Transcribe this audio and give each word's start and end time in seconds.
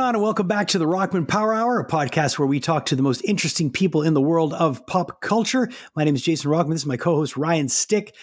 On? 0.00 0.14
And 0.14 0.22
welcome 0.22 0.48
back 0.48 0.68
to 0.68 0.78
the 0.78 0.86
Rockman 0.86 1.28
Power 1.28 1.52
Hour, 1.52 1.78
a 1.78 1.86
podcast 1.86 2.38
where 2.38 2.48
we 2.48 2.58
talk 2.58 2.86
to 2.86 2.96
the 2.96 3.02
most 3.02 3.22
interesting 3.22 3.70
people 3.70 4.02
in 4.02 4.14
the 4.14 4.20
world 4.20 4.54
of 4.54 4.86
pop 4.86 5.20
culture. 5.20 5.68
My 5.94 6.04
name 6.04 6.14
is 6.14 6.22
Jason 6.22 6.50
Rockman. 6.50 6.70
This 6.70 6.82
is 6.82 6.86
my 6.86 6.96
co 6.96 7.16
host, 7.16 7.36
Ryan 7.36 7.68
Stick. 7.68 8.16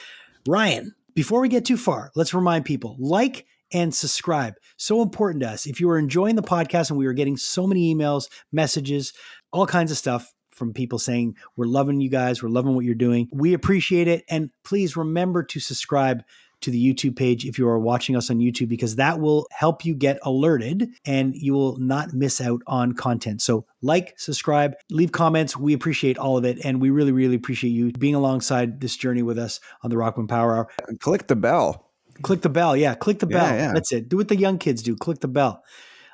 Ryan, 0.48 0.96
before 1.14 1.40
we 1.40 1.50
get 1.50 1.66
too 1.66 1.78
far, 1.78 2.10
let's 2.16 2.34
remind 2.34 2.66
people 2.66 2.96
like 2.98 3.46
and 3.72 3.94
subscribe. 3.94 4.56
So 4.78 5.04
important 5.04 5.44
to 5.44 5.50
us. 5.50 5.68
If 5.68 5.80
you 5.80 5.88
are 5.92 6.00
enjoying 6.00 6.36
the 6.36 6.42
podcast 6.42 6.90
and 6.90 6.98
we 6.98 7.06
are 7.06 7.14
getting 7.14 7.38
so 7.38 7.68
many 7.68 7.94
emails, 7.94 8.28
messages, 8.52 9.14
all 9.54 9.68
kinds 9.68 9.92
of 9.92 9.98
stuff 9.98 10.34
from 10.50 10.74
people 10.74 10.98
saying, 10.98 11.36
We're 11.56 11.68
loving 11.68 12.02
you 12.02 12.10
guys, 12.10 12.42
we're 12.42 12.50
loving 12.50 12.74
what 12.74 12.86
you're 12.86 12.96
doing, 12.96 13.30
we 13.32 13.54
appreciate 13.54 14.08
it. 14.08 14.26
And 14.30 14.50
please 14.64 14.98
remember 14.98 15.44
to 15.44 15.60
subscribe 15.60 16.24
to 16.62 16.72
the 16.72 16.94
YouTube 16.94 17.16
page 17.16 17.46
if 17.46 17.58
you 17.58 17.68
are 17.68 17.80
watching 17.80 18.16
us 18.16 18.30
on 18.30 18.40
YouTube, 18.40 18.68
because 18.68 18.96
that 18.96 19.20
will 19.20 19.48
help 19.52 19.86
you 19.86 19.94
get 19.94 20.20
alerted 20.24 20.90
and 21.06 21.36
you 21.36 21.54
will 21.54 21.78
not 21.78 22.14
miss 22.14 22.42
out 22.42 22.62
on 22.68 22.94
content. 22.94 23.42
So, 23.42 23.66
like, 23.82 24.14
subscribe, 24.18 24.76
leave 24.90 25.12
comments. 25.12 25.56
We 25.56 25.74
appreciate 25.74 26.18
all 26.18 26.38
of 26.38 26.46
it. 26.46 26.64
And 26.64 26.82
we 26.82 26.90
really, 26.90 27.12
really 27.12 27.36
appreciate 27.36 27.72
you 27.72 27.92
being 27.92 28.16
alongside 28.16 28.82
this 28.82 28.96
journey 28.96 29.24
with 29.24 29.38
us 29.38 29.60
on 29.84 29.90
the 29.90 29.96
Rockman 29.96 30.28
Power 30.28 30.56
Hour. 30.56 30.70
And 30.88 31.00
click 31.00 31.28
the 31.28 31.36
bell. 31.36 31.92
Click 32.22 32.42
the 32.42 32.50
bell. 32.50 32.76
Yeah, 32.76 32.96
click 32.96 33.20
the 33.20 33.28
bell. 33.28 33.48
Yeah, 33.48 33.68
yeah. 33.68 33.74
That's 33.74 33.92
it. 33.92 34.10
Do 34.10 34.18
what 34.18 34.28
the 34.28 34.36
young 34.36 34.58
kids 34.58 34.82
do 34.82 34.96
click 34.96 35.20
the 35.20 35.28
bell. 35.28 35.64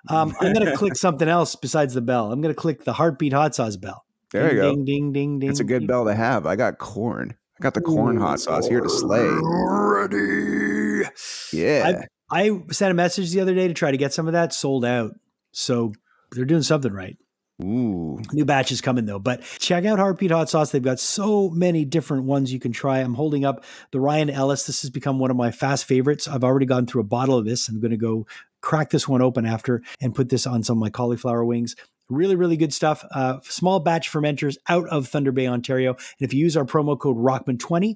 Um, 0.09 0.35
I'm 0.41 0.53
going 0.53 0.65
to 0.71 0.75
click 0.75 0.95
something 0.95 1.27
else 1.27 1.55
besides 1.55 1.93
the 1.93 2.01
bell. 2.01 2.31
I'm 2.31 2.41
going 2.41 2.53
to 2.53 2.59
click 2.59 2.83
the 2.83 2.93
heartbeat 2.93 3.33
hot 3.33 3.55
sauce 3.55 3.77
bell. 3.77 4.05
There 4.31 4.49
ding, 4.49 4.55
you 4.55 4.61
go. 4.61 4.69
Ding, 4.69 4.85
ding, 4.85 5.13
ding, 5.13 5.39
ding. 5.39 5.49
It's 5.49 5.59
a 5.59 5.63
good 5.63 5.79
ding. 5.79 5.87
bell 5.87 6.05
to 6.05 6.13
have. 6.13 6.45
I 6.45 6.55
got 6.55 6.77
corn. 6.77 7.35
I 7.63 7.67
got 7.67 7.75
the 7.75 7.81
corn 7.81 8.17
hot 8.17 8.41
sauce 8.41 8.67
here 8.67 8.81
to 8.81 8.89
slay. 8.89 9.25
Ready. 9.25 11.07
Yeah. 11.53 12.01
I 12.29 12.61
sent 12.71 12.91
a 12.91 12.93
message 12.93 13.31
the 13.31 13.39
other 13.39 13.55
day 13.55 13.69
to 13.69 13.73
try 13.73 13.89
to 13.89 13.95
get 13.95 14.11
some 14.11 14.27
of 14.27 14.33
that 14.33 14.51
sold 14.51 14.83
out. 14.83 15.13
So 15.53 15.93
they're 16.33 16.43
doing 16.43 16.63
something 16.63 16.91
right. 16.91 17.17
Ooh. 17.63 18.19
New 18.33 18.43
batch 18.43 18.73
is 18.73 18.81
coming 18.81 19.05
though, 19.05 19.17
but 19.17 19.43
check 19.59 19.85
out 19.85 19.97
Heartbeat 19.97 20.31
Hot 20.31 20.49
Sauce. 20.49 20.71
They've 20.71 20.83
got 20.83 20.99
so 20.99 21.49
many 21.51 21.85
different 21.85 22.25
ones 22.25 22.51
you 22.51 22.59
can 22.59 22.73
try. 22.73 22.99
I'm 22.99 23.13
holding 23.13 23.45
up 23.45 23.63
the 23.91 24.01
Ryan 24.01 24.29
Ellis. 24.29 24.65
This 24.65 24.81
has 24.81 24.89
become 24.89 25.17
one 25.17 25.31
of 25.31 25.37
my 25.37 25.51
fast 25.51 25.85
favorites. 25.85 26.27
I've 26.27 26.43
already 26.43 26.65
gone 26.65 26.85
through 26.85 27.03
a 27.03 27.05
bottle 27.05 27.37
of 27.37 27.45
this. 27.45 27.69
I'm 27.69 27.79
going 27.79 27.91
to 27.91 27.97
go 27.97 28.27
crack 28.59 28.89
this 28.89 29.07
one 29.07 29.21
open 29.21 29.45
after 29.45 29.83
and 30.01 30.13
put 30.13 30.27
this 30.27 30.45
on 30.45 30.63
some 30.63 30.79
of 30.79 30.81
my 30.81 30.89
cauliflower 30.89 31.45
wings. 31.45 31.77
Really, 32.09 32.35
really 32.35 32.57
good 32.57 32.73
stuff. 32.73 33.05
Uh, 33.11 33.39
small 33.43 33.79
batch 33.79 34.11
fermenters 34.11 34.57
out 34.67 34.87
of 34.89 35.07
Thunder 35.07 35.31
Bay, 35.31 35.47
Ontario. 35.47 35.93
And 35.93 36.01
if 36.19 36.33
you 36.33 36.41
use 36.41 36.57
our 36.57 36.65
promo 36.65 36.99
code 36.99 37.17
Rockman20, 37.17 37.95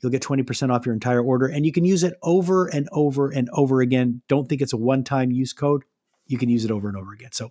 you'll 0.00 0.12
get 0.12 0.22
20% 0.22 0.70
off 0.72 0.86
your 0.86 0.94
entire 0.94 1.22
order. 1.22 1.46
And 1.46 1.64
you 1.64 1.72
can 1.72 1.84
use 1.84 2.02
it 2.02 2.14
over 2.22 2.66
and 2.66 2.88
over 2.92 3.30
and 3.30 3.48
over 3.52 3.80
again. 3.80 4.22
Don't 4.28 4.48
think 4.48 4.60
it's 4.60 4.72
a 4.72 4.76
one 4.76 5.04
time 5.04 5.30
use 5.30 5.52
code. 5.52 5.84
You 6.26 6.38
can 6.38 6.48
use 6.48 6.64
it 6.64 6.70
over 6.70 6.88
and 6.88 6.96
over 6.96 7.12
again. 7.12 7.32
So 7.32 7.50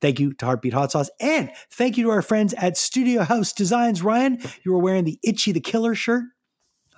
thank 0.00 0.18
you 0.18 0.32
to 0.34 0.44
Heartbeat 0.46 0.72
Hot 0.72 0.90
Sauce. 0.90 1.10
And 1.20 1.50
thank 1.70 1.96
you 1.96 2.04
to 2.04 2.10
our 2.10 2.22
friends 2.22 2.52
at 2.54 2.76
Studio 2.76 3.22
House 3.22 3.52
Designs. 3.52 4.02
Ryan, 4.02 4.40
you 4.64 4.72
were 4.72 4.78
wearing 4.78 5.04
the 5.04 5.18
Ichi 5.22 5.52
the 5.52 5.60
Killer 5.60 5.94
shirt. 5.94 6.24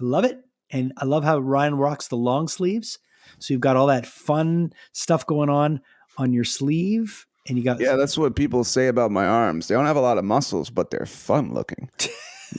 I 0.00 0.04
love 0.04 0.24
it. 0.24 0.40
And 0.70 0.92
I 0.96 1.04
love 1.04 1.24
how 1.24 1.38
Ryan 1.38 1.76
rocks 1.76 2.08
the 2.08 2.16
long 2.16 2.48
sleeves. 2.48 2.98
So 3.38 3.52
you've 3.52 3.60
got 3.60 3.76
all 3.76 3.86
that 3.88 4.06
fun 4.06 4.72
stuff 4.92 5.26
going 5.26 5.50
on 5.50 5.80
on 6.18 6.32
your 6.32 6.44
sleeve. 6.44 7.26
And 7.48 7.56
you 7.58 7.64
got 7.64 7.80
Yeah, 7.80 7.96
that's 7.96 8.16
what 8.18 8.34
people 8.36 8.64
say 8.64 8.88
about 8.88 9.10
my 9.10 9.26
arms. 9.26 9.68
They 9.68 9.74
don't 9.74 9.86
have 9.86 9.96
a 9.96 10.00
lot 10.00 10.18
of 10.18 10.24
muscles, 10.24 10.70
but 10.70 10.90
they're 10.90 11.06
fun 11.06 11.52
looking. 11.54 11.90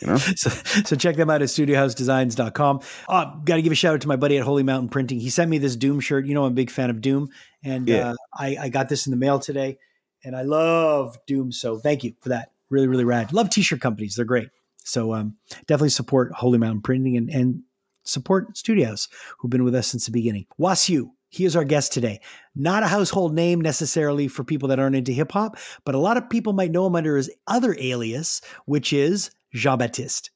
You 0.02 0.08
know? 0.08 0.18
so, 0.36 0.50
so 0.50 0.96
check 0.96 1.16
them 1.16 1.30
out 1.30 1.42
at 1.42 1.50
studiohousedesigns.com. 1.50 2.82
Uh, 3.10 3.36
Got 3.44 3.56
to 3.56 3.62
give 3.62 3.72
a 3.72 3.76
shout 3.76 3.94
out 3.96 4.02
to 4.02 4.08
my 4.08 4.16
buddy 4.16 4.38
at 4.38 4.44
Holy 4.44 4.64
Mountain 4.64 4.90
Printing. 4.90 5.20
He 5.20 5.30
sent 5.30 5.50
me 5.50 5.58
this 5.58 5.76
Doom 5.76 6.00
shirt. 6.00 6.26
You 6.26 6.34
know, 6.34 6.46
I'm 6.46 6.52
a 6.52 6.56
big 6.56 6.70
fan 6.70 6.90
of 6.90 7.02
Doom. 7.02 7.30
And 7.64 7.88
Yeah. 7.88 8.10
uh, 8.12 8.16
I, 8.38 8.58
I 8.62 8.70
got 8.70 8.90
this 8.90 9.08
in 9.08 9.12
the 9.12 9.18
mail 9.18 9.40
today. 9.40 9.78
And 10.24 10.36
I 10.36 10.42
love 10.42 11.18
Doom. 11.28 11.52
So 11.52 11.80
thank 11.80 12.04
you 12.04 12.14
for 12.22 12.30
that. 12.30 12.52
Really, 12.70 12.88
really 12.88 13.06
rad. 13.06 13.32
Love 13.34 13.50
t 13.50 13.62
shirt 13.62 13.80
companies. 13.82 14.16
They're 14.16 14.26
great. 14.26 14.50
So 14.84 15.14
um, 15.14 15.36
definitely 15.68 15.90
support 15.90 16.32
Holy 16.34 16.58
Mountain 16.58 16.82
Printing 16.82 17.18
and, 17.18 17.30
and 17.30 17.64
support 18.04 18.58
Studios, 18.58 19.08
who've 19.40 19.52
been 19.52 19.64
with 19.64 19.76
us 19.76 19.88
since 19.88 20.06
the 20.06 20.12
beginning. 20.12 20.46
Wasiu, 20.60 21.12
he 21.30 21.46
is 21.46 21.56
our 21.56 21.64
guest 21.64 21.94
today. 21.94 22.22
Not 22.56 22.84
a 22.84 22.88
household 22.88 23.34
name 23.34 23.62
necessarily 23.62 24.28
for 24.28 24.44
people 24.44 24.70
that 24.70 24.80
aren't 24.80 24.96
into 24.96 25.12
hip 25.12 25.32
hop, 25.32 25.58
but 25.86 25.96
a 25.96 26.00
lot 26.00 26.18
of 26.18 26.30
people 26.30 26.54
might 26.54 26.72
know 26.72 26.88
him 26.88 26.96
under 26.96 27.18
his 27.18 27.30
other 27.48 27.76
alias, 27.80 28.42
which 28.66 28.94
is 28.94 29.32
Jean 29.54 29.78
Baptiste. 29.78 30.32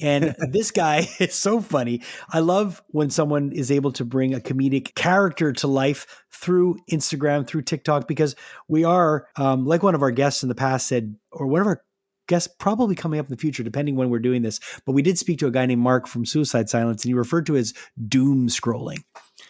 And 0.00 0.34
this 0.50 0.70
guy 0.70 1.08
is 1.20 1.34
so 1.34 1.60
funny. 1.60 2.02
I 2.28 2.40
love 2.40 2.82
when 2.88 3.10
someone 3.10 3.52
is 3.52 3.70
able 3.70 3.92
to 3.92 4.04
bring 4.04 4.34
a 4.34 4.40
comedic 4.40 4.94
character 4.94 5.52
to 5.52 5.66
life 5.66 6.24
through 6.30 6.78
Instagram, 6.90 7.46
through 7.46 7.62
TikTok, 7.62 8.08
because 8.08 8.34
we 8.68 8.84
are, 8.84 9.28
um, 9.36 9.64
like 9.64 9.82
one 9.82 9.94
of 9.94 10.02
our 10.02 10.10
guests 10.10 10.42
in 10.42 10.48
the 10.48 10.54
past 10.54 10.86
said, 10.86 11.16
or 11.30 11.46
one 11.46 11.60
of 11.60 11.66
our 11.66 11.82
guests 12.28 12.52
probably 12.58 12.94
coming 12.94 13.20
up 13.20 13.26
in 13.26 13.30
the 13.30 13.40
future, 13.40 13.62
depending 13.62 13.96
when 13.96 14.10
we're 14.10 14.18
doing 14.18 14.42
this. 14.42 14.60
But 14.86 14.92
we 14.92 15.02
did 15.02 15.18
speak 15.18 15.38
to 15.40 15.46
a 15.46 15.50
guy 15.50 15.66
named 15.66 15.82
Mark 15.82 16.06
from 16.06 16.24
Suicide 16.24 16.68
Silence, 16.68 17.04
and 17.04 17.10
he 17.10 17.14
referred 17.14 17.46
to 17.46 17.56
as 17.56 17.74
doom 18.08 18.48
scrolling. 18.48 19.02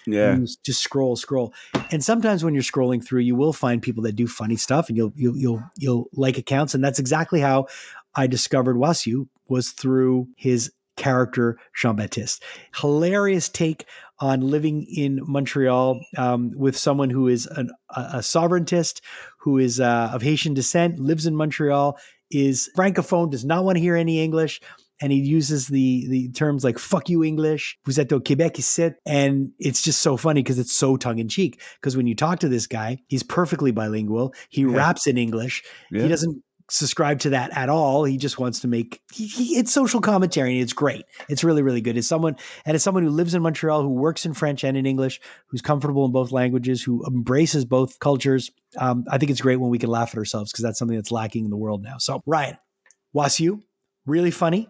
Yeah. 0.07 0.37
You 0.37 0.47
just 0.65 0.81
scroll, 0.81 1.17
scroll. 1.17 1.53
And 1.91 2.03
sometimes 2.03 2.45
when 2.45 2.55
you're 2.55 2.63
scrolling 2.63 3.05
through, 3.05 3.21
you 3.21 3.37
will 3.37 3.53
find 3.53 3.83
people 3.83 4.03
that 4.05 4.17
do 4.17 4.27
funny 4.27 4.57
stuff 4.57 4.89
and 4.89 4.97
you'll 4.97 5.13
you'll 5.17 5.37
you'll 5.37 5.63
you'll 5.79 6.09
like 6.13 6.39
accounts. 6.39 6.75
And 6.75 6.83
that's 6.83 6.99
exactly 6.99 7.41
how 7.41 7.67
I 8.15 8.27
discovered 8.27 8.77
Wasiu 8.77 9.29
was 9.49 9.71
through 9.71 10.29
his 10.37 10.73
character 10.97 11.59
Jean 11.75 11.97
Baptiste. 11.97 12.43
Hilarious 12.77 13.49
take 13.49 13.87
on 14.19 14.41
living 14.41 14.85
in 14.85 15.21
Montreal 15.27 16.01
um, 16.17 16.53
with 16.57 16.77
someone 16.77 17.11
who 17.11 17.29
is 17.29 17.47
an, 17.47 17.71
a, 17.91 18.19
sovereigntist, 18.23 19.01
who 19.39 19.59
is 19.59 19.81
uh, 19.81 20.11
of 20.13 20.23
Haitian 20.23 20.55
descent, 20.55 20.99
lives 20.99 21.27
in 21.27 21.35
Montreal, 21.35 21.99
is 22.31 22.71
francophone, 22.77 23.31
does 23.31 23.45
not 23.45 23.65
want 23.65 23.77
to 23.77 23.83
hear 23.83 23.97
any 23.97 24.23
English, 24.23 24.61
and 25.01 25.11
he 25.13 25.19
uses 25.19 25.69
the 25.69 26.07
the 26.09 26.29
terms 26.33 26.65
like 26.65 26.79
"fuck 26.79 27.09
you 27.09 27.25
English," 27.25 27.79
"vous 27.85 27.99
êtes 27.99 28.13
au 28.13 28.21
Québec 28.21 28.59
ici," 28.59 28.91
and 29.07 29.51
it's 29.59 29.83
just 29.83 30.01
so 30.03 30.17
funny 30.17 30.43
because 30.43 30.59
it's 30.59 30.73
so 30.73 30.97
tongue 30.97 31.19
in 31.19 31.29
cheek. 31.29 31.61
Because 31.81 31.97
when 31.97 32.07
you 32.07 32.15
talk 32.15 32.39
to 32.41 32.49
this 32.49 32.67
guy, 32.67 32.99
he's 33.09 33.23
perfectly 33.23 33.73
bilingual. 33.73 34.35
He 34.49 34.63
Yeah. 34.63 34.77
raps 34.77 35.07
in 35.07 35.19
English. 35.19 35.63
Yeah. 35.91 36.03
He 36.03 36.09
doesn't 36.09 36.43
subscribe 36.71 37.19
to 37.19 37.31
that 37.31 37.55
at 37.55 37.69
all. 37.69 38.05
He 38.05 38.17
just 38.17 38.39
wants 38.39 38.61
to 38.61 38.69
make 38.69 39.01
he, 39.13 39.27
he, 39.27 39.59
it's 39.59 39.71
social 39.73 40.01
commentary 40.01 40.55
and 40.55 40.63
it's 40.63 40.73
great. 40.73 41.05
It's 41.29 41.45
really 41.45 41.61
really 41.63 41.81
good. 41.83 41.99
As 41.99 42.07
someone 42.07 42.37
and 42.65 42.75
as 42.75 42.83
someone 42.83 43.03
who 43.03 43.11
lives 43.11 43.35
in 43.35 43.43
Montreal, 43.43 43.83
who 43.83 43.89
works 43.91 44.25
in 44.25 44.33
French 44.33 44.65
and 44.65 44.77
in 44.77 44.87
English, 44.87 45.21
who's 45.49 45.61
comfortable 45.61 46.07
in 46.07 46.13
both 46.13 46.31
languages, 46.33 46.83
who 46.83 47.05
embraces 47.07 47.65
both 47.67 47.99
cultures, 47.99 48.51
um, 48.79 49.05
I 49.11 49.19
think 49.19 49.31
it's 49.31 49.41
great 49.43 49.57
when 49.57 49.71
we 49.71 49.79
can 49.79 49.91
laugh 49.91 50.15
at 50.15 50.19
ourselves 50.19 50.51
because 50.51 50.63
that's 50.63 50.79
something 50.79 50.97
that's 50.97 51.11
lacking 51.13 51.45
in 51.45 51.51
the 51.51 51.59
world 51.59 51.83
now. 51.83 51.99
So 51.99 52.23
Ryan, 52.25 52.57
Wasiu, 53.15 53.61
really 54.07 54.31
funny. 54.31 54.69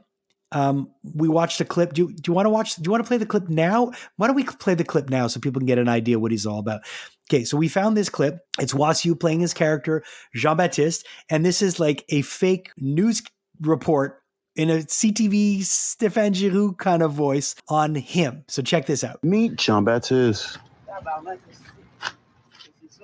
Um, 0.53 0.91
we 1.03 1.29
watched 1.29 1.61
a 1.61 1.65
clip. 1.65 1.95
Do 1.95 2.03
you, 2.03 2.13
do 2.13 2.31
you 2.31 2.35
want 2.35 2.47
to 2.47 2.51
watch? 2.51 2.77
Do 2.77 2.83
you 2.85 2.91
want 2.91 3.03
to 3.03 3.09
play 3.09 3.17
the 3.17 3.27
clip 3.27 3.49
now? 3.49 3.93
Why 4.17 4.27
don't 4.27 4.37
we 4.37 4.45
play 4.45 4.75
the 4.75 4.85
clip 4.85 5.11
now 5.11 5.27
so 5.27 5.41
people 5.41 5.61
can 5.61 5.67
get 5.67 5.79
an 5.79 5.89
idea 5.89 6.19
what 6.19 6.31
he's 6.31 6.47
all 6.47 6.59
about? 6.59 6.83
Okay, 7.31 7.45
so 7.45 7.57
we 7.57 7.69
found 7.69 7.97
this 7.97 8.09
clip. 8.09 8.41
It's 8.61 8.75
Wasiu 8.75 9.19
playing 9.19 9.41
his 9.41 9.55
character 9.55 10.05
Jean 10.35 10.57
Baptiste, 10.57 11.07
and 11.31 11.45
this 11.45 11.63
is 11.63 11.81
like 11.81 12.05
a 12.11 12.23
fake 12.23 12.71
news 12.77 13.23
report 13.61 14.23
in 14.55 14.69
a 14.69 14.79
CTV 14.79 15.61
Stéphane 15.61 16.35
Giroux 16.35 16.75
kind 16.75 17.03
of 17.03 17.13
voice 17.13 17.55
on 17.69 17.95
him. 17.95 18.45
So 18.49 18.63
check 18.63 18.87
this 18.87 19.03
out. 19.03 19.23
Meet 19.25 19.57
Jean 19.57 19.85
Baptiste, 19.85 20.59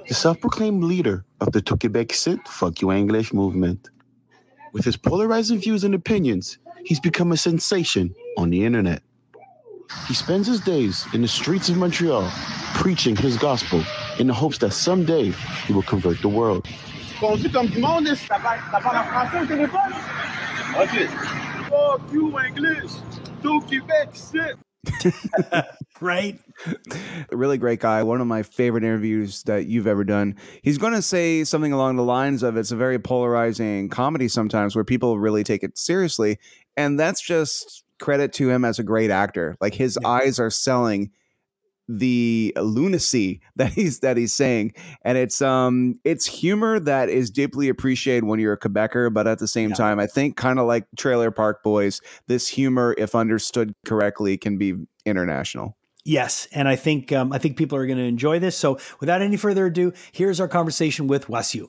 the 0.07 0.15
self 0.15 0.41
proclaimed 0.41 0.85
leader 0.85 1.25
of 1.41 1.53
the 1.53 1.63
To 1.63 1.77
Quebec 1.77 2.13
Sit 2.13 2.47
Fuck 2.47 2.83
You 2.83 2.93
English 2.93 3.33
movement. 3.33 3.89
With 4.73 4.85
his 4.85 4.97
polarizing 4.97 5.59
views 5.59 5.85
and 5.85 5.95
opinions, 5.95 6.59
he's 6.85 7.01
become 7.01 7.33
a 7.33 7.37
sensation 7.37 8.15
on 8.37 8.51
the 8.51 8.65
internet. 8.65 9.03
He 10.07 10.15
spends 10.15 10.47
his 10.47 10.61
days 10.61 11.07
in 11.15 11.23
the 11.23 11.29
streets 11.29 11.69
of 11.69 11.77
Montreal 11.77 12.29
preaching 12.75 13.17
his 13.17 13.37
gospel 13.37 13.83
in 14.19 14.27
the 14.27 14.35
hopes 14.35 14.59
that 14.59 14.73
someday 14.73 15.31
he 15.67 15.73
will 15.73 15.83
convert 15.83 16.21
the 16.21 16.29
world. 16.29 16.67
Conduit 17.19 17.53
comme 17.53 17.67
du 17.69 17.81
monde, 17.81 18.07
ça 18.15 18.39
parle, 18.39 18.61
en 18.73 19.05
français 19.05 19.41
au 19.41 19.47
téléphone? 19.47 19.93
OK. 20.81 21.09
Oh, 21.73 21.99
Fuck 21.99 22.13
you, 22.13 22.39
English. 22.39 22.93
To 23.43 23.61
Québec, 23.63 24.15
sit. 24.15 24.57
Right? 26.01 26.39
a 27.31 27.37
really 27.37 27.59
great 27.59 27.81
guy. 27.81 28.05
One 28.05 28.21
of 28.21 28.27
my 28.29 28.45
favorite 28.45 28.85
interviews 28.85 29.43
that 29.45 29.67
you've 29.67 29.89
ever 29.89 30.05
done. 30.05 30.37
He's 30.63 30.79
going 30.79 30.93
to 30.93 31.03
say 31.03 31.43
something 31.43 31.73
along 31.73 31.97
the 31.97 32.05
lines 32.05 32.45
of 32.45 32.57
it's 32.57 32.71
a 32.71 32.77
very 32.77 33.01
polarizing 33.01 33.89
comedy 33.89 34.29
sometimes 34.29 34.77
where 34.77 34.85
people 34.85 35.19
really 35.19 35.43
take 35.43 35.65
it 35.65 35.77
seriously. 35.77 36.39
And 36.79 36.99
that's 36.99 37.21
just 37.21 37.85
credit 38.01 38.33
to 38.35 38.49
him 38.49 38.65
as 38.65 38.79
a 38.79 38.83
great 38.85 39.11
actor. 39.11 39.57
Like 39.61 39.75
his 39.75 39.99
eyes 40.05 40.39
are 40.39 40.51
selling 40.51 41.11
the 41.89 42.53
lunacy 42.61 43.41
that 43.57 43.73
he's 43.73 44.01
that 44.01 44.19
he's 44.19 44.33
saying 44.35 44.75
and 45.07 45.17
it's 45.17 45.41
um 45.41 45.99
it's 46.05 46.27
humor 46.27 46.79
that 46.79 47.09
is 47.09 47.31
deeply 47.31 47.71
appreciated 47.71 48.25
when 48.25 48.39
you're 48.39 48.53
a 48.53 48.59
quebecer 48.59 49.11
but 49.11 49.27
at 49.27 49.39
the 49.39 49.49
same 49.49 49.71
Yeah. 49.71 49.77
time 49.77 49.99
i 49.99 50.07
think 50.07 50.37
kind 50.37 50.59
of 50.59 50.67
like 50.67 50.85
trailer 50.99 51.31
park 51.31 51.63
boys 51.63 52.03
this 52.27 52.47
humor 52.47 52.95
if 52.99 53.15
understood 53.15 53.73
correctly 53.87 54.37
can 54.37 54.59
be 54.59 54.75
international 55.07 55.79
Yes, 56.05 56.49
and 56.53 56.69
I 56.69 56.77
think 56.77 57.13
um, 57.13 57.35
I 57.35 57.39
think 57.39 57.59
people 57.59 57.77
are 57.77 57.85
going 57.85 57.99
to 57.99 58.05
enjoy 58.05 58.39
this. 58.39 58.57
So, 58.57 58.79
without 58.99 59.21
any 59.21 59.37
further 59.37 59.67
ado, 59.67 59.93
here's 60.13 60.41
our 60.41 60.49
conversation 60.49 61.07
with 61.07 61.27
Wasiu. 61.27 61.69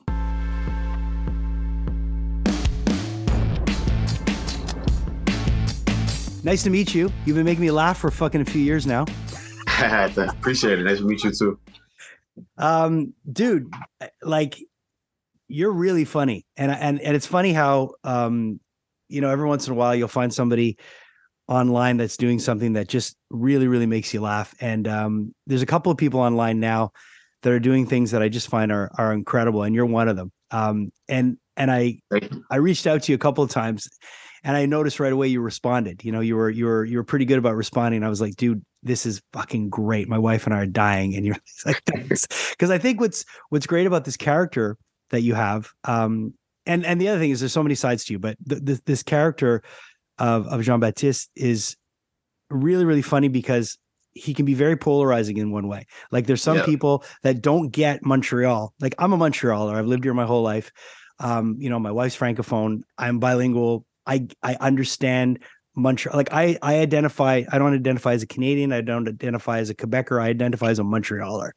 Nice 6.42 6.62
to 6.62 6.70
meet 6.70 6.94
you. 6.94 7.12
You've 7.26 7.36
been 7.36 7.44
making 7.44 7.62
me 7.62 7.70
laugh 7.70 7.98
for 7.98 8.10
fucking 8.10 8.40
a 8.40 8.44
few 8.44 8.62
years 8.62 8.86
now. 8.86 9.04
Appreciate 10.28 10.78
it. 10.78 10.84
Nice 10.84 10.98
to 10.98 11.04
meet 11.04 11.22
you 11.22 11.32
too. 11.32 11.58
Um, 12.56 13.12
dude, 13.30 13.72
like 14.22 14.58
you're 15.48 15.72
really 15.72 16.04
funny, 16.04 16.46
and 16.56 16.70
and 16.70 17.00
and 17.00 17.14
it's 17.14 17.26
funny 17.26 17.52
how 17.52 17.92
um, 18.04 18.60
you 19.08 19.20
know, 19.20 19.28
every 19.28 19.46
once 19.46 19.66
in 19.66 19.72
a 19.72 19.76
while 19.76 19.94
you'll 19.94 20.08
find 20.08 20.32
somebody 20.32 20.78
online 21.48 21.96
that's 21.96 22.16
doing 22.16 22.38
something 22.38 22.74
that 22.74 22.88
just 22.88 23.16
really 23.28 23.68
really 23.68 23.86
makes 23.86 24.14
you 24.14 24.20
laugh. 24.20 24.54
And 24.60 24.88
um, 24.88 25.34
there's 25.46 25.62
a 25.62 25.66
couple 25.66 25.92
of 25.92 25.98
people 25.98 26.20
online 26.20 26.60
now 26.60 26.92
that 27.42 27.52
are 27.52 27.60
doing 27.60 27.86
things 27.86 28.12
that 28.12 28.22
I 28.22 28.28
just 28.28 28.48
find 28.48 28.72
are 28.72 28.90
are 28.96 29.12
incredible, 29.12 29.62
and 29.64 29.74
you're 29.74 29.86
one 29.86 30.08
of 30.08 30.16
them. 30.16 30.32
Um, 30.50 30.92
and 31.08 31.36
and 31.56 31.70
I 31.70 32.00
I 32.50 32.56
reached 32.56 32.86
out 32.86 33.02
to 33.02 33.12
you 33.12 33.16
a 33.16 33.18
couple 33.18 33.44
of 33.44 33.50
times 33.50 33.88
and 34.44 34.56
I 34.56 34.66
noticed 34.66 35.00
right 35.00 35.12
away 35.12 35.28
you 35.28 35.40
responded. 35.40 36.04
You 36.04 36.12
know, 36.12 36.20
you 36.20 36.36
were 36.36 36.50
you 36.50 36.66
were 36.66 36.84
you 36.84 36.98
were 36.98 37.04
pretty 37.04 37.24
good 37.24 37.38
about 37.38 37.56
responding. 37.56 38.02
I 38.02 38.08
was 38.08 38.20
like, 38.20 38.36
dude, 38.36 38.64
this 38.82 39.06
is 39.06 39.20
fucking 39.32 39.70
great. 39.70 40.08
My 40.08 40.18
wife 40.18 40.46
and 40.46 40.54
I 40.54 40.60
are 40.60 40.66
dying, 40.66 41.14
and 41.14 41.26
you're 41.26 41.36
like, 41.66 41.82
because 41.84 42.70
I 42.70 42.78
think 42.78 43.00
what's 43.00 43.24
what's 43.50 43.66
great 43.66 43.86
about 43.86 44.04
this 44.04 44.16
character 44.16 44.76
that 45.10 45.22
you 45.22 45.34
have, 45.34 45.70
um, 45.84 46.34
and 46.66 46.84
and 46.86 47.00
the 47.00 47.08
other 47.08 47.18
thing 47.18 47.30
is 47.30 47.40
there's 47.40 47.52
so 47.52 47.62
many 47.62 47.74
sides 47.74 48.04
to 48.06 48.12
you, 48.14 48.18
but 48.18 48.36
th- 48.48 48.64
th- 48.64 48.80
this 48.86 49.02
character 49.02 49.62
of 50.18 50.46
of 50.46 50.62
Jean 50.62 50.80
Baptiste 50.80 51.30
is 51.36 51.76
really 52.50 52.84
really 52.84 53.02
funny 53.02 53.28
because 53.28 53.78
he 54.12 54.34
can 54.34 54.44
be 54.44 54.54
very 54.54 54.76
polarizing 54.76 55.36
in 55.36 55.52
one 55.52 55.68
way. 55.68 55.86
Like 56.10 56.26
there's 56.26 56.42
some 56.42 56.62
people 56.62 57.04
that 57.22 57.40
don't 57.40 57.70
get 57.70 58.04
Montreal. 58.04 58.74
Like 58.80 58.94
I'm 58.98 59.12
a 59.12 59.16
Montrealer. 59.16 59.74
I've 59.74 59.86
lived 59.86 60.04
here 60.04 60.14
my 60.14 60.26
whole 60.26 60.42
life. 60.42 60.72
Um, 61.20 61.56
you 61.60 61.70
know, 61.70 61.78
my 61.78 61.92
wife's 61.92 62.16
francophone. 62.16 62.82
I'm 62.98 63.18
bilingual. 63.18 63.84
I 64.06 64.26
I 64.42 64.56
understand 64.60 65.40
Montreal. 65.76 66.16
Like 66.16 66.32
I 66.32 66.58
I 66.62 66.78
identify. 66.78 67.44
I 67.50 67.58
don't 67.58 67.74
identify 67.74 68.14
as 68.14 68.22
a 68.22 68.26
Canadian. 68.26 68.72
I 68.72 68.80
don't 68.80 69.08
identify 69.08 69.58
as 69.58 69.70
a 69.70 69.74
Quebecer. 69.74 70.22
I 70.22 70.28
identify 70.28 70.70
as 70.70 70.78
a 70.78 70.82
Montrealer. 70.82 71.50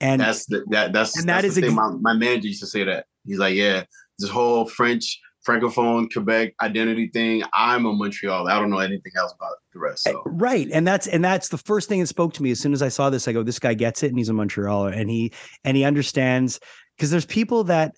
And 0.00 0.20
that's 0.20 0.46
the, 0.46 0.64
that 0.70 0.92
that's 0.92 1.18
and 1.18 1.28
that's 1.28 1.42
that 1.42 1.48
is 1.48 1.54
the 1.56 1.62
thing. 1.62 1.70
ex- 1.70 1.76
my, 1.76 1.90
my 2.00 2.12
manager 2.14 2.48
used 2.48 2.60
to 2.60 2.66
say 2.66 2.84
that. 2.84 3.06
He's 3.26 3.38
like, 3.38 3.54
yeah, 3.54 3.84
this 4.18 4.30
whole 4.30 4.66
French 4.66 5.20
francophone 5.46 6.10
Quebec 6.12 6.54
identity 6.60 7.08
thing. 7.08 7.42
I'm 7.54 7.86
a 7.86 7.92
Montreal. 7.92 8.48
I 8.48 8.58
don't 8.58 8.70
know 8.70 8.78
anything 8.78 9.12
else 9.16 9.32
about 9.32 9.56
the 9.72 9.78
rest. 9.78 10.06
Eh, 10.06 10.12
so 10.12 10.22
right 10.26 10.68
and 10.72 10.86
that's 10.86 11.06
and 11.06 11.24
that's 11.24 11.48
the 11.48 11.58
first 11.58 11.88
thing 11.88 12.00
that 12.00 12.06
spoke 12.06 12.32
to 12.34 12.42
me 12.42 12.50
as 12.50 12.60
soon 12.60 12.72
as 12.72 12.82
i 12.82 12.88
saw 12.88 13.10
this 13.10 13.26
i 13.28 13.32
go 13.32 13.42
this 13.42 13.58
guy 13.58 13.74
gets 13.74 14.02
it 14.02 14.08
and 14.08 14.18
he's 14.18 14.28
a 14.28 14.32
montrealer 14.32 14.94
and 14.94 15.10
he 15.10 15.32
and 15.64 15.76
he 15.76 15.84
understands 15.84 16.60
because 16.96 17.10
there's 17.10 17.26
people 17.26 17.64
that 17.64 17.94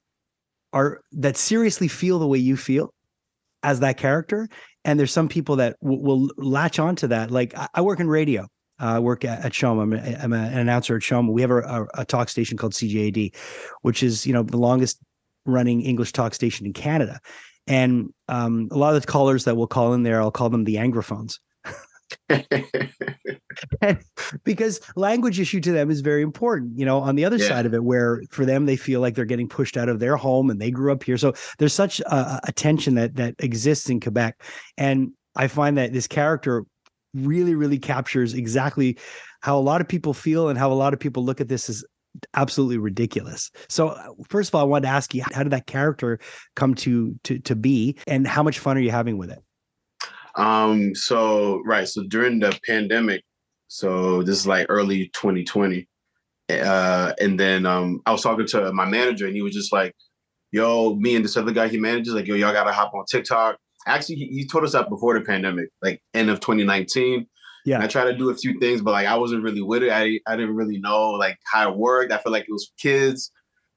are 0.73 1.01
that 1.13 1.37
seriously 1.37 1.89
feel 1.89 2.19
the 2.19 2.27
way 2.27 2.39
you 2.39 2.57
feel 2.57 2.93
as 3.63 3.81
that 3.81 3.97
character 3.97 4.49
and 4.85 4.99
there's 4.99 5.13
some 5.13 5.29
people 5.29 5.57
that 5.57 5.77
w- 5.83 6.01
will 6.01 6.31
latch 6.37 6.79
onto 6.79 7.07
that 7.07 7.31
like 7.31 7.57
i, 7.57 7.69
I 7.75 7.81
work 7.83 8.01
in 8.01 8.09
radio 8.09 8.49
uh, 8.81 8.97
I 8.97 8.99
work 8.99 9.25
at, 9.25 9.45
at 9.45 9.53
CHOM. 9.53 9.79
I'm, 9.79 9.93
a, 9.93 10.17
I'm 10.21 10.33
an 10.33 10.59
announcer 10.59 10.97
at 10.97 11.03
CHOM. 11.03 11.29
We 11.31 11.41
have 11.43 11.53
a, 11.53 11.59
a, 11.59 11.87
a 11.99 12.05
talk 12.05 12.29
station 12.29 12.59
called 12.59 12.73
CJAD, 12.73 13.33
which 13.83 14.03
is 14.03 14.27
you 14.27 14.33
know 14.33 14.43
the 14.43 14.57
longest 14.57 14.99
running 15.47 15.83
English 15.83 16.11
talk 16.11 16.35
station 16.35 16.67
in 16.67 16.73
Canada. 16.73 17.21
And 17.69 18.13
um, 18.29 18.69
a 18.73 18.77
lot 18.77 18.97
of 18.97 19.03
the 19.03 19.07
callers 19.07 19.45
that 19.45 19.57
will 19.57 19.69
call 19.69 19.93
in 19.95 20.03
there, 20.03 20.21
I'll 20.21 20.33
call 20.33 20.51
them 20.51 20.65
the 20.65 20.77
anglophones 20.77 21.39
because 24.45 24.81
language 24.97 25.39
issue 25.41 25.61
to 25.61 25.73
them 25.73 25.91
is 25.91 26.01
very 26.01 26.23
important 26.23 26.79
you 26.79 26.85
know 26.85 26.99
on 26.99 27.17
the 27.17 27.25
other 27.25 27.37
Yeah. 27.37 27.49
side 27.49 27.67
of 27.67 27.75
it 27.75 27.85
where 27.85 28.23
for 28.31 28.45
them 28.45 28.67
they 28.67 28.77
feel 28.77 29.01
like 29.01 29.15
they're 29.15 29.25
getting 29.25 29.49
pushed 29.49 29.77
out 29.77 29.89
of 29.89 30.01
their 30.01 30.17
home 30.17 30.51
and 30.51 30.61
they 30.61 30.71
grew 30.71 30.93
up 30.93 31.03
here. 31.03 31.17
So 31.19 31.33
there's 31.59 31.73
such 31.73 32.01
a, 32.01 32.41
a 32.45 32.53
tension 32.53 32.95
that 32.97 33.17
that 33.17 33.35
exists 33.39 33.89
in 33.91 34.01
quebec. 34.01 34.43
And 34.79 35.13
i 35.35 35.49
find 35.49 35.79
that 35.79 35.93
this 35.93 36.07
character 36.07 36.65
really 37.15 37.55
really 37.55 37.79
captures 37.79 38.35
exactly 38.35 38.99
how 39.41 39.59
a 39.59 39.61
lot 39.61 39.81
of 39.81 39.89
people 39.89 40.13
feel 40.15 40.49
and 40.49 40.59
how 40.59 40.71
a 40.71 40.75
lot 40.75 40.93
of 40.93 41.01
people 41.01 41.25
look 41.25 41.41
at 41.41 41.49
this 41.49 41.69
as 41.71 41.85
absolutely 42.35 42.77
ridiculous. 42.79 43.51
So 43.69 43.89
uh, 43.89 44.09
first 44.29 44.51
of 44.51 44.55
all 44.55 44.61
i 44.61 44.65
wanted 44.65 44.87
to 44.89 44.93
ask 44.93 45.15
you 45.15 45.23
how 45.33 45.43
did 45.43 45.53
that 45.53 45.67
character 45.67 46.19
come 46.57 46.75
to 46.77 47.15
to 47.25 47.39
to 47.41 47.57
be 47.57 47.97
and 48.07 48.27
how 48.27 48.43
much 48.43 48.59
fun 48.59 48.77
are 48.77 48.81
you 48.81 48.91
having 48.91 49.17
with 49.19 49.31
it 49.31 49.39
Um, 50.37 50.95
so 50.95 51.63
right, 51.65 51.87
so 51.87 52.05
during 52.05 52.39
the 52.39 52.59
pandemic, 52.67 53.23
so 53.69 54.23
this 54.23 54.39
is 54.39 54.47
like 54.47 54.67
early 54.69 55.09
2020. 55.09 55.89
Uh, 56.51 57.13
and 57.21 57.41
then 57.41 57.65
um 57.65 58.03
I 58.05 58.13
was 58.13 58.23
talking 58.23 58.47
to 58.49 58.73
my 58.73 58.85
manager 58.85 59.27
and 59.27 59.35
he 59.35 59.43
was 59.43 59.55
just 59.55 59.73
like, 59.73 59.95
yo, 60.51 60.97
me 60.97 61.17
and 61.17 61.25
this 61.25 61.37
other 61.37 61.53
guy 61.53 61.69
he 61.69 61.79
manages, 61.79 62.15
like, 62.15 62.27
yo, 62.27 62.35
y'all 62.35 62.53
gotta 62.53 62.73
hop 62.73 62.93
on 62.95 63.05
TikTok. 63.11 63.57
Actually, 63.87 64.17
he, 64.17 64.27
he 64.27 64.47
told 64.47 64.65
us 64.65 64.73
that 64.73 64.89
before 64.89 65.19
the 65.19 65.25
pandemic, 65.25 65.69
like 65.81 66.01
end 66.15 66.31
of 66.31 66.41
2019. 66.41 67.27
Yeah. 67.65 67.77
And 67.77 67.85
I 67.85 67.87
tried 67.87 68.05
to 68.05 68.17
do 68.17 68.31
a 68.31 68.35
few 68.35 68.59
things, 68.59 68.81
but 68.83 68.93
like 68.93 69.07
I 69.07 69.17
wasn't 69.17 69.43
really 69.43 69.63
with 69.63 69.83
it. 69.83 69.91
I 69.91 70.21
I 70.27 70.37
didn't 70.37 70.57
really 70.57 70.79
know 70.79 71.11
like 71.13 71.39
how 71.51 71.71
it 71.71 71.79
worked. 71.79 72.13
I 72.13 72.19
felt 72.19 72.33
like 72.33 72.45
it 72.49 72.53
was 72.53 72.67
for 72.67 72.89
kids. 72.89 73.31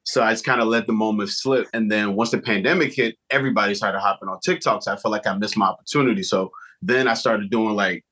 So 0.06 0.22
I 0.22 0.30
just 0.30 0.44
kind 0.44 0.60
of 0.60 0.68
let 0.68 0.86
the 0.86 0.92
moment 0.92 1.30
slip. 1.30 1.66
And 1.74 1.90
then 1.90 2.14
once 2.14 2.30
the 2.30 2.38
pandemic 2.38 2.94
hit, 2.94 3.16
everybody 3.30 3.74
started 3.74 3.98
hopping 3.98 4.28
on 4.28 4.38
TikTok. 4.38 4.84
So 4.84 4.92
I 4.92 4.96
felt 4.96 5.10
like 5.10 5.26
I 5.26 5.36
missed 5.36 5.56
my 5.56 5.66
opportunity. 5.66 6.22
So 6.22 6.52
then 6.80 7.08
I 7.08 7.14
started 7.14 7.50
doing 7.50 7.74
like 7.74 8.04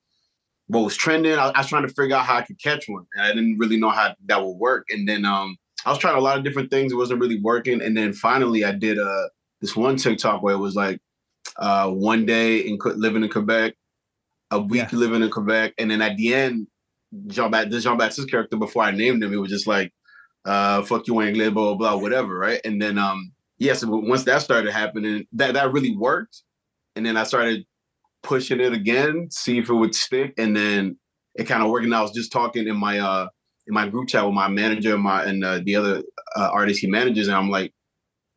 what 0.67 0.83
was 0.83 0.97
trending. 0.97 1.35
I, 1.35 1.51
I 1.51 1.61
was 1.61 1.69
trying 1.69 1.87
to 1.87 1.95
figure 1.95 2.17
out 2.17 2.27
how 2.27 2.37
I 2.37 2.43
could 2.43 2.61
catch 2.61 2.89
one. 2.89 3.07
And 3.15 3.23
I 3.23 3.29
didn't 3.29 3.59
really 3.59 3.77
know 3.77 3.91
how 3.91 4.13
that 4.27 4.45
would 4.45 4.57
work. 4.57 4.87
And 4.91 5.09
then 5.09 5.25
um 5.25 5.57
I 5.87 5.91
was 5.91 5.99
trying 5.99 6.17
a 6.17 6.21
lot 6.21 6.37
of 6.37 6.43
different 6.43 6.71
things. 6.71 6.93
It 6.93 6.97
wasn't 6.97 7.21
really 7.21 7.41
working. 7.41 7.81
And 7.81 7.97
then 7.97 8.13
finally 8.13 8.65
I 8.65 8.73
did 8.73 8.99
uh 8.99 9.29
this 9.61 9.77
one 9.77 9.95
TikTok 9.95 10.43
where 10.43 10.55
it 10.55 10.59
was 10.59 10.75
like 10.75 10.99
uh 11.59 11.91
one 11.91 12.27
day 12.27 12.59
in 12.59 12.77
living 12.97 13.23
in 13.23 13.29
Quebec, 13.31 13.75
a 14.51 14.59
week 14.59 14.93
living 14.93 15.23
in 15.23 15.31
Quebec. 15.31 15.75
And 15.79 15.93
then 15.93 16.03
at 16.03 16.17
the 16.17 16.35
end, 16.35 16.67
Jean 17.29 17.53
this 17.71 17.85
Jean 17.85 17.99
Baptiste 17.99 18.29
character 18.29 18.57
before 18.57 18.83
I 18.83 18.91
named 18.91 19.23
him, 19.23 19.33
it 19.33 19.37
was 19.37 19.51
just 19.51 19.69
like 19.69 19.93
uh 20.45 20.83
fuck 20.83 21.07
you 21.07 21.21
English, 21.23 21.51
blah 21.51 21.75
blah 21.75 21.75
blah, 21.75 21.97
whatever, 21.97 22.39
right? 22.39 22.61
And 22.65 22.81
then 22.81 22.99
um 22.99 23.33
yes, 23.59 23.83
yeah, 23.83 23.89
so 23.89 23.97
once 23.97 24.25
that 24.25 24.43
started 24.43 24.73
happening, 24.73 25.27
that 25.33 25.55
that 25.55 25.73
really 25.73 25.97
worked. 25.97 26.43
And 26.97 27.05
then 27.05 27.17
I 27.17 27.25
started 27.25 27.65
pushing 28.23 28.61
it 28.61 28.73
again, 28.73 29.29
see 29.31 29.59
if 29.59 29.69
it 29.69 29.75
would 29.75 29.95
stick. 29.95 30.35
And 30.39 30.57
then 30.57 30.97
it 31.35 31.45
kind 31.45 31.63
of 31.63 31.71
worked. 31.71 31.85
And 31.85 31.95
I 31.95 32.03
was 32.03 32.13
just 32.13 32.33
talking 32.33 32.69
in 32.69 32.77
my 32.77 32.99
uh 32.99 33.29
in 33.67 33.75
my 33.75 33.89
group 33.89 34.09
chat 34.09 34.25
with 34.25 34.35
my 34.35 34.49
manager 34.49 34.95
and 34.95 35.03
my 35.03 35.25
and 35.25 35.45
uh, 35.45 35.61
the 35.65 35.77
other 35.77 36.03
uh, 36.37 36.51
artist 36.53 36.81
he 36.81 36.87
manages, 36.87 37.29
and 37.29 37.37
I'm 37.37 37.49
like 37.51 37.73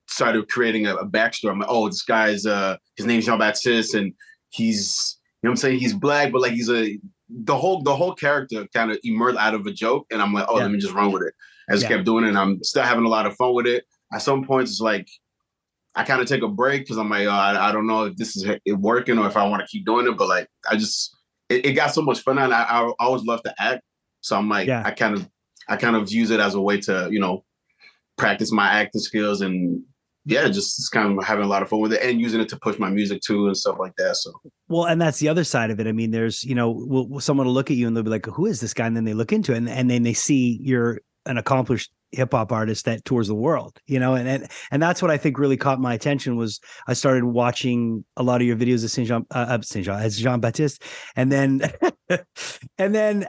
started 0.08 0.48
creating 0.50 0.88
a, 0.88 0.96
a 0.96 1.06
backstory. 1.08 1.52
I'm 1.52 1.60
like, 1.60 1.70
oh, 1.70 1.88
this 1.88 2.04
guy's 2.04 2.46
uh 2.46 2.78
his 2.96 3.06
name's 3.06 3.26
Jean 3.26 3.40
Baptiste, 3.40 3.94
and 3.96 4.14
he's 4.50 5.18
you 5.42 5.48
know 5.48 5.52
what 5.52 5.54
I'm 5.54 5.58
saying 5.58 5.80
he's 5.80 5.94
black, 5.94 6.32
but 6.32 6.42
like 6.42 6.54
he's 6.54 6.70
a 6.70 6.98
the 7.30 7.58
whole 7.58 7.84
the 7.84 7.96
whole 7.96 8.14
character 8.16 8.66
kind 8.74 8.92
of 8.92 8.98
emerged 9.04 9.38
out 9.38 9.54
of 9.54 9.66
a 9.68 9.72
joke, 9.72 10.08
and 10.12 10.22
I'm 10.22 10.34
like, 10.34 10.46
oh, 10.48 10.58
Yeah. 10.58 10.64
let 10.64 10.72
me 10.72 10.78
just 10.78 10.94
run 10.94 11.12
with 11.12 11.24
it. 11.24 11.34
I 11.69 11.74
just 11.74 11.83
Yeah. 11.83 11.89
kept 11.89 12.05
doing 12.05 12.25
it, 12.25 12.29
and 12.29 12.38
I'm 12.38 12.63
still 12.63 12.83
having 12.83 13.05
a 13.05 13.09
lot 13.09 13.25
of 13.25 13.36
fun 13.36 13.53
with 13.53 13.67
it. 13.67 13.86
At 14.13 14.21
some 14.21 14.45
points, 14.45 14.71
it's 14.71 14.81
like 14.81 15.07
I 15.95 16.03
kind 16.03 16.21
of 16.21 16.27
take 16.27 16.43
a 16.43 16.47
break 16.47 16.83
because 16.83 16.97
I'm 16.97 17.09
like, 17.09 17.27
oh, 17.27 17.31
I, 17.31 17.69
I 17.69 17.71
don't 17.71 17.88
know 17.88 18.05
if 18.05 18.15
this 18.15 18.38
is 18.38 18.43
it 18.43 18.62
working 18.77 19.17
or 19.17 19.27
if 19.27 19.36
I 19.36 19.47
want 19.47 19.62
to 19.62 19.67
keep 19.67 19.86
doing 19.86 20.07
it. 20.07 20.17
But 20.17 20.29
like, 20.29 20.47
I 20.69 20.77
just 20.77 21.15
it, 21.50 21.65
it 21.65 21.74
got 21.74 21.93
so 21.93 22.01
much 22.01 22.21
fun, 22.21 22.38
and 22.38 22.53
I, 22.53 22.63
I 22.63 22.91
always 23.00 23.24
love 23.24 23.43
to 23.43 23.53
act. 23.59 23.81
So 24.21 24.38
I'm 24.38 24.50
like, 24.50 24.67
Yeah. 24.67 24.83
I 24.86 24.91
kind 24.91 25.15
of 25.15 25.29
I 25.67 25.75
kind 25.75 25.95
of 25.95 26.12
use 26.12 26.31
it 26.31 26.39
as 26.39 26.55
a 26.55 26.62
way 26.62 26.79
to 26.81 27.09
you 27.12 27.19
know 27.19 27.43
practice 28.17 28.51
my 28.51 28.67
acting 28.67 29.01
skills 29.01 29.41
and 29.41 29.83
yeah, 30.29 30.50
just, 30.50 30.91
kind 30.91 31.17
of 31.17 31.24
having 31.24 31.45
a 31.45 31.47
lot 31.47 31.62
of 31.63 31.69
fun 31.69 31.79
with 31.79 31.93
it 31.93 32.01
and 32.03 32.19
using 32.19 32.41
it 32.41 32.50
to 32.50 32.57
push 32.57 32.77
my 32.77 32.89
music 32.89 33.21
too 33.21 33.47
and 33.47 33.55
stuff 33.55 33.77
like 33.79 33.95
that. 33.97 34.17
So 34.17 34.33
Well, 34.67 34.83
and 34.83 35.01
that's 35.01 35.19
the 35.19 35.29
other 35.29 35.45
side 35.45 35.71
of 35.71 35.79
it. 35.79 35.88
I 35.88 35.93
mean, 35.93 36.12
there's, 36.12 36.43
you 36.43 36.53
know, 36.53 36.69
will, 36.69 37.07
will 37.07 37.21
someone 37.21 37.47
will 37.47 37.53
look 37.53 37.71
at 37.71 37.77
you 37.77 37.88
and 37.88 37.95
they'll 37.95 38.03
be 38.03 38.09
like, 38.09 38.25
who 38.25 38.45
is 38.45 38.59
this 38.59 38.74
guy? 38.74 38.88
And 38.88 38.97
then 38.97 39.05
they 39.05 39.13
look 39.13 39.31
into 39.31 39.53
it 39.53 39.57
and, 39.57 39.69
and 39.69 39.89
then 39.89 40.03
they 40.03 40.12
see 40.12 40.59
you're 40.62 41.00
an 41.27 41.38
accomplished 41.38 41.91
hip 42.12 42.31
hop 42.31 42.51
artist 42.51 42.86
that 42.86 43.03
tours 43.05 43.27
the 43.27 43.36
world, 43.36 43.79
you 43.86 44.00
know, 44.00 44.15
and, 44.15 44.27
and, 44.27 44.48
and 44.72 44.81
that's 44.81 45.01
what 45.01 45.12
I 45.12 45.17
think 45.17 45.38
really 45.38 45.57
caught 45.57 45.79
my 45.79 45.93
attention 45.93 46.38
was 46.38 46.60
I 46.88 46.93
started 46.93 47.25
watching 47.25 48.05
a 48.15 48.24
lot 48.24 48.41
of 48.41 48.48
your 48.48 48.55
videos 48.55 48.84
of 48.84 48.91
Saint 48.91 49.07
Jean, 49.07 49.25
uh, 49.31 49.46
uh, 49.50 49.62
Saint 49.62 49.86
Jean, 49.86 50.00
as 50.00 50.17
Jean 50.17 50.39
Baptiste. 50.39 50.84
And 51.15 51.31
then, 51.31 51.62
and 52.77 52.96
then 52.96 53.27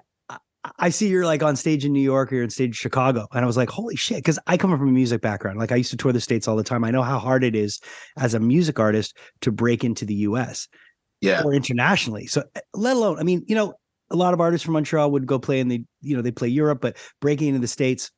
I- 0.79 0.91
see 0.91 1.09
you're 1.09 1.27
like 1.27 1.43
on 1.43 1.57
stage 1.57 1.85
in 1.85 1.93
New 1.93 2.01
York 2.01 2.31
or 2.31 2.37
you're 2.37 2.45
on 2.45 2.51
stage 2.51 2.69
in 2.69 2.73
Chicago. 2.73 3.27
And 3.33 3.45
I 3.45 3.47
was 3.47 3.57
like, 3.57 3.71
holy 3.71 3.97
shit. 3.97 4.25
Cause 4.25 4.39
I 4.47 4.57
come 4.57 4.71
from 4.71 4.89
a 4.89 4.93
music 4.93 5.23
background. 5.23 5.59
Like 5.59 5.73
I 5.73 5.77
used 5.77 5.91
to 5.91 5.97
tour 5.97 6.13
the 6.13 6.21
States 6.21 6.47
all 6.47 6.57
the 6.57 6.65
time. 6.65 6.85
I 6.85 6.91
know 6.91 7.03
how 7.03 7.19
hard 7.19 7.43
it 7.43 7.57
is 7.57 7.81
as 8.17 8.35
a 8.35 8.41
music 8.41 8.79
artist 8.79 9.17
to 9.41 9.51
break 9.51 9.83
into 9.83 10.05
the 10.05 10.15
US 10.15 10.69
yeah, 11.21 11.43
or 11.43 11.53
internationally. 11.53 12.27
So 12.27 12.45
eh, 12.55 12.61
let 12.75 12.97
alone, 12.97 13.19
I 13.19 13.23
mean, 13.23 13.45
you 13.47 13.55
know, 13.55 13.75
a 14.11 14.17
lot 14.17 14.35
of 14.35 14.41
artists 14.41 14.65
from 14.65 14.75
Montreal 14.75 15.11
would 15.13 15.27
go 15.27 15.39
play 15.39 15.61
and 15.61 15.71
they, 15.71 15.85
you 16.01 16.17
know, 16.17 16.23
they 16.23 16.31
play 16.31 16.49
Europe, 16.49 16.81
but 16.81 16.97
breaking 17.21 17.49
into 17.49 17.61
the 17.61 17.69
States, 17.69 18.11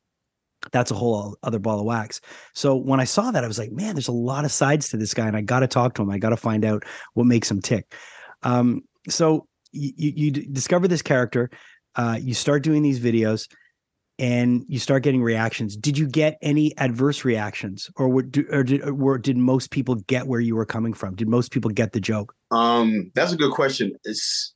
that's 0.71 0.91
a 0.91 0.95
whole 0.95 1.35
other 1.43 1.59
ball 1.59 1.79
of 1.79 1.85
wax. 1.85 2.21
So 2.53 2.75
when 2.75 2.99
I 2.99 3.03
saw 3.03 3.31
that, 3.31 3.43
I 3.43 3.47
was 3.47 3.57
like, 3.57 3.71
man, 3.71 3.95
there's 3.95 4.07
a 4.07 4.13
lot 4.13 4.45
of 4.45 4.51
sides 4.51 4.89
to 4.89 4.97
this 4.97 5.13
guy, 5.13 5.27
and 5.27 5.35
I 5.35 5.41
got 5.41 5.61
to 5.61 5.67
talk 5.67 5.95
to 5.95 6.03
him. 6.03 6.11
I 6.11 6.19
got 6.19 6.29
to 6.29 6.37
find 6.37 6.63
out 6.63 6.83
what 7.13 7.25
makes 7.25 7.49
him 7.49 7.61
tick. 7.61 7.93
Um, 8.43 8.81
so 9.09 9.47
you, 9.71 9.91
you, 9.97 10.31
discover 10.31 10.87
this 10.87 11.01
character. 11.01 11.49
uh, 11.95 12.19
you 12.21 12.33
start 12.33 12.63
doing 12.63 12.83
these 12.83 12.99
videos 12.99 13.47
and 14.19 14.63
you 14.67 14.77
start 14.77 15.03
getting 15.03 15.23
reactions. 15.23 15.75
Did 15.75 15.97
you 15.97 16.07
get 16.07 16.37
any 16.41 16.77
adverse 16.77 17.25
reactions, 17.25 17.89
or 17.95 18.07
or 18.07 18.63
did 18.63 18.87
or 18.87 19.17
did 19.17 19.37
most 19.37 19.71
people 19.71 19.95
get 19.95 20.27
where 20.27 20.39
you 20.39 20.55
were 20.55 20.65
coming 20.65 20.93
from? 20.93 21.15
Did 21.15 21.27
most 21.27 21.51
people 21.51 21.71
get 21.71 21.93
the 21.93 21.99
joke? 21.99 22.35
Um, 22.51 23.11
that's 23.15 23.31
a 23.31 23.35
good 23.35 23.51
question. 23.51 23.93
It's 24.03 24.53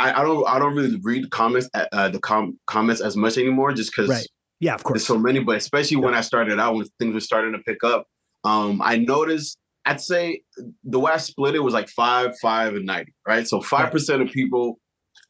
I, 0.00 0.20
I 0.20 0.24
don't 0.24 0.48
I 0.48 0.58
don't 0.58 0.74
really 0.74 0.98
read 1.02 1.24
the 1.24 1.28
comments 1.28 1.68
uh, 1.74 2.08
the 2.08 2.20
com- 2.20 2.58
comments 2.66 3.00
as 3.00 3.16
much 3.16 3.36
anymore, 3.36 3.72
just 3.72 3.92
because 3.94 4.08
right. 4.08 4.26
Yeah, 4.60 4.74
of 4.74 4.82
course. 4.82 5.00
There's 5.00 5.06
so 5.06 5.18
many, 5.18 5.40
but 5.40 5.56
especially 5.56 5.96
when 5.96 6.14
I 6.14 6.20
started 6.20 6.60
out, 6.60 6.74
when 6.74 6.86
things 6.98 7.14
were 7.14 7.20
starting 7.20 7.52
to 7.52 7.58
pick 7.60 7.82
up, 7.84 8.06
um, 8.44 8.80
I 8.82 8.96
noticed. 8.96 9.56
I'd 9.86 10.00
say 10.00 10.42
the 10.84 11.00
way 11.00 11.10
I 11.10 11.16
split 11.16 11.54
it 11.54 11.60
was 11.60 11.72
like 11.72 11.88
five, 11.88 12.38
five, 12.40 12.74
and 12.74 12.84
ninety. 12.84 13.14
Right, 13.26 13.48
so 13.48 13.62
five 13.62 13.90
percent 13.90 14.20
of 14.20 14.28
people 14.28 14.78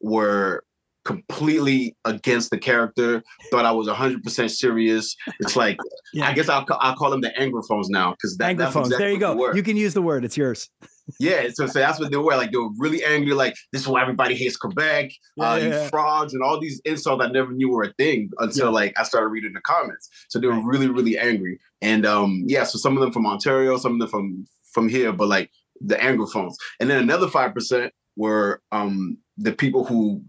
were 0.01 0.65
completely 1.05 1.97
against 2.05 2.51
the 2.51 2.59
character. 2.59 3.23
Thought 3.51 3.65
I 3.65 3.71
was 3.71 3.89
hundred 3.89 4.25
percent 4.25 4.51
serious. 4.51 5.15
It's 5.39 5.55
like 5.55 5.79
yeah. 6.13 6.29
I 6.29 6.35
guess 6.35 6.49
I'll 6.49 6.67
I'll 6.69 6.97
call 6.97 7.11
them 7.11 7.21
the 7.21 7.31
anglophones 7.39 7.87
now 7.89 8.11
because 8.11 8.37
that, 8.39 8.57
anglophones. 8.57 8.87
Exactly 8.87 8.99
there 8.99 9.13
you 9.13 9.19
go. 9.19 9.53
You 9.53 9.63
can 9.63 9.77
use 9.77 9.95
the 9.95 10.03
word. 10.03 10.25
It's 10.25 10.37
yours. 10.37 10.69
Yeah, 11.19 11.49
so, 11.53 11.67
so 11.67 11.79
that's 11.79 11.99
what 11.99 12.11
they 12.11 12.17
were 12.17 12.37
like. 12.37 12.53
They 12.53 12.59
were 12.59 12.71
really 12.77 13.05
angry. 13.05 13.35
Like 13.35 13.57
this 13.73 13.83
is 13.83 13.89
why 13.89 14.03
everybody 14.03 14.35
hates 14.35 14.57
Quebec. 14.57 15.11
Yeah, 15.37 15.51
uh, 15.51 15.57
yeah. 15.57 15.89
frogs 15.89 16.35
and 16.35 16.43
all 16.43 16.61
these 16.61 16.81
insults 16.85 17.25
I 17.25 17.29
never 17.29 17.53
knew 17.53 17.71
were 17.71 17.85
a 17.85 17.93
thing 17.95 18.31
until 18.39 18.67
yeah. 18.67 18.73
like 18.73 18.99
I 18.99 19.03
started 19.03 19.29
reading 19.29 19.53
the 19.53 19.61
comments. 19.61 20.09
So 20.29 20.39
they 20.39 20.47
were 20.47 20.61
really 20.65 20.89
really 20.89 21.19
angry. 21.19 21.59
And 21.83 22.07
um 22.07 22.45
yeah, 22.47 22.65
so 22.65 22.79
some 22.79 22.97
of 22.97 23.01
them 23.01 23.13
from 23.13 23.27
Ontario, 23.27 23.77
some 23.77 23.95
of 23.95 23.99
them 23.99 24.09
from 24.09 24.47
from 24.73 24.89
here, 24.89 25.13
but 25.13 25.29
like 25.29 25.51
the 25.81 25.97
anglophones. 25.97 26.55
And 26.79 26.89
then 26.89 27.03
another 27.03 27.29
five 27.29 27.55
percent 27.55 27.93
were 28.17 28.61
um 28.73 29.19
the 29.39 29.53
people 29.53 29.85
who 29.85 30.23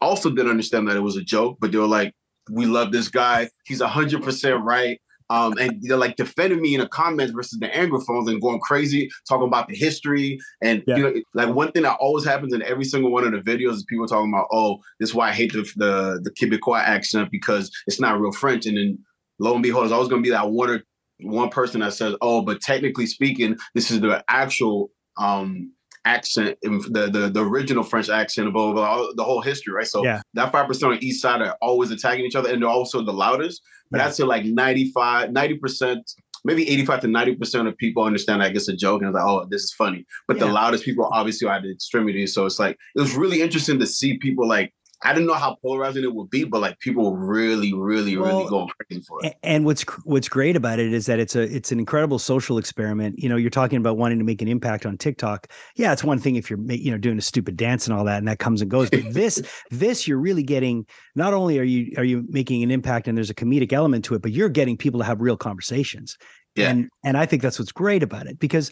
also 0.00 0.30
didn't 0.30 0.50
understand 0.50 0.88
that 0.88 0.96
it 0.96 1.00
was 1.00 1.16
a 1.16 1.22
joke, 1.22 1.58
but 1.60 1.72
they 1.72 1.78
were 1.78 1.86
like, 1.86 2.14
"We 2.50 2.66
love 2.66 2.92
this 2.92 3.08
guy. 3.08 3.48
He's 3.64 3.80
hundred 3.80 4.22
percent 4.22 4.62
right." 4.62 5.00
Um, 5.30 5.54
and 5.58 5.80
they're 5.82 5.96
like 5.96 6.16
defending 6.16 6.62
me 6.62 6.74
in 6.74 6.80
the 6.80 6.88
comments 6.88 7.32
versus 7.32 7.58
the 7.58 7.68
anglophones 7.68 8.30
and 8.30 8.40
going 8.40 8.60
crazy, 8.60 9.10
talking 9.28 9.48
about 9.48 9.68
the 9.68 9.76
history. 9.76 10.38
And 10.62 10.82
yeah. 10.86 10.96
you 10.96 11.02
know, 11.02 11.14
like 11.34 11.54
one 11.54 11.72
thing 11.72 11.82
that 11.82 11.96
always 12.00 12.24
happens 12.24 12.52
in 12.52 12.62
every 12.62 12.84
single 12.84 13.10
one 13.10 13.24
of 13.24 13.32
the 13.32 13.38
videos 13.38 13.74
is 13.74 13.84
people 13.84 14.06
talking 14.06 14.32
about, 14.32 14.46
"Oh, 14.52 14.78
this 15.00 15.10
is 15.10 15.14
why 15.14 15.28
I 15.28 15.32
hate 15.32 15.52
the 15.52 15.62
the, 15.76 16.20
the 16.22 16.30
Quebecois 16.30 16.82
accent 16.82 17.30
because 17.30 17.70
it's 17.86 18.00
not 18.00 18.20
real 18.20 18.32
French." 18.32 18.66
And 18.66 18.76
then 18.76 18.98
lo 19.38 19.54
and 19.54 19.62
behold, 19.62 19.84
there's 19.84 19.92
always 19.92 20.08
going 20.08 20.22
to 20.22 20.26
be 20.26 20.32
that 20.32 20.50
one 20.50 20.70
or 20.70 20.82
one 21.20 21.48
person 21.48 21.80
that 21.80 21.94
says, 21.94 22.14
"Oh, 22.20 22.42
but 22.42 22.60
technically 22.60 23.06
speaking, 23.06 23.56
this 23.74 23.90
is 23.90 24.00
the 24.00 24.24
actual 24.28 24.90
um 25.18 25.72
accent, 26.06 26.56
the, 26.62 27.10
the 27.12 27.30
the 27.32 27.44
original 27.44 27.82
French 27.82 28.08
accent 28.08 28.48
of 28.48 28.56
all, 28.56 28.72
the 28.72 29.24
whole 29.24 29.42
history, 29.42 29.74
right? 29.74 29.86
So 29.86 30.04
yeah. 30.04 30.22
that 30.34 30.52
five 30.52 30.68
percent 30.68 30.92
on 30.92 31.02
each 31.02 31.20
side 31.20 31.42
are 31.42 31.56
always 31.60 31.90
attacking 31.90 32.24
each 32.24 32.36
other, 32.36 32.50
and 32.50 32.62
they're 32.62 32.70
also 32.70 33.02
the 33.02 33.12
loudest. 33.12 33.60
But 33.90 33.98
yeah. 33.98 34.06
I'd 34.06 34.14
say 34.14 34.24
like 34.24 34.44
95, 34.44 35.32
90 35.32 35.58
percent, 35.58 36.12
maybe 36.44 36.68
eighty 36.68 36.86
five 36.86 37.00
to 37.00 37.08
ninety 37.08 37.34
percent 37.34 37.68
of 37.68 37.76
people 37.76 38.04
understand. 38.04 38.42
I 38.42 38.48
guess 38.50 38.68
a 38.68 38.76
joke 38.76 39.02
and 39.02 39.10
it's 39.10 39.14
like, 39.14 39.24
oh, 39.26 39.46
this 39.50 39.64
is 39.64 39.72
funny. 39.72 40.06
But 40.28 40.38
yeah. 40.38 40.46
the 40.46 40.52
loudest 40.52 40.84
people 40.84 41.10
obviously 41.12 41.48
are 41.48 41.56
at 41.56 41.62
the 41.62 41.72
extremities. 41.72 42.32
So 42.32 42.46
it's 42.46 42.58
like 42.58 42.78
it 42.94 43.00
was 43.00 43.16
really 43.16 43.42
interesting 43.42 43.78
to 43.80 43.86
see 43.86 44.16
people 44.18 44.48
like 44.48 44.72
I 45.02 45.12
didn't 45.12 45.26
know 45.26 45.34
how 45.34 45.56
polarizing 45.60 46.04
it 46.04 46.14
would 46.14 46.30
be, 46.30 46.44
but 46.44 46.60
like 46.60 46.78
people 46.78 47.10
were 47.10 47.18
really, 47.18 47.74
really, 47.74 48.16
well, 48.16 48.38
really 48.38 48.48
going 48.48 48.68
crazy 48.68 49.02
for 49.02 49.24
it. 49.24 49.34
And 49.42 49.64
what's 49.64 49.82
what's 50.04 50.28
great 50.28 50.56
about 50.56 50.78
it 50.78 50.92
is 50.92 51.06
that 51.06 51.18
it's 51.18 51.36
a 51.36 51.42
it's 51.42 51.70
an 51.70 51.78
incredible 51.78 52.18
social 52.18 52.56
experiment. 52.56 53.18
You 53.18 53.28
know, 53.28 53.36
you're 53.36 53.50
talking 53.50 53.76
about 53.76 53.98
wanting 53.98 54.18
to 54.18 54.24
make 54.24 54.40
an 54.40 54.48
impact 54.48 54.86
on 54.86 54.96
TikTok. 54.96 55.48
Yeah, 55.76 55.92
it's 55.92 56.02
one 56.02 56.18
thing 56.18 56.36
if 56.36 56.48
you're 56.48 56.60
you 56.66 56.90
know 56.90 56.98
doing 56.98 57.18
a 57.18 57.22
stupid 57.22 57.56
dance 57.56 57.86
and 57.86 57.96
all 57.96 58.04
that, 58.04 58.18
and 58.18 58.28
that 58.28 58.38
comes 58.38 58.62
and 58.62 58.70
goes. 58.70 58.88
But 58.88 59.02
this 59.12 59.42
this 59.70 60.08
you're 60.08 60.18
really 60.18 60.42
getting. 60.42 60.86
Not 61.14 61.34
only 61.34 61.58
are 61.58 61.64
you 61.64 61.92
are 61.98 62.04
you 62.04 62.24
making 62.28 62.62
an 62.62 62.70
impact, 62.70 63.06
and 63.06 63.16
there's 63.18 63.30
a 63.30 63.34
comedic 63.34 63.72
element 63.72 64.04
to 64.06 64.14
it, 64.14 64.22
but 64.22 64.32
you're 64.32 64.48
getting 64.48 64.78
people 64.78 65.00
to 65.00 65.06
have 65.06 65.20
real 65.20 65.36
conversations. 65.36 66.16
Yeah. 66.54 66.70
And 66.70 66.88
and 67.04 67.18
I 67.18 67.26
think 67.26 67.42
that's 67.42 67.58
what's 67.58 67.72
great 67.72 68.02
about 68.02 68.26
it 68.26 68.38
because 68.38 68.70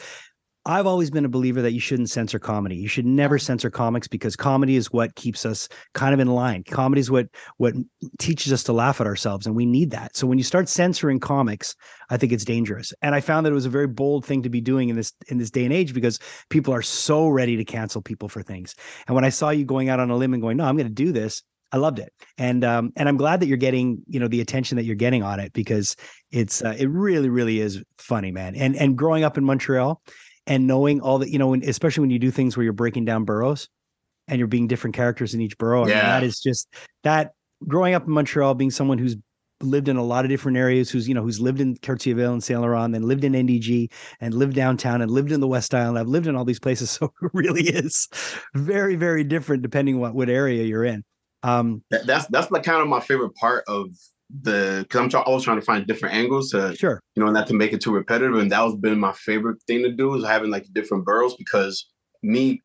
I've 0.66 0.86
always 0.86 1.10
been 1.10 1.26
a 1.26 1.28
believer 1.28 1.60
that 1.60 1.72
you 1.72 1.80
shouldn't 1.80 2.08
censor 2.08 2.38
comedy. 2.38 2.76
You 2.76 2.88
should 2.88 3.04
never 3.04 3.38
censor 3.38 3.70
comics 3.70 4.08
because 4.08 4.34
comedy 4.34 4.76
is 4.76 4.90
what 4.90 5.14
keeps 5.14 5.44
us 5.44 5.68
kind 5.92 6.14
of 6.14 6.20
in 6.20 6.28
line. 6.28 6.64
Comedy 6.64 7.00
is 7.00 7.10
what 7.10 7.26
what 7.58 7.74
teaches 8.18 8.52
us 8.52 8.62
to 8.64 8.72
laugh 8.72 9.00
at 9.00 9.06
ourselves, 9.06 9.46
and 9.46 9.54
we 9.54 9.66
need 9.66 9.90
that. 9.90 10.16
So 10.16 10.26
when 10.26 10.38
you 10.38 10.44
start 10.44 10.68
censoring 10.68 11.20
comics, 11.20 11.74
I 12.08 12.16
think 12.16 12.32
it's 12.32 12.44
dangerous. 12.44 12.94
And 13.02 13.14
I 13.14 13.20
found 13.20 13.44
that 13.44 13.50
it 13.50 13.54
was 13.54 13.66
a 13.66 13.70
very 13.70 13.86
bold 13.86 14.24
thing 14.24 14.42
to 14.42 14.48
be 14.48 14.62
doing 14.62 14.88
in 14.88 14.96
this 14.96 15.12
in 15.28 15.38
this 15.38 15.50
day 15.50 15.64
and 15.64 15.72
age 15.72 15.92
because 15.92 16.18
people 16.48 16.72
are 16.72 16.82
so 16.82 17.28
ready 17.28 17.56
to 17.56 17.64
cancel 17.64 18.00
people 18.00 18.28
for 18.28 18.42
things. 18.42 18.74
And 19.06 19.14
when 19.14 19.24
I 19.24 19.30
saw 19.30 19.50
you 19.50 19.64
going 19.66 19.90
out 19.90 20.00
on 20.00 20.10
a 20.10 20.16
limb 20.16 20.32
and 20.32 20.42
going, 20.42 20.56
"No, 20.56 20.64
I'm 20.64 20.76
going 20.76 20.88
to 20.88 20.92
do 20.92 21.12
this," 21.12 21.42
I 21.72 21.76
loved 21.76 21.98
it, 21.98 22.12
and 22.38 22.64
um, 22.64 22.92
and 22.96 23.08
I'm 23.08 23.16
glad 23.16 23.40
that 23.40 23.48
you're 23.48 23.56
getting 23.56 24.02
you 24.06 24.20
know 24.20 24.28
the 24.28 24.40
attention 24.40 24.76
that 24.76 24.84
you're 24.84 24.94
getting 24.94 25.24
on 25.24 25.40
it 25.40 25.52
because 25.52 25.96
it's 26.30 26.62
uh, 26.62 26.74
it 26.78 26.88
really 26.88 27.28
really 27.28 27.60
is 27.60 27.82
funny, 27.98 28.30
man. 28.30 28.54
And 28.54 28.76
and 28.76 28.96
growing 28.96 29.24
up 29.24 29.36
in 29.36 29.44
Montreal, 29.44 30.00
and 30.46 30.66
knowing 30.66 31.00
all 31.00 31.18
that 31.18 31.30
you 31.30 31.38
know, 31.38 31.54
especially 31.54 32.02
when 32.02 32.10
you 32.10 32.18
do 32.18 32.30
things 32.30 32.56
where 32.56 32.64
you're 32.64 32.72
breaking 32.72 33.04
down 33.04 33.24
boroughs 33.24 33.68
and 34.28 34.38
you're 34.38 34.48
being 34.48 34.66
different 34.66 34.96
characters 34.96 35.34
in 35.34 35.40
each 35.40 35.56
borough. 35.58 35.86
Yeah. 35.86 35.94
I 35.94 35.96
mean, 35.96 36.06
that 36.06 36.22
is 36.24 36.40
just 36.40 36.68
that 37.02 37.32
growing 37.66 37.94
up 37.94 38.04
in 38.06 38.12
Montreal, 38.12 38.54
being 38.54 38.70
someone 38.70 38.98
who's 38.98 39.16
lived 39.62 39.88
in 39.88 39.96
a 39.96 40.04
lot 40.04 40.24
of 40.24 40.30
different 40.30 40.58
areas, 40.58 40.90
who's 40.90 41.08
you 41.08 41.14
know 41.14 41.22
who's 41.22 41.40
lived 41.40 41.60
in 41.60 41.76
Cartierville 41.76 42.32
and 42.32 42.42
Saint 42.42 42.60
Laurent, 42.60 42.92
then 42.92 43.02
lived 43.02 43.24
in 43.24 43.32
NDG 43.32 43.90
and 44.20 44.34
lived 44.34 44.54
downtown 44.54 45.00
and 45.00 45.10
lived 45.10 45.32
in 45.32 45.40
the 45.40 45.48
West 45.48 45.74
Island. 45.74 45.98
I've 45.98 46.08
lived 46.08 46.26
in 46.26 46.36
all 46.36 46.44
these 46.44 46.60
places, 46.60 46.90
so 46.90 47.06
it 47.06 47.30
really 47.32 47.68
is 47.68 48.08
very 48.54 48.96
very 48.96 49.24
different 49.24 49.62
depending 49.62 50.00
what 50.00 50.14
what 50.14 50.28
area 50.28 50.64
you're 50.64 50.84
in. 50.84 51.04
Um, 51.42 51.82
that's 51.90 52.26
that's 52.26 52.50
like 52.50 52.64
kind 52.64 52.80
of 52.80 52.88
my 52.88 53.00
favorite 53.00 53.34
part 53.34 53.64
of 53.68 53.88
the 54.30 54.80
because 54.88 55.14
I'm 55.14 55.22
always 55.26 55.44
trying 55.44 55.60
to 55.60 55.64
find 55.64 55.86
different 55.86 56.14
angles 56.14 56.50
to 56.50 56.74
sure. 56.76 57.00
you 57.14 57.24
know 57.24 57.30
not 57.30 57.46
to 57.48 57.54
make 57.54 57.72
it 57.72 57.80
too 57.80 57.92
repetitive 57.92 58.36
and 58.36 58.50
that 58.50 58.62
was 58.62 58.74
been 58.76 58.98
my 58.98 59.12
favorite 59.12 59.62
thing 59.66 59.82
to 59.82 59.92
do 59.92 60.14
is 60.14 60.24
having 60.24 60.50
like 60.50 60.66
different 60.72 61.04
boroughs 61.04 61.36
because 61.36 61.88
me 62.22 62.62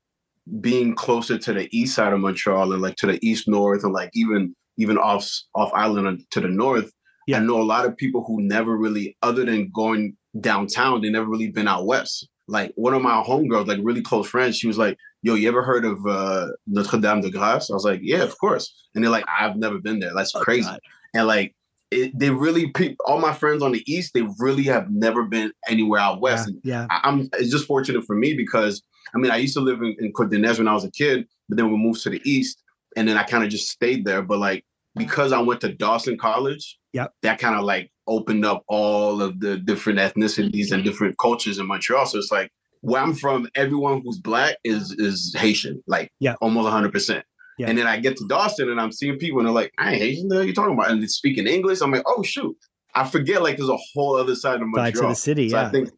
being 0.61 0.95
closer 0.95 1.37
to 1.37 1.53
the 1.53 1.67
east 1.77 1.95
side 1.95 2.13
of 2.13 2.19
Montreal 2.19 2.73
and 2.73 2.81
like 2.81 2.95
to 2.97 3.07
the 3.07 3.19
east 3.25 3.47
north 3.47 3.83
and 3.83 3.93
like 3.93 4.09
even 4.13 4.55
even 4.77 4.97
off 4.97 5.29
off 5.53 5.71
island 5.73 6.25
to 6.31 6.39
the 6.39 6.47
north 6.47 6.91
yeah. 7.27 7.37
I 7.37 7.41
know 7.41 7.61
a 7.61 7.63
lot 7.63 7.85
of 7.85 7.95
people 7.95 8.23
who 8.23 8.41
never 8.41 8.75
really 8.75 9.15
other 9.21 9.45
than 9.45 9.69
going 9.69 10.15
downtown 10.39 11.01
they 11.01 11.09
never 11.09 11.27
really 11.27 11.51
been 11.51 11.67
out 11.67 11.85
west. 11.85 12.27
Like 12.47 12.71
one 12.75 12.95
of 12.95 13.03
my 13.03 13.21
homegirls 13.21 13.67
like 13.67 13.79
really 13.83 14.01
close 14.01 14.27
friends 14.27 14.57
she 14.57 14.65
was 14.65 14.77
like 14.77 14.97
yo 15.21 15.35
you 15.35 15.49
ever 15.49 15.61
heard 15.61 15.85
of 15.85 16.03
uh 16.07 16.47
Notre 16.65 16.99
Dame 16.99 17.21
de 17.21 17.29
Grâce? 17.29 17.69
I 17.69 17.73
was 17.73 17.85
like 17.85 17.99
yeah 18.01 18.23
of 18.23 18.35
course. 18.39 18.87
And 18.95 19.03
they're 19.03 19.11
like 19.11 19.25
I've 19.27 19.57
never 19.57 19.77
been 19.77 19.99
there. 19.99 20.13
That's 20.15 20.33
oh, 20.33 20.39
crazy. 20.39 20.63
God 20.63 20.79
and 21.13 21.27
like 21.27 21.55
it, 21.91 22.17
they 22.17 22.29
really 22.29 22.71
all 23.05 23.19
my 23.19 23.33
friends 23.33 23.63
on 23.63 23.71
the 23.71 23.83
east 23.91 24.13
they 24.13 24.27
really 24.37 24.63
have 24.63 24.89
never 24.91 25.23
been 25.23 25.51
anywhere 25.67 25.99
out 25.99 26.21
west. 26.21 26.51
Yeah, 26.63 26.81
yeah. 26.81 26.87
I, 26.89 27.09
am 27.09 27.29
it's 27.33 27.49
just 27.49 27.65
fortunate 27.65 28.05
for 28.05 28.15
me 28.15 28.33
because 28.33 28.83
i 29.15 29.17
mean 29.17 29.31
i 29.31 29.37
used 29.37 29.55
to 29.55 29.61
live 29.61 29.81
in, 29.81 29.95
in 29.99 30.13
Côte 30.13 30.57
when 30.57 30.67
i 30.67 30.73
was 30.73 30.85
a 30.85 30.91
kid 30.91 31.27
but 31.47 31.57
then 31.57 31.71
we 31.71 31.77
moved 31.77 32.03
to 32.03 32.09
the 32.09 32.21
east 32.25 32.61
and 32.95 33.07
then 33.07 33.17
i 33.17 33.23
kind 33.23 33.43
of 33.43 33.49
just 33.49 33.69
stayed 33.69 34.05
there. 34.05 34.21
But 34.21 34.39
like 34.39 34.65
because 34.95 35.31
i 35.31 35.39
went 35.39 35.61
to 35.61 35.73
dawson 35.73 36.17
college 36.17 36.77
yeah 36.93 37.07
that 37.21 37.39
kind 37.39 37.55
of 37.55 37.63
like 37.63 37.91
opened 38.07 38.43
up 38.43 38.63
all 38.67 39.21
of 39.21 39.39
the 39.39 39.57
different 39.57 39.99
ethnicities 39.99 40.71
and 40.71 40.83
different 40.83 41.17
cultures 41.19 41.59
in 41.59 41.67
montreal. 41.67 42.07
So 42.07 42.17
it's 42.17 42.31
like 42.31 42.51
where 42.81 43.01
i'm 43.01 43.13
from 43.13 43.47
everyone 43.55 44.01
who's 44.03 44.19
black 44.19 44.55
is 44.63 44.91
is 44.93 45.35
haitian 45.37 45.83
like 45.85 46.11
yeah 46.19 46.35
almost 46.41 46.63
100 46.63 46.91
percent 46.91 47.25
yeah. 47.59 47.67
And 47.67 47.77
then 47.77 47.87
I 47.87 47.99
get 47.99 48.15
to 48.17 48.27
Dawson 48.27 48.69
and 48.69 48.79
I'm 48.79 48.91
seeing 48.91 49.17
people 49.17 49.39
and 49.39 49.47
they're 49.47 49.53
like, 49.53 49.73
I 49.77 49.91
ain't 49.91 50.01
Haitian, 50.01 50.29
the 50.29 50.47
you 50.47 50.53
talking 50.53 50.73
about? 50.73 50.89
And 50.89 51.03
they 51.03 51.07
speaking 51.07 51.45
English. 51.45 51.81
I'm 51.81 51.91
like, 51.91 52.03
oh 52.07 52.23
shoot. 52.23 52.55
I 52.95 53.07
forget 53.07 53.43
like 53.43 53.57
there's 53.57 53.69
a 53.69 53.77
whole 53.93 54.15
other 54.15 54.33
side 54.33 54.61
of 54.61 54.67
Montreal. 54.67 54.93
Side 54.93 55.01
to 55.01 55.07
the 55.09 55.15
city, 55.15 55.49
so 55.49 55.57
yeah. 55.57 55.67
I 55.67 55.69
think 55.69 55.89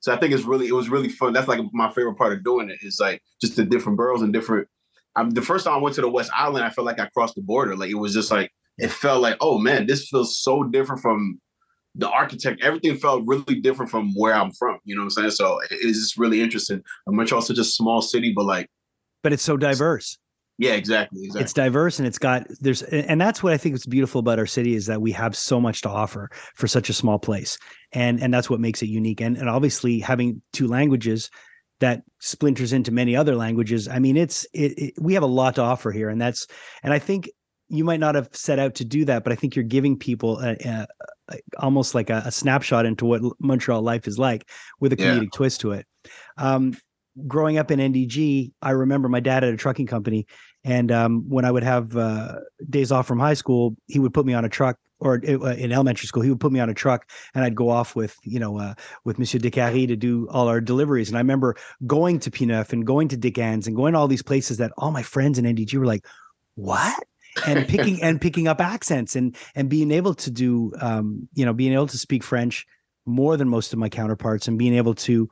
so 0.00 0.14
I 0.14 0.16
think 0.16 0.32
it's 0.32 0.44
really 0.44 0.66
it 0.66 0.72
was 0.72 0.88
really 0.88 1.10
fun. 1.10 1.34
That's 1.34 1.46
like 1.46 1.60
my 1.72 1.90
favorite 1.92 2.16
part 2.16 2.32
of 2.32 2.42
doing 2.42 2.70
it 2.70 2.78
is 2.82 2.98
like 2.98 3.22
just 3.40 3.56
the 3.56 3.64
different 3.64 3.98
boroughs 3.98 4.22
and 4.22 4.32
different. 4.32 4.66
Um, 5.16 5.30
the 5.30 5.42
first 5.42 5.66
time 5.66 5.74
I 5.74 5.78
went 5.78 5.94
to 5.96 6.00
the 6.00 6.10
West 6.10 6.30
Island, 6.36 6.64
I 6.64 6.70
felt 6.70 6.86
like 6.86 6.98
I 6.98 7.06
crossed 7.06 7.34
the 7.34 7.42
border. 7.42 7.76
Like 7.76 7.90
it 7.90 7.94
was 7.94 8.14
just 8.14 8.30
like 8.30 8.50
it 8.78 8.90
felt 8.90 9.20
like, 9.20 9.36
oh 9.40 9.58
man, 9.58 9.86
this 9.86 10.08
feels 10.08 10.38
so 10.38 10.64
different 10.64 11.02
from 11.02 11.38
the 11.94 12.08
architect. 12.08 12.62
Everything 12.62 12.96
felt 12.96 13.24
really 13.26 13.60
different 13.60 13.90
from 13.90 14.14
where 14.14 14.34
I'm 14.34 14.52
from. 14.52 14.78
You 14.84 14.94
know 14.94 15.02
what 15.02 15.06
I'm 15.06 15.10
saying? 15.10 15.30
So 15.32 15.60
it's 15.70 15.98
just 15.98 16.16
really 16.16 16.40
interesting. 16.40 16.82
Montreal's 17.06 17.48
such 17.48 17.58
a 17.58 17.64
small 17.64 18.00
city, 18.00 18.32
but 18.34 18.46
like, 18.46 18.68
but 19.22 19.34
it's 19.34 19.42
so 19.42 19.58
diverse. 19.58 20.16
Yeah, 20.60 20.74
exactly, 20.74 21.24
exactly. 21.24 21.42
It's 21.42 21.54
diverse 21.54 21.98
and 21.98 22.06
it's 22.06 22.18
got 22.18 22.46
there's 22.60 22.82
and 22.82 23.18
that's 23.18 23.42
what 23.42 23.54
I 23.54 23.56
think 23.56 23.74
is 23.74 23.86
beautiful 23.86 24.18
about 24.18 24.38
our 24.38 24.44
city 24.44 24.74
is 24.74 24.84
that 24.86 25.00
we 25.00 25.10
have 25.12 25.34
so 25.34 25.58
much 25.58 25.80
to 25.82 25.88
offer 25.88 26.28
for 26.54 26.68
such 26.68 26.90
a 26.90 26.92
small 26.92 27.18
place. 27.18 27.56
And 27.92 28.22
and 28.22 28.32
that's 28.32 28.50
what 28.50 28.60
makes 28.60 28.82
it 28.82 28.90
unique. 28.90 29.22
And 29.22 29.38
and 29.38 29.48
obviously 29.48 30.00
having 30.00 30.42
two 30.52 30.68
languages 30.68 31.30
that 31.78 32.02
splinters 32.18 32.74
into 32.74 32.92
many 32.92 33.16
other 33.16 33.36
languages. 33.36 33.88
I 33.88 34.00
mean, 34.00 34.18
it's 34.18 34.44
it, 34.52 34.78
it, 34.78 34.94
we 35.00 35.14
have 35.14 35.22
a 35.22 35.26
lot 35.26 35.54
to 35.54 35.62
offer 35.62 35.92
here 35.92 36.10
and 36.10 36.20
that's 36.20 36.46
and 36.82 36.92
I 36.92 36.98
think 36.98 37.30
you 37.70 37.82
might 37.82 38.00
not 38.00 38.14
have 38.14 38.28
set 38.32 38.58
out 38.58 38.74
to 38.74 38.84
do 38.84 39.06
that, 39.06 39.24
but 39.24 39.32
I 39.32 39.36
think 39.36 39.56
you're 39.56 39.62
giving 39.62 39.96
people 39.96 40.40
a, 40.40 40.58
a, 40.62 40.86
a, 41.30 41.36
almost 41.58 41.94
like 41.94 42.10
a, 42.10 42.30
snapshot 42.30 42.84
into 42.84 43.06
what 43.06 43.22
Montreal 43.40 43.80
life 43.80 44.06
is 44.06 44.18
like 44.18 44.46
with 44.78 44.92
a 44.92 44.96
comedic 44.96 45.22
yeah. 45.22 45.28
twist 45.32 45.60
to 45.60 45.72
it. 45.72 45.86
Um, 46.36 46.76
growing 47.26 47.58
up 47.58 47.70
in 47.70 47.78
NDG, 47.78 48.52
I 48.62 48.70
remember 48.70 49.08
my 49.08 49.20
dad 49.20 49.42
had 49.42 49.54
a 49.54 49.56
trucking 49.56 49.86
company, 49.86 50.26
and 50.64 50.90
um, 50.92 51.28
when 51.28 51.44
I 51.44 51.50
would 51.50 51.62
have 51.62 51.96
uh, 51.96 52.36
days 52.68 52.92
off 52.92 53.06
from 53.06 53.18
high 53.18 53.34
school, 53.34 53.76
he 53.86 53.98
would 53.98 54.14
put 54.14 54.26
me 54.26 54.34
on 54.34 54.44
a 54.44 54.48
truck, 54.48 54.76
or 54.98 55.20
uh, 55.26 55.54
in 55.54 55.72
elementary 55.72 56.06
school, 56.06 56.22
he 56.22 56.30
would 56.30 56.40
put 56.40 56.52
me 56.52 56.60
on 56.60 56.68
a 56.68 56.74
truck, 56.74 57.08
and 57.34 57.44
I'd 57.44 57.54
go 57.54 57.70
off 57.70 57.96
with 57.96 58.16
you 58.24 58.38
know 58.38 58.58
uh, 58.58 58.74
with 59.04 59.18
Monsieur 59.18 59.40
Descaries 59.40 59.88
to 59.88 59.96
do 59.96 60.28
all 60.30 60.48
our 60.48 60.60
deliveries. 60.60 61.08
And 61.08 61.16
I 61.16 61.20
remember 61.20 61.56
going 61.86 62.20
to 62.20 62.30
P9 62.30 62.72
and 62.72 62.86
going 62.86 63.08
to 63.08 63.16
Dick 63.16 63.38
Ann's 63.38 63.66
and 63.66 63.76
going 63.76 63.94
to 63.94 63.98
all 63.98 64.08
these 64.08 64.22
places 64.22 64.58
that 64.58 64.72
all 64.76 64.90
my 64.90 65.02
friends 65.02 65.38
in 65.38 65.44
NDG 65.44 65.74
were 65.78 65.86
like, 65.86 66.04
"What?" 66.54 67.02
and 67.46 67.66
picking 67.68 68.02
and 68.02 68.20
picking 68.20 68.48
up 68.48 68.60
accents 68.60 69.16
and 69.16 69.36
and 69.54 69.68
being 69.68 69.90
able 69.90 70.14
to 70.14 70.30
do 70.30 70.72
um, 70.80 71.28
you 71.34 71.44
know 71.44 71.52
being 71.52 71.72
able 71.72 71.86
to 71.86 71.98
speak 71.98 72.22
French 72.22 72.66
more 73.06 73.36
than 73.36 73.48
most 73.48 73.72
of 73.72 73.78
my 73.78 73.88
counterparts 73.88 74.46
and 74.46 74.58
being 74.58 74.74
able 74.74 74.94
to 74.94 75.28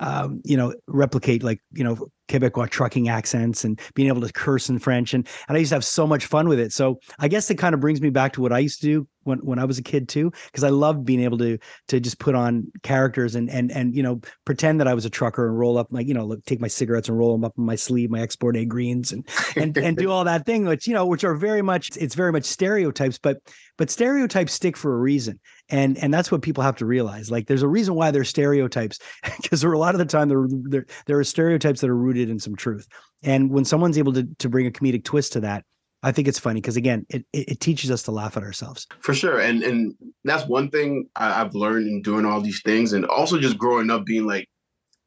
um, 0.00 0.40
you 0.44 0.56
know, 0.56 0.74
replicate 0.86 1.42
like, 1.42 1.60
you 1.72 1.84
know, 1.84 2.08
Quebecois 2.28 2.70
trucking 2.70 3.08
accents 3.08 3.64
and 3.64 3.78
being 3.94 4.08
able 4.08 4.22
to 4.22 4.32
curse 4.32 4.68
in 4.68 4.78
French. 4.78 5.12
And, 5.14 5.28
and 5.48 5.56
I 5.56 5.60
used 5.60 5.70
to 5.70 5.76
have 5.76 5.84
so 5.84 6.06
much 6.06 6.26
fun 6.26 6.48
with 6.48 6.58
it. 6.58 6.72
So 6.72 6.98
I 7.18 7.28
guess 7.28 7.50
it 7.50 7.56
kind 7.56 7.74
of 7.74 7.80
brings 7.80 8.00
me 8.00 8.10
back 8.10 8.32
to 8.34 8.40
what 8.40 8.52
I 8.52 8.60
used 8.60 8.80
to 8.80 8.86
do 8.86 9.08
when, 9.24 9.38
when 9.38 9.58
I 9.58 9.64
was 9.64 9.78
a 9.78 9.82
kid 9.82 10.08
too, 10.08 10.32
because 10.46 10.64
I 10.64 10.70
loved 10.70 11.04
being 11.04 11.20
able 11.20 11.38
to 11.38 11.58
to 11.88 12.00
just 12.00 12.18
put 12.18 12.34
on 12.34 12.70
characters 12.82 13.34
and 13.34 13.50
and 13.50 13.72
and 13.72 13.94
you 13.94 14.02
know 14.02 14.20
pretend 14.44 14.80
that 14.80 14.88
I 14.88 14.94
was 14.94 15.04
a 15.04 15.10
trucker 15.10 15.48
and 15.48 15.58
roll 15.58 15.76
up 15.78 15.88
like 15.90 16.06
you 16.06 16.14
know 16.14 16.24
look, 16.24 16.44
take 16.44 16.60
my 16.60 16.68
cigarettes 16.68 17.08
and 17.08 17.18
roll 17.18 17.32
them 17.32 17.44
up 17.44 17.54
in 17.58 17.64
my 17.64 17.76
sleeve, 17.76 18.10
my 18.10 18.20
export 18.20 18.56
A 18.56 18.64
greens 18.64 19.12
and 19.12 19.26
and 19.56 19.76
and 19.76 19.96
do 19.96 20.10
all 20.12 20.24
that 20.24 20.46
thing, 20.46 20.64
which 20.66 20.86
you 20.86 20.94
know 20.94 21.06
which 21.06 21.24
are 21.24 21.34
very 21.34 21.62
much 21.62 21.90
it's 21.96 22.14
very 22.14 22.32
much 22.32 22.44
stereotypes, 22.44 23.18
but 23.18 23.38
but 23.76 23.90
stereotypes 23.90 24.52
stick 24.52 24.76
for 24.76 24.94
a 24.94 24.98
reason, 24.98 25.40
and 25.70 25.96
and 25.98 26.12
that's 26.12 26.30
what 26.30 26.42
people 26.42 26.62
have 26.62 26.76
to 26.76 26.86
realize. 26.86 27.30
Like 27.30 27.46
there's 27.46 27.62
a 27.62 27.68
reason 27.68 27.94
why 27.94 28.10
they're 28.10 28.24
stereotypes 28.24 28.98
because 29.42 29.60
there 29.60 29.70
are 29.70 29.74
a 29.74 29.78
lot 29.78 29.94
of 29.94 29.98
the 29.98 30.04
time 30.04 30.28
there 30.28 30.46
there 30.48 30.86
there 31.06 31.18
are 31.18 31.24
stereotypes 31.24 31.80
that 31.80 31.90
are 31.90 31.96
rooted 31.96 32.28
in 32.28 32.38
some 32.38 32.56
truth, 32.56 32.86
and 33.22 33.50
when 33.50 33.64
someone's 33.64 33.98
able 33.98 34.12
to 34.12 34.28
to 34.38 34.48
bring 34.48 34.66
a 34.66 34.70
comedic 34.70 35.04
twist 35.04 35.32
to 35.34 35.40
that 35.40 35.64
I 36.04 36.12
think 36.12 36.28
it's 36.28 36.38
funny 36.38 36.60
because 36.60 36.76
again, 36.76 37.06
it, 37.08 37.24
it 37.32 37.60
teaches 37.60 37.90
us 37.90 38.02
to 38.02 38.10
laugh 38.10 38.36
at 38.36 38.42
ourselves. 38.42 38.86
For 39.00 39.14
sure, 39.14 39.40
and 39.40 39.62
and 39.62 39.94
that's 40.22 40.46
one 40.46 40.68
thing 40.68 41.08
I, 41.16 41.32
have 41.32 41.54
learned 41.54 41.88
in 41.88 42.02
doing 42.02 42.26
all 42.26 42.42
these 42.42 42.60
things, 42.62 42.92
and 42.92 43.06
also 43.06 43.40
just 43.40 43.56
growing 43.56 43.90
up 43.90 44.04
being 44.04 44.26
like, 44.26 44.46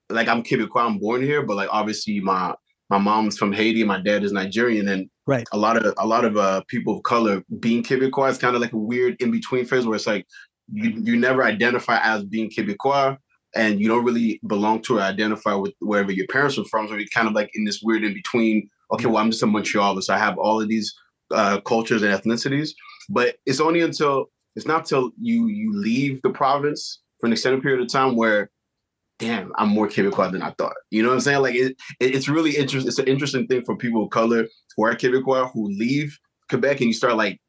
like 0.10 0.28
I'm 0.28 0.42
Quebecois, 0.42 0.82
I'm 0.82 0.98
born 0.98 1.22
here, 1.22 1.44
but 1.44 1.56
like 1.56 1.70
obviously 1.72 2.20
my 2.20 2.56
my 2.90 2.98
mom's 2.98 3.38
from 3.38 3.54
Haiti, 3.54 3.84
my 3.84 4.02
dad 4.02 4.24
is 4.24 4.32
Nigerian, 4.32 4.88
and 4.88 5.08
right, 5.28 5.48
a 5.52 5.58
lot 5.58 5.78
of 5.78 5.94
a 6.00 6.08
lot 6.08 6.26
of 6.26 6.36
uh, 6.36 6.62
people 6.68 6.98
of 6.98 7.04
color 7.04 7.44
being 7.60 7.84
Quebecois 7.84 8.32
is 8.32 8.40
kind 8.40 8.56
of 8.56 8.62
like 8.64 8.74
a 8.74 8.78
weird 8.78 9.22
in 9.22 9.30
between 9.30 9.66
phase 9.66 9.86
where 9.86 9.98
it's 9.98 10.08
like 10.08 10.26
you 10.72 10.92
you 11.04 11.18
never 11.18 11.44
identify 11.44 12.00
as 12.02 12.24
being 12.24 12.50
Quebecois, 12.50 13.18
and 13.56 13.80
you 13.80 13.88
don't 13.88 14.06
really 14.06 14.40
belong 14.48 14.82
to 14.84 14.98
or 14.98 15.02
identify 15.02 15.54
with 15.54 15.74
wherever 15.80 16.12
your 16.12 16.28
parents 16.28 16.58
are 16.58 16.66
from, 16.66 16.88
so 16.88 16.96
you're 16.96 17.08
kind 17.14 17.28
of 17.28 17.34
like 17.34 17.50
in 17.54 17.64
this 17.64 17.82
weird 17.82 18.04
in 18.04 18.14
between 18.14 18.70
okay, 18.92 19.06
well, 19.06 19.18
I'm 19.18 19.32
just 19.32 19.44
a 19.44 19.48
Montrealer, 19.48 20.02
so 20.02 20.14
I 20.14 20.18
have 20.18 20.38
all 20.38 20.62
of 20.62 20.70
these 20.70 20.94
uh, 21.32 21.60
cultures 21.62 22.04
and 22.04 22.14
ethnicities. 22.14 22.70
But 23.10 23.36
it's 23.46 23.60
only 23.60 23.82
until 23.82 24.28
it's 24.56 24.66
not 24.66 24.86
till 24.86 25.12
you 25.20 25.48
you 25.48 25.74
leave 25.74 26.22
the 26.24 26.30
province 26.30 27.02
for 27.20 27.28
an 27.28 27.34
extended 27.34 27.62
period 27.62 27.82
of 27.82 27.92
time 27.92 28.16
where, 28.16 28.50
damn, 29.20 29.52
I'm 29.58 29.70
more 29.70 29.88
Quebecois 29.88 30.32
than 30.32 30.42
I 30.42 30.52
thought. 30.58 30.76
You 30.92 31.04
know 31.04 31.10
what 31.10 31.16
I'm 31.16 31.22
saying? 31.22 31.42
Like 31.42 31.56
it, 31.56 31.78
it 32.00 32.16
it's 32.16 32.28
really 32.28 32.56
interesting. 32.58 32.88
It's 32.88 33.00
an 33.00 33.08
interesting 33.08 33.48
thing 33.48 33.64
for 33.66 33.78
people 33.78 34.04
of 34.04 34.10
color 34.10 34.46
who 34.76 34.86
are 34.86 34.96
Quebecois 34.96 35.52
who 35.54 35.70
leave 35.70 36.18
Quebec 36.50 36.80
and 36.80 36.88
you 36.88 36.94
start 36.94 37.16
like 37.16 37.40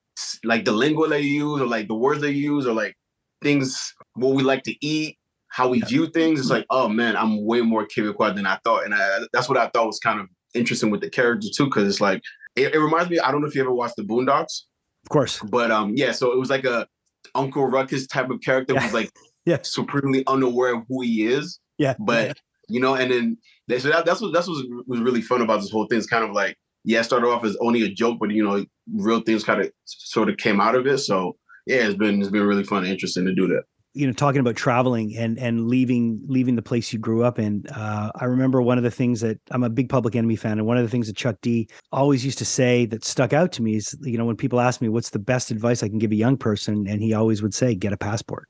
like 0.45 0.65
the 0.65 0.73
lingua 0.73 1.09
they 1.09 1.21
use 1.21 1.61
or 1.61 1.67
like 1.67 1.87
the 1.87 1.95
words 1.95 2.21
they 2.21 2.31
use 2.31 2.67
or 2.67 2.73
like 2.73 2.97
things 3.43 3.95
what 4.15 4.35
we 4.35 4.43
like 4.43 4.63
to 4.63 4.75
eat 4.85 5.17
how 5.51 5.69
we 5.69 5.81
view 5.81 6.07
things 6.09 6.41
it's 6.41 6.51
like 6.51 6.67
oh 6.71 6.89
man 6.89 7.17
i'm 7.17 7.45
way 7.45 7.61
more 7.61 7.87
quebecois 7.87 8.35
than 8.35 8.47
i 8.47 8.59
thought 8.65 8.85
and 8.85 8.95
I, 8.95 9.21
that's 9.33 9.49
what 9.49 9.57
i 9.57 9.69
thought 9.69 9.87
was 9.87 9.99
kind 9.99 10.21
of 10.21 10.27
interesting 10.55 10.91
with 10.91 11.01
the 11.01 11.11
character 11.11 11.49
too, 11.55 11.67
because 11.67 11.89
it's 11.89 12.01
like 12.01 12.23
it, 12.57 12.75
it, 12.75 12.79
reminds 12.79 13.11
me. 13.11 13.19
I 13.19 13.31
don't 13.31 13.41
know 13.41 13.47
if 13.47 13.55
you 13.55 13.61
ever 13.61 13.73
watched 13.73 13.97
the 13.97 14.03
Boondocks, 14.03 14.63
of 15.05 15.11
course, 15.11 15.41
but 15.51 15.71
um, 15.71 15.93
yeah. 15.95 16.13
So 16.13 16.33
it 16.33 16.39
was 16.39 16.51
like 16.51 16.65
a 16.65 16.87
Uncle 17.35 17.67
Ruckus 17.67 18.07
type 18.07 18.31
of 18.31 18.41
character 18.41 18.75
yeah. 18.75 18.81
who's 18.81 18.95
like 18.95 19.11
yeah 19.47 19.59
supremely 19.63 20.25
unaware 20.27 20.75
of 20.75 20.85
who 20.89 21.03
he 21.03 21.27
is. 21.27 21.61
Yeah, 21.79 21.95
but 21.99 22.29
yeah. 22.29 22.33
you 22.69 22.81
know, 22.81 22.95
and 22.95 23.11
then 23.11 23.39
so 23.81 23.89
that, 23.89 24.05
that's 24.07 24.21
what 24.21 24.33
that's 24.33 24.49
what 24.49 24.65
was 24.87 25.01
really 25.01 25.23
fun 25.23 25.43
about 25.43 25.61
this 25.61 25.71
whole 25.71 25.87
thing. 25.87 25.99
It's 25.99 26.07
kind 26.07 26.25
of 26.25 26.33
like 26.33 26.57
yeah, 26.85 27.01
it 27.01 27.05
started 27.05 27.29
off 27.29 27.45
as 27.45 27.57
only 27.61 27.83
a 27.83 27.89
joke, 27.89 28.19
but 28.21 28.31
you 28.31 28.45
know, 28.45 28.65
real 28.93 29.21
things 29.21 29.45
kind 29.45 29.61
of 29.61 29.71
sort 29.85 30.29
of 30.29 30.37
came 30.37 30.61
out 30.61 30.75
of 30.75 30.87
it. 30.87 30.99
So 30.99 31.37
yeah, 31.69 31.87
it's 31.87 31.97
been 31.97 32.21
it's 32.21 32.31
been 32.31 32.47
really 32.47 32.65
fun 32.65 32.79
and 32.79 32.89
interesting 32.89 33.27
to 33.27 33.35
do 33.35 33.47
that. 33.49 33.63
You 33.93 34.07
know 34.07 34.13
talking 34.15 34.41
about 34.41 34.57
traveling 34.57 35.15
and 35.17 35.39
and 35.39 35.69
leaving 35.69 36.21
leaving 36.27 36.57
the 36.57 36.63
place 36.63 36.93
you 36.93 36.99
grew 36.99 37.25
up 37.25 37.39
in 37.39 37.67
uh, 37.75 38.13
i 38.15 38.27
remember 38.27 38.63
one 38.63 38.79
of 38.79 38.85
the 38.85 38.91
things 38.91 39.21
that 39.23 39.41
i'm 39.51 39.65
a 39.65 39.71
big 39.71 39.89
public 39.89 40.15
enemy 40.15 40.37
fan 40.37 40.59
and 40.59 40.67
one 40.67 40.77
of 40.77 40.85
the 40.85 40.91
things 40.91 41.09
that 41.09 41.17
chuck 41.17 41.37
d 41.41 41.69
always 41.91 42.25
used 42.25 42.39
to 42.39 42.45
say 42.45 42.87
that 42.87 43.03
stuck 43.03 43.33
out 43.33 43.51
to 43.53 43.63
me 43.63 43.77
is 43.77 43.97
you 44.03 44.17
know 44.17 44.27
when 44.27 44.37
people 44.37 44.61
ask 44.61 44.81
me 44.81 44.89
what's 44.89 45.11
the 45.11 45.19
best 45.19 45.51
advice 45.51 45.83
i 45.83 45.89
can 45.89 45.99
give 45.99 46.13
a 46.13 46.17
young 46.17 46.37
person? 46.37 46.87
And 46.87 47.03
he 47.03 47.15
always 47.15 47.43
would 47.43 47.55
say 47.55 47.75
get 47.75 47.93
a 47.93 47.97
passport 47.97 48.49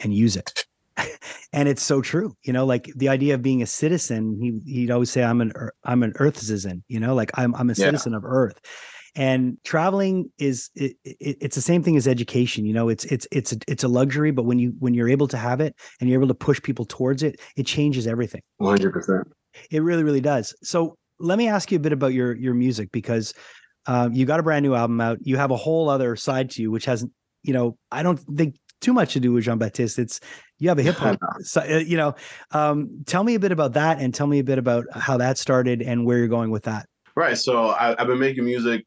and 0.00 0.14
use 0.14 0.36
it. 0.36 0.64
And 1.52 1.70
it's 1.70 1.82
so 1.82 2.02
true 2.02 2.36
you 2.42 2.52
know 2.52 2.66
like 2.66 2.90
the 2.96 3.08
idea 3.08 3.34
of 3.34 3.40
being 3.40 3.62
a 3.62 3.66
citizen 3.66 4.36
he 4.38 4.60
he'd 4.70 4.90
always 4.90 5.10
say 5.10 5.24
i'm 5.24 5.40
an 5.40 5.52
i'm 5.84 6.02
an 6.02 6.12
earth 6.16 6.38
citizen 6.38 6.84
you 6.88 7.00
know 7.00 7.14
like 7.14 7.30
i'm 7.34 7.54
i'm 7.54 7.70
a 7.70 7.74
citizen 7.74 8.12
yeah. 8.12 8.18
of 8.18 8.24
earth 8.26 8.60
and 9.16 9.56
traveling 9.64 10.30
is 10.38 10.70
it, 10.74 10.96
it, 11.04 11.38
it's 11.40 11.56
the 11.56 11.62
same 11.62 11.82
thing 11.82 11.96
as 11.96 12.06
education 12.06 12.66
you 12.66 12.72
know 12.72 12.88
it's 12.88 13.04
it's 13.06 13.26
it's 13.32 13.52
a, 13.52 13.56
it's 13.66 13.82
a 13.82 13.88
luxury 13.88 14.30
but 14.30 14.44
when 14.44 14.58
you 14.58 14.74
when 14.78 14.94
you're 14.94 15.08
able 15.08 15.26
to 15.26 15.38
have 15.38 15.60
it 15.60 15.74
and 16.00 16.08
you're 16.08 16.20
able 16.20 16.28
to 16.28 16.34
push 16.34 16.62
people 16.62 16.84
towards 16.84 17.22
it 17.22 17.40
it 17.56 17.64
changes 17.66 18.06
everything. 18.06 18.42
100% 18.60 19.24
it 19.70 19.82
really 19.82 20.04
really 20.04 20.20
does. 20.20 20.54
So 20.62 20.96
let 21.18 21.38
me 21.38 21.48
ask 21.48 21.72
you 21.72 21.76
a 21.76 21.80
bit 21.80 21.92
about 21.92 22.12
your 22.12 22.36
your 22.36 22.54
music 22.54 22.92
because 22.92 23.32
um, 23.86 24.12
you 24.12 24.26
got 24.26 24.38
a 24.38 24.42
brand 24.42 24.64
new 24.64 24.74
album 24.74 25.00
out. 25.00 25.18
You 25.22 25.36
have 25.38 25.50
a 25.50 25.56
whole 25.56 25.88
other 25.88 26.14
side 26.16 26.50
to 26.50 26.62
you 26.62 26.70
which 26.70 26.84
hasn't 26.84 27.10
you 27.42 27.52
know 27.52 27.76
i 27.92 28.02
don't 28.02 28.18
think 28.36 28.56
too 28.80 28.92
much 28.92 29.14
to 29.14 29.20
do 29.20 29.32
with 29.32 29.44
jean 29.44 29.56
baptiste. 29.56 29.98
It's 29.98 30.20
you 30.58 30.68
have 30.68 30.78
a 30.78 30.82
hip 30.82 30.96
hop 30.96 31.18
so, 31.40 31.60
uh, 31.70 31.78
you 31.78 31.96
know 31.96 32.14
um, 32.50 33.02
tell 33.06 33.24
me 33.24 33.34
a 33.34 33.40
bit 33.40 33.52
about 33.52 33.72
that 33.72 33.98
and 33.98 34.14
tell 34.14 34.26
me 34.26 34.40
a 34.40 34.44
bit 34.44 34.58
about 34.58 34.84
how 34.92 35.16
that 35.16 35.38
started 35.38 35.80
and 35.80 36.04
where 36.04 36.18
you're 36.18 36.28
going 36.28 36.50
with 36.50 36.64
that. 36.64 36.86
Right 37.14 37.38
so 37.38 37.68
I, 37.68 37.98
i've 37.98 38.06
been 38.06 38.18
making 38.18 38.44
music 38.44 38.84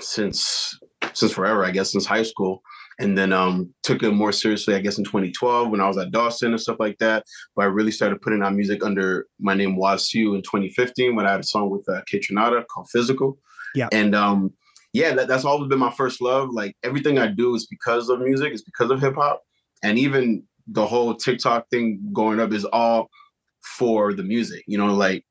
since 0.00 0.78
since 1.12 1.32
forever, 1.32 1.64
I 1.64 1.70
guess, 1.70 1.92
since 1.92 2.06
high 2.06 2.22
school. 2.22 2.62
And 3.00 3.18
then 3.18 3.32
um, 3.32 3.74
took 3.82 4.04
it 4.04 4.12
more 4.12 4.30
seriously, 4.30 4.74
I 4.74 4.80
guess, 4.80 4.98
in 4.98 5.04
2012 5.04 5.68
when 5.68 5.80
I 5.80 5.88
was 5.88 5.98
at 5.98 6.12
Dawson 6.12 6.52
and 6.52 6.60
stuff 6.60 6.76
like 6.78 6.96
that. 6.98 7.24
But 7.56 7.62
I 7.62 7.66
really 7.66 7.90
started 7.90 8.22
putting 8.22 8.42
out 8.42 8.54
music 8.54 8.84
under 8.84 9.26
my 9.40 9.54
name 9.54 9.76
Wasiu 9.76 10.36
in 10.36 10.42
2015 10.42 11.16
when 11.16 11.26
I 11.26 11.32
had 11.32 11.40
a 11.40 11.44
song 11.44 11.70
with 11.70 11.88
uh, 11.88 12.02
Kaytranada 12.10 12.64
called 12.66 12.88
Physical. 12.92 13.36
Yeah. 13.74 13.88
And 13.90 14.14
um, 14.14 14.52
yeah, 14.92 15.12
that, 15.14 15.26
that's 15.26 15.44
always 15.44 15.68
been 15.68 15.80
my 15.80 15.90
first 15.90 16.22
love. 16.22 16.50
Like 16.52 16.76
everything 16.84 17.18
I 17.18 17.26
do 17.26 17.54
is 17.56 17.66
because 17.66 18.08
of 18.08 18.20
music, 18.20 18.52
it's 18.52 18.62
because 18.62 18.90
of 18.92 19.00
hip 19.00 19.16
hop. 19.16 19.42
And 19.82 19.98
even 19.98 20.44
the 20.68 20.86
whole 20.86 21.16
TikTok 21.16 21.68
thing 21.70 22.00
going 22.12 22.38
up 22.38 22.52
is 22.52 22.64
all 22.64 23.10
for 23.76 24.14
the 24.14 24.22
music. 24.22 24.62
You 24.68 24.78
know, 24.78 24.94
like 24.94 25.24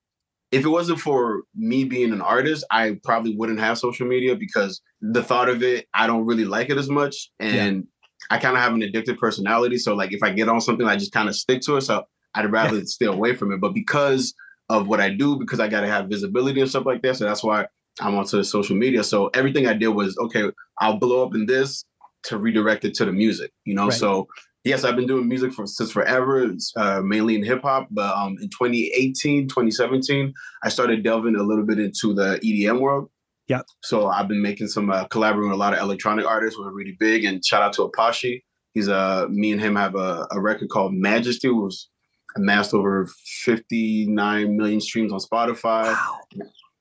if 0.54 0.64
it 0.64 0.70
wasn't 0.70 1.00
for 1.00 1.44
me 1.56 1.84
being 1.84 2.14
an 2.14 2.22
artist, 2.22 2.64
I 2.70 3.00
probably 3.04 3.36
wouldn't 3.36 3.60
have 3.60 3.80
social 3.80 4.06
media 4.06 4.36
because 4.36 4.82
the 5.02 5.24
thought 5.24 5.50
of 5.50 5.64
it, 5.64 5.88
I 5.96 6.06
don't 6.06 6.28
really 6.28 6.46
like 6.46 6.70
it 6.70 6.78
as 6.78 6.90
much. 6.90 7.32
And 7.40 7.76
yeah. 7.78 8.36
I 8.36 8.38
kind 8.38 8.56
of 8.56 8.62
have 8.62 8.74
an 8.74 8.82
addictive 8.82 9.18
personality. 9.18 9.80
So 9.80 9.96
like 9.96 10.14
if 10.14 10.22
I 10.22 10.30
get 10.30 10.50
on 10.50 10.62
something, 10.62 10.86
I 10.86 10.96
just 10.96 11.12
kind 11.12 11.28
of 11.28 11.36
stick 11.36 11.62
to 11.62 11.78
it. 11.78 11.82
So 11.82 12.04
I'd 12.36 12.52
rather 12.52 12.78
yeah. 12.78 12.84
stay 12.86 13.08
away 13.08 13.36
from 13.36 13.52
it. 13.52 13.62
But 13.62 13.74
because 13.74 14.36
of 14.70 14.88
what 14.88 15.02
I 15.02 15.10
do, 15.10 15.38
because 15.38 15.60
I 15.60 15.68
gotta 15.68 15.88
have 15.88 16.08
visibility 16.08 16.62
and 16.62 16.70
stuff 16.70 16.86
like 16.86 17.02
that. 17.02 17.18
So 17.18 17.26
that's 17.26 17.44
why 17.44 17.66
I'm 18.00 18.16
onto 18.16 18.44
social 18.44 18.76
media. 18.76 19.04
So 19.04 19.28
everything 19.34 19.66
I 19.66 19.74
did 19.74 19.90
was 19.90 20.16
okay, 20.20 20.52
I'll 20.80 20.98
blow 20.98 21.26
up 21.26 21.34
in 21.34 21.48
this 21.48 21.84
to 22.26 22.38
redirect 22.38 22.86
it 22.86 22.94
to 22.96 23.06
the 23.06 23.12
music, 23.12 23.52
you 23.66 23.74
know. 23.74 23.86
Right. 23.86 23.94
So 23.94 24.28
yes, 24.64 24.84
I've 24.84 24.96
been 24.96 25.08
doing 25.08 25.28
music 25.28 25.54
for 25.54 25.68
since 25.68 25.92
forever, 25.92 26.50
uh, 26.76 27.02
mainly 27.02 27.36
in 27.36 27.44
hip 27.44 27.62
hop. 27.62 27.88
But 27.92 28.16
um, 28.16 28.38
in 28.42 28.50
2018, 28.50 29.48
2017, 29.48 30.34
I 30.64 30.70
started 30.70 31.04
delving 31.04 31.36
a 31.36 31.44
little 31.44 31.66
bit 31.66 31.80
into 31.80 32.14
the 32.14 32.40
EDM 32.44 32.80
world. 32.80 33.10
Yeah. 33.48 33.62
So 33.84 34.08
I've 34.08 34.28
been 34.28 34.42
making 34.42 34.68
some 34.68 34.90
uh, 34.90 35.06
collaborating 35.06 35.50
with 35.50 35.56
a 35.56 35.60
lot 35.60 35.74
of 35.74 35.80
electronic 35.80 36.26
artists 36.26 36.58
who 36.58 36.64
are 36.64 36.74
really 36.74 36.96
big. 37.00 37.26
And 37.26 37.44
shout 37.46 37.62
out 37.62 37.74
to 37.74 37.90
Apashe. 37.90 38.42
He's 38.74 38.90
uh 38.90 39.28
me 39.30 39.52
and 39.52 39.62
him 39.62 39.76
have 39.76 39.96
a, 39.96 40.28
a 40.32 40.42
record 40.42 40.70
called 40.70 40.94
Majesty, 40.94 41.50
was 41.50 41.90
amassed 42.36 42.74
over 42.74 43.08
59 43.44 44.58
million 44.58 44.82
streams 44.82 45.14
on 45.14 45.20
Spotify. 45.20 45.94
Wow 45.94 46.20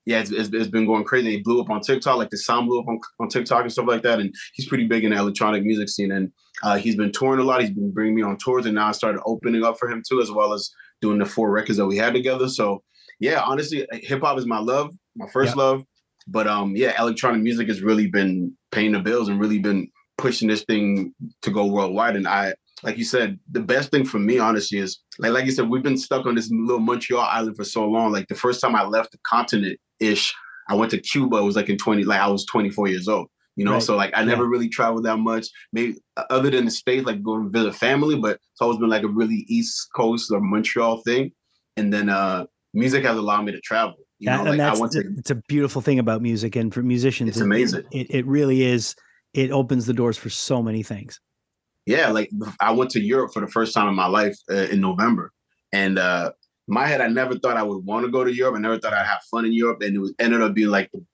yeah, 0.05 0.19
it's, 0.19 0.31
it's, 0.31 0.49
it's 0.51 0.67
been 0.67 0.85
going 0.85 1.03
crazy. 1.03 1.31
He 1.31 1.41
blew 1.41 1.61
up 1.61 1.69
on 1.69 1.81
TikTok, 1.81 2.17
like 2.17 2.29
the 2.29 2.37
sound 2.37 2.67
blew 2.67 2.79
up 2.79 2.87
on, 2.87 2.99
on 3.19 3.29
TikTok 3.29 3.61
and 3.61 3.71
stuff 3.71 3.87
like 3.87 4.01
that. 4.03 4.19
And 4.19 4.33
he's 4.53 4.67
pretty 4.67 4.85
big 4.85 5.03
in 5.03 5.11
the 5.11 5.17
electronic 5.17 5.63
music 5.63 5.89
scene. 5.89 6.11
And 6.11 6.31
uh, 6.61 6.77
he's 6.77 6.95
been 6.95 7.11
touring 7.11 7.39
a 7.39 7.43
lot. 7.43 7.61
He's 7.61 7.71
been 7.71 7.91
bringing 7.91 8.15
me 8.15 8.21
on 8.21 8.37
tours, 8.37 8.65
and 8.65 8.75
now 8.75 8.87
I 8.87 8.91
started 8.91 9.21
opening 9.25 9.63
up 9.63 9.77
for 9.79 9.89
him 9.89 10.03
too, 10.07 10.21
as 10.21 10.31
well 10.31 10.53
as 10.53 10.69
doing 11.01 11.19
the 11.19 11.25
four 11.25 11.51
records 11.51 11.77
that 11.77 11.85
we 11.85 11.97
had 11.97 12.13
together. 12.13 12.47
So 12.47 12.83
yeah, 13.19 13.41
honestly, 13.41 13.87
hip 13.91 14.21
hop 14.21 14.37
is 14.37 14.45
my 14.45 14.59
love, 14.59 14.93
my 15.15 15.27
first 15.31 15.55
love. 15.55 15.83
But 16.27 16.47
um, 16.47 16.75
yeah, 16.75 16.99
electronic 16.99 17.41
music 17.41 17.67
has 17.67 17.81
really 17.81 18.07
been 18.07 18.55
paying 18.71 18.93
the 18.93 18.99
bills 18.99 19.27
and 19.29 19.39
really 19.39 19.59
been 19.59 19.89
pushing 20.17 20.47
this 20.47 20.63
thing 20.63 21.13
to 21.41 21.51
go 21.51 21.65
worldwide. 21.65 22.15
And 22.15 22.27
I 22.27 22.53
like 22.83 22.97
you 22.97 23.03
said, 23.05 23.39
the 23.51 23.59
best 23.61 23.91
thing 23.91 24.05
for 24.05 24.19
me, 24.19 24.39
honestly, 24.39 24.79
is 24.79 24.99
like 25.19 25.31
like 25.31 25.45
you 25.45 25.51
said, 25.51 25.69
we've 25.69 25.83
been 25.83 25.97
stuck 25.97 26.25
on 26.25 26.35
this 26.35 26.49
little 26.51 26.79
Montreal 26.79 27.21
island 27.21 27.55
for 27.55 27.63
so 27.63 27.85
long. 27.87 28.11
Like 28.11 28.27
the 28.27 28.35
first 28.35 28.59
time 28.61 28.75
I 28.75 28.83
left 28.85 29.11
the 29.11 29.19
continent 29.27 29.79
ish, 29.99 30.33
I 30.69 30.75
went 30.75 30.91
to 30.91 30.97
Cuba. 30.99 31.37
It 31.37 31.43
was 31.43 31.55
like 31.55 31.69
in 31.69 31.77
20, 31.77 32.03
like 32.03 32.19
I 32.19 32.27
was 32.27 32.45
24 32.45 32.87
years 32.89 33.07
old. 33.07 33.27
You 33.55 33.65
know, 33.65 33.73
Right. 33.73 33.83
so 33.83 33.95
like 33.95 34.11
I 34.15 34.23
never 34.23 34.43
Yeah. 34.43 34.49
really 34.49 34.69
traveled 34.69 35.05
that 35.05 35.17
much. 35.17 35.47
Maybe 35.71 35.95
other 36.29 36.49
than 36.49 36.65
the 36.65 36.71
states, 36.71 37.05
like 37.05 37.21
going 37.21 37.43
to 37.43 37.49
visit 37.49 37.75
family, 37.75 38.15
but 38.17 38.31
it's 38.51 38.61
always 38.61 38.79
been 38.79 38.89
like 38.89 39.03
a 39.03 39.07
really 39.07 39.45
East 39.47 39.89
Coast 39.95 40.31
or 40.31 40.41
Montreal 40.41 41.01
thing. 41.03 41.31
And 41.77 41.93
then 41.93 42.09
uh 42.09 42.45
music 42.73 43.03
has 43.05 43.15
allowed 43.17 43.43
me 43.43 43.51
to 43.51 43.61
travel. 43.61 43.95
You 44.19 44.27
That- 44.29 44.43
know, 44.43 44.49
and 44.51 44.57
like 44.57 44.65
I 44.67 44.69
that's 44.71 44.79
went 44.79 44.91
to 44.93 45.03
it's 45.17 45.29
a 45.31 45.35
beautiful 45.47 45.81
thing 45.81 45.99
about 45.99 46.21
music 46.21 46.55
and 46.55 46.73
for 46.73 46.81
musicians 46.81 47.29
It's 47.29 47.37
it- 47.39 47.43
amazing. 47.43 47.83
it, 47.91 48.07
it 48.09 48.25
really 48.25 48.63
is 48.63 48.95
it 49.33 49.51
opens 49.51 49.85
the 49.85 49.93
doors 49.93 50.17
for 50.17 50.29
so 50.29 50.61
many 50.63 50.81
things 50.83 51.19
yeah, 51.85 52.09
like 52.09 52.29
I 52.59 52.71
went 52.71 52.91
to 52.91 53.01
Europe 53.01 53.33
for 53.33 53.41
the 53.41 53.47
first 53.47 53.73
time 53.73 53.87
in 53.87 53.95
my 53.95 54.07
life 54.07 54.37
uh, 54.49 54.67
in 54.71 54.81
November, 54.81 55.31
and 55.71 55.99
uh, 55.99 56.31
my 56.67 56.87
head, 56.87 57.01
I 57.01 57.07
never 57.07 57.37
thought 57.37 57.57
I 57.57 57.63
would 57.63 57.85
want 57.85 58.05
to 58.05 58.11
go 58.11 58.23
to 58.23 58.33
Europe. 58.33 58.55
I 58.55 58.59
never 58.59 58.79
thought 58.79 58.93
I'd 58.93 59.05
have 59.05 59.23
fun 59.29 59.45
in 59.45 59.53
Europe, 59.53 59.81
and 59.81 59.95
it 59.95 59.99
was 59.99 60.13
ended 60.19 60.41
up 60.41 60.53
being 60.53 60.69
like 60.69 60.89
the, 60.93 61.05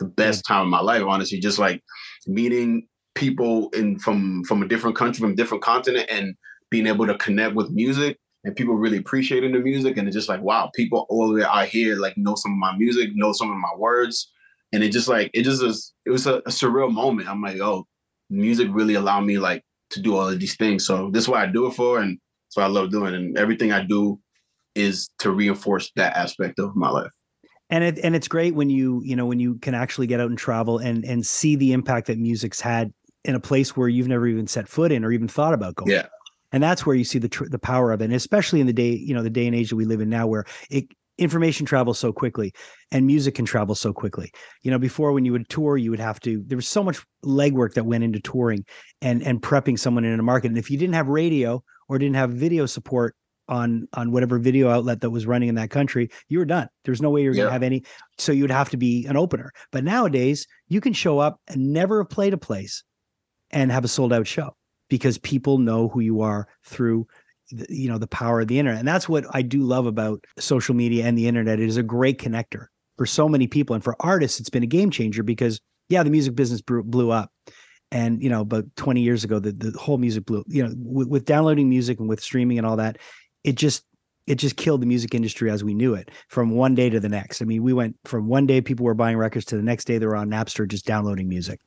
the 0.00 0.04
best 0.04 0.44
time 0.46 0.62
of 0.62 0.68
my 0.68 0.80
life. 0.80 1.02
Honestly, 1.02 1.40
just 1.40 1.58
like 1.58 1.82
meeting 2.26 2.86
people 3.14 3.70
in 3.70 3.98
from 3.98 4.44
from 4.44 4.62
a 4.62 4.68
different 4.68 4.96
country, 4.96 5.20
from 5.20 5.34
different 5.34 5.62
continent, 5.62 6.06
and 6.10 6.34
being 6.70 6.86
able 6.86 7.06
to 7.06 7.16
connect 7.16 7.54
with 7.54 7.70
music. 7.70 8.18
And 8.44 8.54
people 8.54 8.76
really 8.76 8.98
appreciating 8.98 9.52
the 9.52 9.58
music, 9.58 9.96
and 9.96 10.06
it's 10.06 10.14
just 10.14 10.28
like, 10.28 10.40
wow, 10.42 10.70
people 10.74 11.06
all 11.08 11.28
the 11.28 11.34
way 11.34 11.42
out 11.42 11.66
here 11.66 11.96
like 11.96 12.16
know 12.16 12.34
some 12.36 12.52
of 12.52 12.58
my 12.58 12.76
music, 12.76 13.10
know 13.14 13.32
some 13.32 13.50
of 13.50 13.56
my 13.56 13.74
words, 13.76 14.30
and 14.72 14.84
it 14.84 14.90
just 14.90 15.08
like 15.08 15.30
it 15.34 15.42
just 15.42 15.62
is. 15.62 15.92
It 16.06 16.10
was 16.10 16.26
a, 16.26 16.36
a 16.36 16.50
surreal 16.50 16.92
moment. 16.92 17.28
I'm 17.28 17.42
like, 17.42 17.60
oh, 17.60 17.86
music 18.30 18.68
really 18.70 18.94
allowed 18.94 19.22
me 19.22 19.38
like 19.38 19.64
to 19.90 20.00
do 20.00 20.16
all 20.16 20.28
of 20.28 20.38
these 20.40 20.56
things. 20.56 20.86
So 20.86 21.10
this 21.12 21.24
is 21.24 21.28
what 21.28 21.40
I 21.40 21.46
do 21.46 21.66
it 21.66 21.72
for, 21.74 22.00
and 22.00 22.18
so 22.48 22.62
I 22.62 22.66
love 22.66 22.90
doing. 22.90 23.14
it. 23.14 23.18
And 23.18 23.38
everything 23.38 23.72
I 23.72 23.84
do 23.84 24.18
is 24.74 25.08
to 25.20 25.30
reinforce 25.30 25.90
that 25.96 26.16
aspect 26.16 26.58
of 26.58 26.76
my 26.76 26.90
life. 26.90 27.10
and 27.70 27.82
it 27.84 27.98
and 28.02 28.14
it's 28.14 28.28
great 28.28 28.54
when 28.54 28.70
you 28.70 29.02
you 29.04 29.16
know 29.16 29.26
when 29.26 29.40
you 29.40 29.56
can 29.56 29.74
actually 29.74 30.06
get 30.06 30.20
out 30.20 30.28
and 30.30 30.38
travel 30.38 30.78
and 30.78 31.04
and 31.04 31.26
see 31.26 31.56
the 31.56 31.72
impact 31.72 32.06
that 32.06 32.18
music's 32.18 32.60
had 32.60 32.92
in 33.24 33.34
a 33.34 33.40
place 33.40 33.76
where 33.76 33.88
you've 33.88 34.08
never 34.08 34.26
even 34.26 34.46
set 34.46 34.68
foot 34.68 34.92
in 34.92 35.04
or 35.04 35.10
even 35.12 35.26
thought 35.28 35.52
about 35.54 35.74
going 35.74 35.90
Yeah. 35.90 36.06
and 36.52 36.62
that's 36.62 36.86
where 36.86 36.94
you 36.94 37.04
see 37.04 37.18
the 37.18 37.28
tr- 37.28 37.48
the 37.48 37.58
power 37.58 37.90
of 37.92 38.00
it 38.00 38.04
and 38.06 38.14
especially 38.14 38.60
in 38.60 38.66
the 38.68 38.72
day 38.72 38.92
you 38.92 39.12
know 39.14 39.22
the 39.22 39.30
day 39.30 39.46
and 39.46 39.56
age 39.56 39.70
that 39.70 39.76
we 39.76 39.84
live 39.84 40.00
in 40.00 40.08
now 40.08 40.26
where 40.26 40.44
it 40.70 40.86
information 41.18 41.66
travels 41.66 41.98
so 41.98 42.12
quickly 42.12 42.52
and 42.92 43.06
music 43.06 43.34
can 43.34 43.44
travel 43.44 43.74
so 43.74 43.92
quickly. 43.92 44.30
You 44.62 44.70
know 44.70 44.78
before 44.78 45.12
when 45.12 45.24
you 45.24 45.32
would 45.32 45.48
tour 45.48 45.76
you 45.76 45.90
would 45.90 46.00
have 46.00 46.20
to 46.20 46.42
there 46.46 46.56
was 46.56 46.68
so 46.68 46.82
much 46.82 47.04
legwork 47.24 47.74
that 47.74 47.84
went 47.84 48.04
into 48.04 48.20
touring 48.20 48.64
and 49.02 49.22
and 49.22 49.42
prepping 49.42 49.78
someone 49.78 50.04
in 50.04 50.18
a 50.18 50.22
market. 50.22 50.48
And 50.48 50.58
if 50.58 50.70
you 50.70 50.78
didn't 50.78 50.94
have 50.94 51.08
radio 51.08 51.62
or 51.88 51.98
didn't 51.98 52.16
have 52.16 52.30
video 52.30 52.66
support 52.66 53.14
on 53.48 53.88
on 53.94 54.12
whatever 54.12 54.38
video 54.38 54.68
outlet 54.68 55.00
that 55.00 55.10
was 55.10 55.26
running 55.26 55.48
in 55.48 55.54
that 55.56 55.70
country 55.70 56.10
you 56.28 56.38
were 56.38 56.44
done. 56.44 56.68
There's 56.84 57.02
no 57.02 57.10
way 57.10 57.22
you're 57.22 57.34
going 57.34 57.46
to 57.46 57.52
have 57.52 57.62
any 57.62 57.82
so 58.18 58.32
you'd 58.32 58.50
have 58.50 58.70
to 58.70 58.76
be 58.76 59.06
an 59.06 59.16
opener. 59.16 59.52
But 59.72 59.84
nowadays 59.84 60.46
you 60.68 60.80
can 60.80 60.92
show 60.92 61.18
up 61.18 61.40
and 61.48 61.72
never 61.72 62.02
have 62.02 62.10
played 62.10 62.34
a 62.34 62.38
place 62.38 62.84
and 63.50 63.72
have 63.72 63.84
a 63.84 63.88
sold 63.88 64.12
out 64.12 64.26
show 64.26 64.54
because 64.88 65.18
people 65.18 65.58
know 65.58 65.88
who 65.88 66.00
you 66.00 66.20
are 66.20 66.48
through 66.64 67.06
you 67.50 67.88
know 67.88 67.98
the 67.98 68.06
power 68.06 68.40
of 68.40 68.48
the 68.48 68.58
internet 68.58 68.78
and 68.78 68.88
that's 68.88 69.08
what 69.08 69.24
i 69.34 69.42
do 69.42 69.62
love 69.62 69.86
about 69.86 70.24
social 70.38 70.74
media 70.74 71.06
and 71.06 71.16
the 71.16 71.26
internet. 71.26 71.60
It 71.60 71.68
is 71.68 71.76
a 71.76 71.82
great 71.82 72.18
connector 72.18 72.66
for 72.96 73.06
so 73.06 73.28
many 73.28 73.46
people 73.46 73.74
and 73.74 73.82
for 73.82 73.96
artists 74.00 74.40
it's 74.40 74.50
been 74.50 74.62
a 74.62 74.66
game 74.66 74.90
changer 74.90 75.22
because 75.22 75.60
yeah 75.88 76.02
the 76.02 76.10
music 76.10 76.34
business 76.34 76.60
blew, 76.60 77.10
up 77.10 77.32
and 77.90 78.22
you 78.22 78.28
know 78.28 78.42
about 78.42 78.64
20 78.76 79.00
years 79.00 79.24
ago 79.24 79.38
the, 79.38 79.52
the 79.52 79.76
whole 79.78 79.98
music 79.98 80.26
blew 80.26 80.44
you 80.46 80.62
know 80.62 80.74
with, 80.76 81.08
with 81.08 81.24
downloading 81.24 81.68
music 81.68 82.00
and 82.00 82.08
with 82.08 82.20
streaming 82.20 82.58
and 82.58 82.66
all 82.66 82.76
that 82.76 82.98
it 83.44 83.54
just 83.54 83.84
it 84.28 84.36
just 84.36 84.56
killed 84.56 84.82
the 84.82 84.86
music 84.86 85.14
industry 85.14 85.50
as 85.50 85.64
we 85.64 85.72
knew 85.72 85.94
it 85.94 86.10
from 86.28 86.50
one 86.50 86.74
day 86.74 86.90
to 86.90 87.00
the 87.00 87.08
next. 87.08 87.40
I 87.40 87.46
mean 87.46 87.62
we 87.62 87.72
went 87.72 87.96
from 88.04 88.28
one 88.28 88.46
day 88.46 88.60
people 88.60 88.84
were 88.84 88.94
buying 88.94 89.16
records 89.16 89.46
to 89.46 89.56
the 89.56 89.62
next 89.62 89.86
day 89.86 89.96
they 89.96 90.06
were 90.06 90.16
on 90.16 90.28
napster 90.28 90.68
just 90.68 90.84
downloading 90.84 91.28
music. 91.28 91.60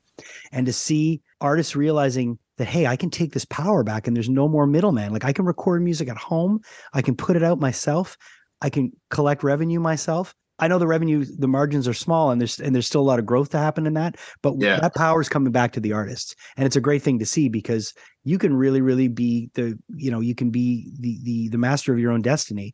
And 0.52 0.68
to 0.68 0.74
see 0.74 1.22
artists 1.42 1.76
realizing 1.76 2.38
that 2.62 2.68
hey 2.68 2.86
i 2.88 2.96
can 2.96 3.10
take 3.10 3.34
this 3.34 3.46
power 3.46 3.84
back 3.84 4.08
and 4.08 4.16
there's 4.16 4.30
no 4.30 4.48
more 4.48 4.68
middleman. 4.68 5.12
Like 5.12 5.26
i 5.26 5.34
can 5.34 5.46
record 5.46 5.82
music 5.84 6.08
at 6.08 6.18
home. 6.18 6.62
I 6.94 7.02
can 7.02 7.16
put 7.16 7.36
it 7.36 7.44
out 7.44 7.60
myself. 7.60 8.18
I 8.62 8.70
can 8.70 8.92
collect 9.10 9.44
revenue 9.44 9.80
myself. 9.80 10.34
I 10.60 10.68
know 10.68 10.78
the 10.78 10.86
revenue 10.86 11.26
the 11.26 11.48
margins 11.48 11.88
are 11.88 11.94
small 11.94 12.30
and 12.30 12.40
there's 12.40 12.60
and 12.60 12.76
there's 12.76 12.86
still 12.86 13.02
a 13.02 13.10
lot 13.12 13.18
of 13.18 13.26
growth 13.26 13.50
to 13.50 13.58
happen 13.58 13.88
in 13.88 13.96
that 13.96 14.18
but 14.44 14.54
Yeah. 14.60 14.80
that 14.80 14.94
power 14.96 15.20
is 15.20 15.28
coming 15.30 15.52
back 15.52 15.72
to 15.74 15.80
the 15.80 15.92
artists. 15.92 16.36
And 16.56 16.66
it's 16.68 16.76
a 16.76 16.82
great 16.82 17.02
thing 17.02 17.18
to 17.20 17.26
see 17.26 17.50
because 17.50 17.94
you 18.24 18.38
can 18.38 18.54
really 18.56 18.82
really 18.82 19.08
be 19.08 19.50
the 19.56 19.78
you 19.96 20.12
know 20.12 20.20
you 20.20 20.36
can 20.36 20.52
be 20.52 20.92
the 21.00 21.18
the 21.24 21.50
the 21.50 21.58
master 21.58 21.92
of 21.92 22.00
your 22.00 22.12
own 22.12 22.22
destiny 22.22 22.74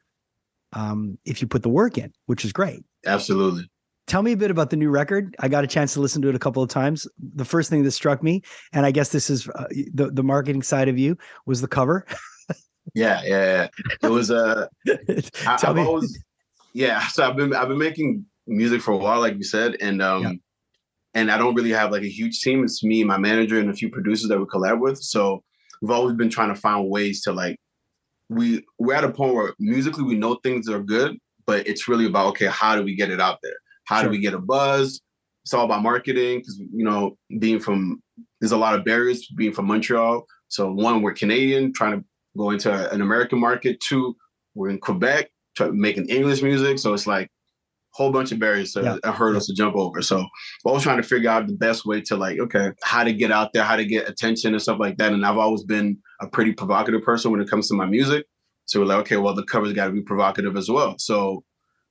um 0.74 1.18
if 1.24 1.42
you 1.42 1.48
put 1.48 1.64
the 1.64 1.70
work 1.70 1.98
in 1.98 2.12
which 2.26 2.44
is 2.44 2.52
great. 2.52 2.84
Absolutely. 3.06 3.70
Tell 4.08 4.24
me 4.24 4.32
a 4.32 4.38
bit 4.38 4.50
about 4.50 4.70
the 4.70 4.78
new 4.78 4.90
record. 4.90 5.36
I 5.40 5.48
got 5.48 5.64
a 5.64 5.68
chance 5.68 5.94
to 5.94 6.02
listen 6.02 6.22
to 6.24 6.30
it 6.30 6.36
a 6.36 6.40
couple 6.40 6.64
of 6.64 6.70
times. 6.70 7.08
The 7.36 7.46
first 7.46 7.70
thing 7.70 7.84
that 7.84 7.92
struck 7.92 8.24
me, 8.24 8.42
and 8.74 8.86
I 8.86 8.92
guess 8.92 9.10
this 9.10 9.30
is 9.30 9.48
uh, 9.50 9.66
the 9.94 10.10
the 10.12 10.24
marketing 10.24 10.64
side 10.64 10.88
of 10.90 10.98
you, 10.98 11.18
was 11.46 11.62
the 11.62 11.68
cover. 11.68 12.06
Yeah, 12.96 13.22
yeah. 13.26 13.68
yeah. 14.02 14.08
It 14.08 14.12
was 14.12 14.32
uh, 14.32 14.66
I, 14.88 15.58
tell 15.58 15.72
I've 15.72 15.76
me. 15.76 15.82
always, 15.84 16.24
yeah. 16.72 17.06
So 17.08 17.28
I've 17.28 17.36
been 17.36 17.54
I've 17.54 17.68
been 17.68 17.78
making 17.78 18.26
music 18.48 18.82
for 18.82 18.92
a 18.92 18.98
while, 18.98 19.20
like 19.20 19.36
you 19.36 19.44
said, 19.44 19.76
and 19.82 20.02
um, 20.02 20.24
Yeah. 20.24 20.32
and 21.14 21.30
I 21.30 21.38
don't 21.38 21.54
really 21.54 21.72
have 21.72 21.92
like 21.92 22.04
a 22.04 22.10
huge 22.10 22.40
team. 22.40 22.64
It's 22.64 22.86
me, 22.86 23.04
my 23.04 23.18
manager, 23.18 23.60
and 23.60 23.70
a 23.70 23.74
few 23.74 23.90
producers 23.90 24.30
that 24.30 24.40
we 24.40 24.46
collab 24.46 24.80
with. 24.80 25.00
So 25.04 25.44
we've 25.82 25.92
always 25.92 26.16
been 26.16 26.30
trying 26.30 26.48
to 26.48 26.60
find 26.60 26.90
ways 26.90 27.22
to 27.24 27.34
like 27.34 27.60
we 28.30 28.64
we're 28.80 28.96
at 28.96 29.04
a 29.04 29.12
point 29.12 29.34
where 29.34 29.54
musically 29.60 30.06
we 30.06 30.16
know 30.16 30.36
things 30.36 30.70
are 30.70 30.80
good, 30.82 31.18
but 31.46 31.68
it's 31.68 31.90
really 31.90 32.06
about 32.06 32.28
okay, 32.28 32.46
how 32.48 32.78
do 32.78 32.84
we 32.84 32.96
get 32.96 33.12
it 33.12 33.20
out 33.20 33.40
there? 33.44 33.58
How 33.88 33.98
Sure. 34.02 34.06
do 34.06 34.10
we 34.12 34.20
get 34.20 34.34
a 34.34 34.40
buzz? 34.40 35.02
It's 35.44 35.54
all 35.54 35.66
about 35.66 35.82
marketing 35.82 36.40
because 36.40 36.58
you 36.60 36.84
know 36.84 37.18
being 37.40 37.60
from 37.60 38.02
there's 38.42 38.52
a 38.52 38.58
lot 38.58 38.76
of 38.78 38.84
barriers 38.86 39.28
being 39.38 39.54
from 39.54 39.66
Montreal. 39.68 40.26
So 40.50 40.72
one, 40.72 41.02
we're 41.02 41.14
Canadian, 41.14 41.74
trying 41.74 42.00
to 42.00 42.06
go 42.38 42.52
into 42.52 42.92
an 42.94 43.02
American 43.02 43.40
market. 43.40 43.80
Two, 43.80 44.16
we're 44.56 44.70
in 44.70 44.80
Quebec, 44.80 45.30
making 45.72 46.08
English 46.10 46.42
music. 46.42 46.80
So 46.80 46.94
it's 46.94 47.08
like 47.08 47.28
a 47.28 47.30
whole 47.98 48.12
bunch 48.12 48.32
of 48.32 48.40
barriers 48.40 48.74
to 48.74 48.82
Yeah. 48.82 48.98
and 49.04 49.16
hurdles 49.16 49.48
to 49.48 49.54
jump 49.56 49.76
over. 49.76 50.02
So 50.02 50.18
we're 50.64 50.70
always 50.72 50.84
trying 50.84 50.98
to 51.02 51.08
figure 51.08 51.30
out 51.30 51.48
the 51.48 51.56
best 51.56 51.86
way 51.86 52.02
to 52.02 52.16
like, 52.18 52.40
okay, 52.40 52.72
how 52.84 53.04
to 53.04 53.14
get 53.14 53.32
out 53.32 53.54
there, 53.54 53.64
how 53.64 53.76
to 53.78 53.86
get 53.86 54.08
attention 54.10 54.54
and 54.54 54.62
stuff 54.62 54.80
like 54.80 54.98
that. 54.98 55.14
And 55.14 55.26
I've 55.26 55.38
always 55.38 55.64
been 55.64 55.98
a 56.22 56.28
pretty 56.28 56.52
provocative 56.54 57.04
person 57.04 57.32
when 57.32 57.42
it 57.42 57.50
comes 57.50 57.68
to 57.70 57.74
my 57.76 57.86
music. 57.86 58.26
So 58.66 58.80
we're 58.82 58.86
like, 58.88 59.00
okay, 59.00 59.18
well, 59.18 59.34
the 59.34 59.44
cover's 59.46 59.74
got 59.74 59.86
to 59.88 59.94
be 59.94 60.02
provocative 60.02 60.58
as 60.58 60.70
well. 60.70 60.96
So, 61.00 61.44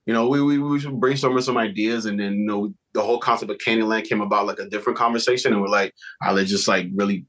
you 0.07 0.13
know, 0.13 0.29
we 0.29 0.41
we 0.41 0.57
we 0.57 0.79
brainstorming 0.79 1.43
some 1.43 1.57
ideas, 1.57 2.05
and 2.05 2.17
then 2.17 2.33
you 2.35 2.45
know, 2.45 2.73
the 2.93 3.01
whole 3.01 3.19
concept 3.19 3.51
of 3.51 3.57
Candyland 3.57 4.05
came 4.05 4.21
about 4.21 4.47
like 4.47 4.57
a 4.57 4.69
different 4.69 4.97
conversation, 4.97 5.51
and 5.51 5.61
we're 5.61 5.67
like, 5.67 5.93
all 6.21 6.29
right, 6.29 6.37
let's 6.37 6.49
just 6.49 6.65
like 6.65 6.87
really, 6.95 7.25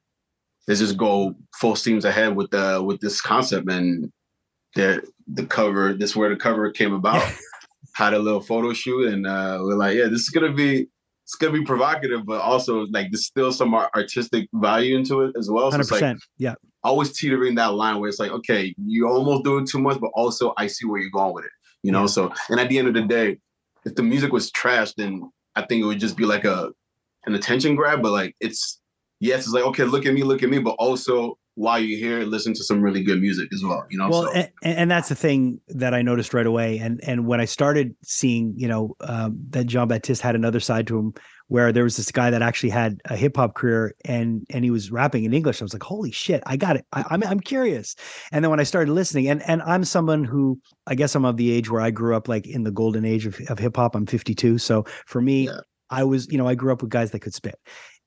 let's 0.68 0.78
just 0.78 0.96
go 0.96 1.34
full 1.56 1.74
steams 1.74 2.04
ahead 2.04 2.36
with 2.36 2.50
the 2.52 2.80
with 2.80 3.00
this 3.00 3.20
concept, 3.20 3.68
and 3.68 4.12
the 4.76 5.02
the 5.26 5.44
cover. 5.44 5.92
This 5.92 6.10
is 6.10 6.16
where 6.16 6.28
the 6.28 6.36
cover 6.36 6.70
came 6.70 6.94
about. 6.94 7.20
Had 7.94 8.14
a 8.14 8.18
little 8.20 8.40
photo 8.40 8.72
shoot, 8.72 9.12
and 9.12 9.26
uh, 9.26 9.58
we're 9.60 9.74
like, 9.74 9.96
yeah, 9.96 10.06
this 10.06 10.20
is 10.20 10.30
gonna 10.30 10.52
be. 10.52 10.86
It's 11.24 11.34
gonna 11.34 11.52
be 11.52 11.64
provocative, 11.64 12.24
but 12.24 12.40
also 12.40 12.86
like 12.86 13.10
there's 13.10 13.26
still 13.26 13.52
some 13.52 13.74
artistic 13.74 14.48
value 14.54 14.96
into 14.96 15.22
it 15.22 15.34
as 15.36 15.50
well. 15.50 15.66
So 15.66 15.72
Hundred 15.72 15.82
it's 15.82 15.90
like 15.90 16.00
percent. 16.00 16.20
Yeah. 16.38 16.54
always 16.84 17.12
teetering 17.12 17.56
that 17.56 17.74
line 17.74 18.00
where 18.00 18.08
it's 18.08 18.18
like, 18.18 18.30
okay, 18.30 18.74
you're 18.86 19.10
almost 19.10 19.44
doing 19.44 19.66
too 19.66 19.78
much, 19.78 20.00
but 20.00 20.10
also 20.14 20.54
I 20.56 20.68
see 20.68 20.86
where 20.86 20.98
you're 20.98 21.10
going 21.10 21.34
with 21.34 21.44
it. 21.44 21.50
You 21.82 21.92
know, 21.92 22.06
so 22.06 22.32
and 22.48 22.58
at 22.60 22.68
the 22.68 22.78
end 22.78 22.88
of 22.88 22.94
the 22.94 23.02
day, 23.02 23.38
if 23.84 23.94
the 23.94 24.02
music 24.02 24.32
was 24.32 24.50
trash, 24.50 24.92
then 24.94 25.30
I 25.54 25.62
think 25.62 25.82
it 25.82 25.86
would 25.86 26.00
just 26.00 26.16
be 26.16 26.24
like 26.24 26.44
a 26.44 26.70
an 27.26 27.34
attention 27.34 27.76
grab. 27.76 28.02
But 28.02 28.12
like 28.12 28.36
it's 28.40 28.80
yes, 29.20 29.44
it's 29.44 29.52
like, 29.52 29.64
okay, 29.64 29.84
look 29.84 30.06
at 30.06 30.14
me, 30.14 30.22
look 30.22 30.42
at 30.42 30.50
me, 30.50 30.58
but 30.58 30.76
also 30.78 31.38
while 31.58 31.80
you're 31.80 31.98
here, 31.98 32.20
listen 32.20 32.54
to 32.54 32.62
some 32.62 32.80
really 32.80 33.02
good 33.02 33.20
music 33.20 33.48
as 33.52 33.64
well. 33.64 33.84
You 33.90 33.98
know, 33.98 34.08
Well, 34.08 34.22
so 34.22 34.30
and, 34.32 34.50
and 34.62 34.90
that's 34.90 35.08
the 35.08 35.16
thing 35.16 35.60
that 35.68 35.92
I 35.92 36.02
noticed 36.02 36.32
right 36.32 36.46
away. 36.46 36.78
And 36.78 37.00
and 37.02 37.26
when 37.26 37.40
I 37.40 37.46
started 37.46 37.96
seeing, 38.04 38.54
you 38.56 38.68
know, 38.68 38.96
um, 39.00 39.38
that 39.50 39.66
Jean 39.66 39.88
Baptiste 39.88 40.22
had 40.22 40.36
another 40.36 40.60
side 40.60 40.86
to 40.86 40.98
him, 40.98 41.14
where 41.48 41.72
there 41.72 41.84
was 41.84 41.96
this 41.96 42.12
guy 42.12 42.30
that 42.30 42.42
actually 42.42 42.70
had 42.70 43.00
a 43.06 43.16
hip 43.16 43.36
hop 43.36 43.54
career 43.54 43.94
and 44.04 44.46
and 44.50 44.64
he 44.64 44.70
was 44.70 44.90
rapping 44.90 45.24
in 45.24 45.34
English. 45.34 45.60
I 45.60 45.64
was 45.64 45.72
like, 45.72 45.82
holy 45.82 46.12
shit, 46.12 46.42
I 46.46 46.56
got 46.56 46.76
it. 46.76 46.86
I, 46.92 47.04
I'm 47.10 47.22
I'm 47.24 47.40
curious. 47.40 47.96
And 48.32 48.44
then 48.44 48.50
when 48.50 48.60
I 48.60 48.64
started 48.64 48.92
listening, 48.92 49.28
and 49.28 49.42
and 49.48 49.62
I'm 49.62 49.84
someone 49.84 50.24
who 50.24 50.60
I 50.86 50.94
guess 50.94 51.14
I'm 51.14 51.24
of 51.24 51.36
the 51.36 51.50
age 51.50 51.70
where 51.70 51.80
I 51.80 51.90
grew 51.90 52.14
up 52.14 52.28
like 52.28 52.46
in 52.46 52.62
the 52.64 52.70
golden 52.70 53.04
age 53.04 53.26
of, 53.26 53.40
of 53.48 53.58
hip 53.58 53.76
hop. 53.76 53.94
I'm 53.94 54.06
52, 54.06 54.58
so 54.58 54.84
for 55.06 55.20
me, 55.20 55.46
Yeah. 55.46 55.60
I 55.90 56.04
was, 56.04 56.30
you 56.30 56.36
know, 56.36 56.46
I 56.46 56.54
grew 56.54 56.70
up 56.72 56.82
with 56.82 56.90
guys 56.90 57.12
that 57.12 57.20
could 57.20 57.34
spit, 57.34 57.58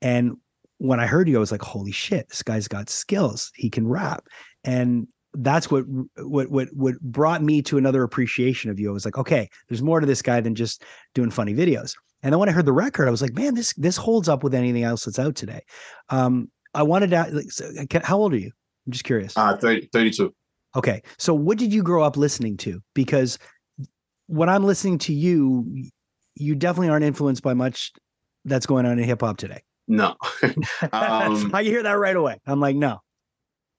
and 0.02 0.38
when 0.82 1.00
I 1.00 1.06
heard 1.06 1.30
you, 1.30 1.38
I 1.38 1.40
was 1.40 1.52
like, 1.52 1.62
holy 1.62 1.92
shit, 1.92 2.28
this 2.30 2.42
guy's 2.42 2.68
got 2.68 2.90
skills. 2.90 3.52
He 3.56 3.70
can 3.70 3.88
rap. 3.88 4.26
And 4.64 5.08
that's 5.34 5.70
what 5.70 5.86
what 6.18 6.50
what 6.50 6.70
what 6.74 7.00
brought 7.02 7.44
me 7.44 7.62
to 7.64 7.78
another 7.78 8.04
appreciation 8.04 8.72
of 8.72 8.80
you. 8.80 8.90
I 8.90 8.94
was 8.94 9.06
like, 9.06 9.18
okay, 9.18 9.48
there's 9.70 9.84
more 9.84 10.00
to 10.00 10.08
this 10.08 10.24
guy 10.24 10.42
than 10.42 10.56
just 10.56 10.84
doing 11.14 11.30
funny 11.30 11.54
videos. 11.54 11.96
And 12.24 12.34
then 12.34 12.40
when 12.40 12.50
I 12.50 12.52
heard 12.52 12.66
the 12.66 12.74
record, 12.74 13.08
I 13.08 13.12
was 13.12 13.22
like, 13.22 13.34
man, 13.34 13.56
this 13.56 13.74
this 13.74 13.98
holds 13.98 14.30
up 14.30 14.44
with 14.44 14.54
anything 14.54 14.84
else 14.84 15.06
that's 15.06 15.20
out 15.20 15.36
today. 15.36 15.62
Um, 16.10 16.50
I 16.74 16.84
wanted 16.84 17.10
to 17.12 17.28
like, 17.32 17.52
so, 17.52 17.70
how 18.04 18.18
old 18.18 18.34
are 18.34 18.38
you? 18.38 18.52
I'm 18.86 18.92
just 18.92 19.04
curious. 19.04 19.38
Uh, 19.38 19.58
30, 19.58 19.90
32. 19.92 20.34
Okay. 20.76 21.02
So 21.18 21.34
what 21.34 21.58
did 21.58 21.74
you 21.74 21.84
grow 21.84 22.04
up 22.04 22.18
listening 22.18 22.58
to? 22.58 22.82
Because 22.94 23.38
when 24.28 24.50
I'm 24.50 24.64
listening 24.64 24.98
to 25.00 25.14
you, 25.14 25.90
you 26.36 26.56
definitely 26.56 26.90
aren't 26.90 27.06
influenced 27.06 27.44
by 27.44 27.54
much 27.54 27.92
that's 28.46 28.66
going 28.66 28.86
on 28.86 28.98
in 28.98 29.04
hip 29.04 29.22
hop 29.22 29.38
today. 29.38 29.62
No. 29.88 30.16
um, 30.94 31.52
I 31.54 31.64
hear 31.64 31.84
that 31.84 31.94
right 31.94 32.16
away. 32.16 32.40
I'm 32.46 32.60
like, 32.60 32.76
no. 32.76 33.00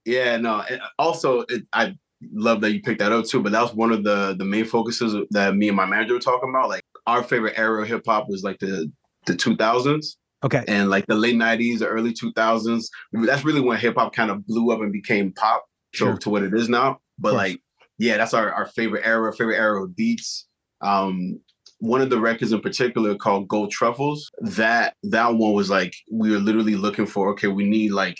Yeah, 0.04 0.36
no. 0.36 0.62
And 0.68 0.80
also, 0.98 1.40
it, 1.48 1.62
I 1.72 1.94
love 2.32 2.60
that 2.60 2.72
you 2.72 2.82
picked 2.82 3.00
that 3.00 3.12
up 3.12 3.24
too. 3.24 3.40
But 3.42 3.52
that 3.52 3.62
was 3.62 3.74
one 3.74 3.92
of 3.92 4.04
the 4.04 4.34
the 4.36 4.44
main 4.44 4.64
focuses 4.64 5.14
that 5.30 5.56
me 5.56 5.68
and 5.68 5.76
my 5.76 5.86
manager 5.86 6.14
were 6.14 6.20
talking 6.20 6.50
about. 6.50 6.68
Like 6.68 6.81
our 7.06 7.22
favorite 7.22 7.54
era 7.56 7.82
of 7.82 7.88
hip 7.88 8.02
hop 8.06 8.28
was 8.28 8.42
like 8.42 8.58
the 8.58 8.90
the 9.26 9.34
2000s 9.34 10.16
Okay. 10.44 10.64
and 10.66 10.90
like 10.90 11.06
the 11.06 11.14
late 11.14 11.36
90s, 11.36 11.78
the 11.78 11.86
early 11.86 12.12
2000s. 12.12 12.86
That's 13.12 13.44
really 13.44 13.60
when 13.60 13.78
hip 13.78 13.94
hop 13.96 14.12
kind 14.12 14.30
of 14.30 14.44
blew 14.46 14.72
up 14.72 14.80
and 14.80 14.92
became 14.92 15.32
pop 15.32 15.64
to, 15.92 15.98
Sure. 15.98 16.16
to 16.18 16.30
what 16.30 16.42
it 16.42 16.52
is 16.52 16.68
now. 16.68 16.98
But 17.18 17.34
like, 17.34 17.60
yeah, 17.98 18.16
that's 18.16 18.34
our, 18.34 18.50
our 18.52 18.66
favorite 18.66 19.02
era, 19.06 19.32
favorite 19.32 19.58
era 19.58 19.84
of 19.84 19.94
beats. 19.94 20.48
Um, 20.80 21.38
one 21.78 22.00
of 22.00 22.10
the 22.10 22.18
records 22.20 22.52
in 22.52 22.60
particular 22.60 23.14
called 23.14 23.46
Gold 23.46 23.70
Truffles, 23.70 24.28
that 24.40 24.94
that 25.04 25.34
one 25.34 25.52
was 25.52 25.70
like 25.70 25.94
we 26.10 26.30
were 26.32 26.38
literally 26.40 26.74
looking 26.74 27.06
for, 27.06 27.30
okay, 27.30 27.46
we 27.48 27.64
need 27.64 27.92
like 27.92 28.16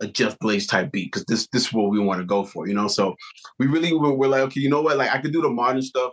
a 0.00 0.08
Just 0.08 0.38
Blaze 0.40 0.66
type 0.66 0.90
beat 0.90 1.12
because 1.12 1.24
this 1.26 1.46
this 1.52 1.66
is 1.66 1.72
what 1.72 1.90
we 1.90 2.00
want 2.00 2.18
to 2.20 2.26
go 2.26 2.42
for, 2.44 2.66
you 2.66 2.74
know. 2.74 2.88
So 2.88 3.14
we 3.60 3.66
really 3.66 3.92
were, 3.92 4.12
were 4.14 4.26
like, 4.28 4.40
okay, 4.42 4.60
you 4.60 4.70
know 4.70 4.82
what? 4.82 4.96
Like 4.96 5.10
I 5.14 5.18
could 5.20 5.32
do 5.32 5.42
the 5.42 5.50
modern 5.50 5.82
stuff. 5.82 6.12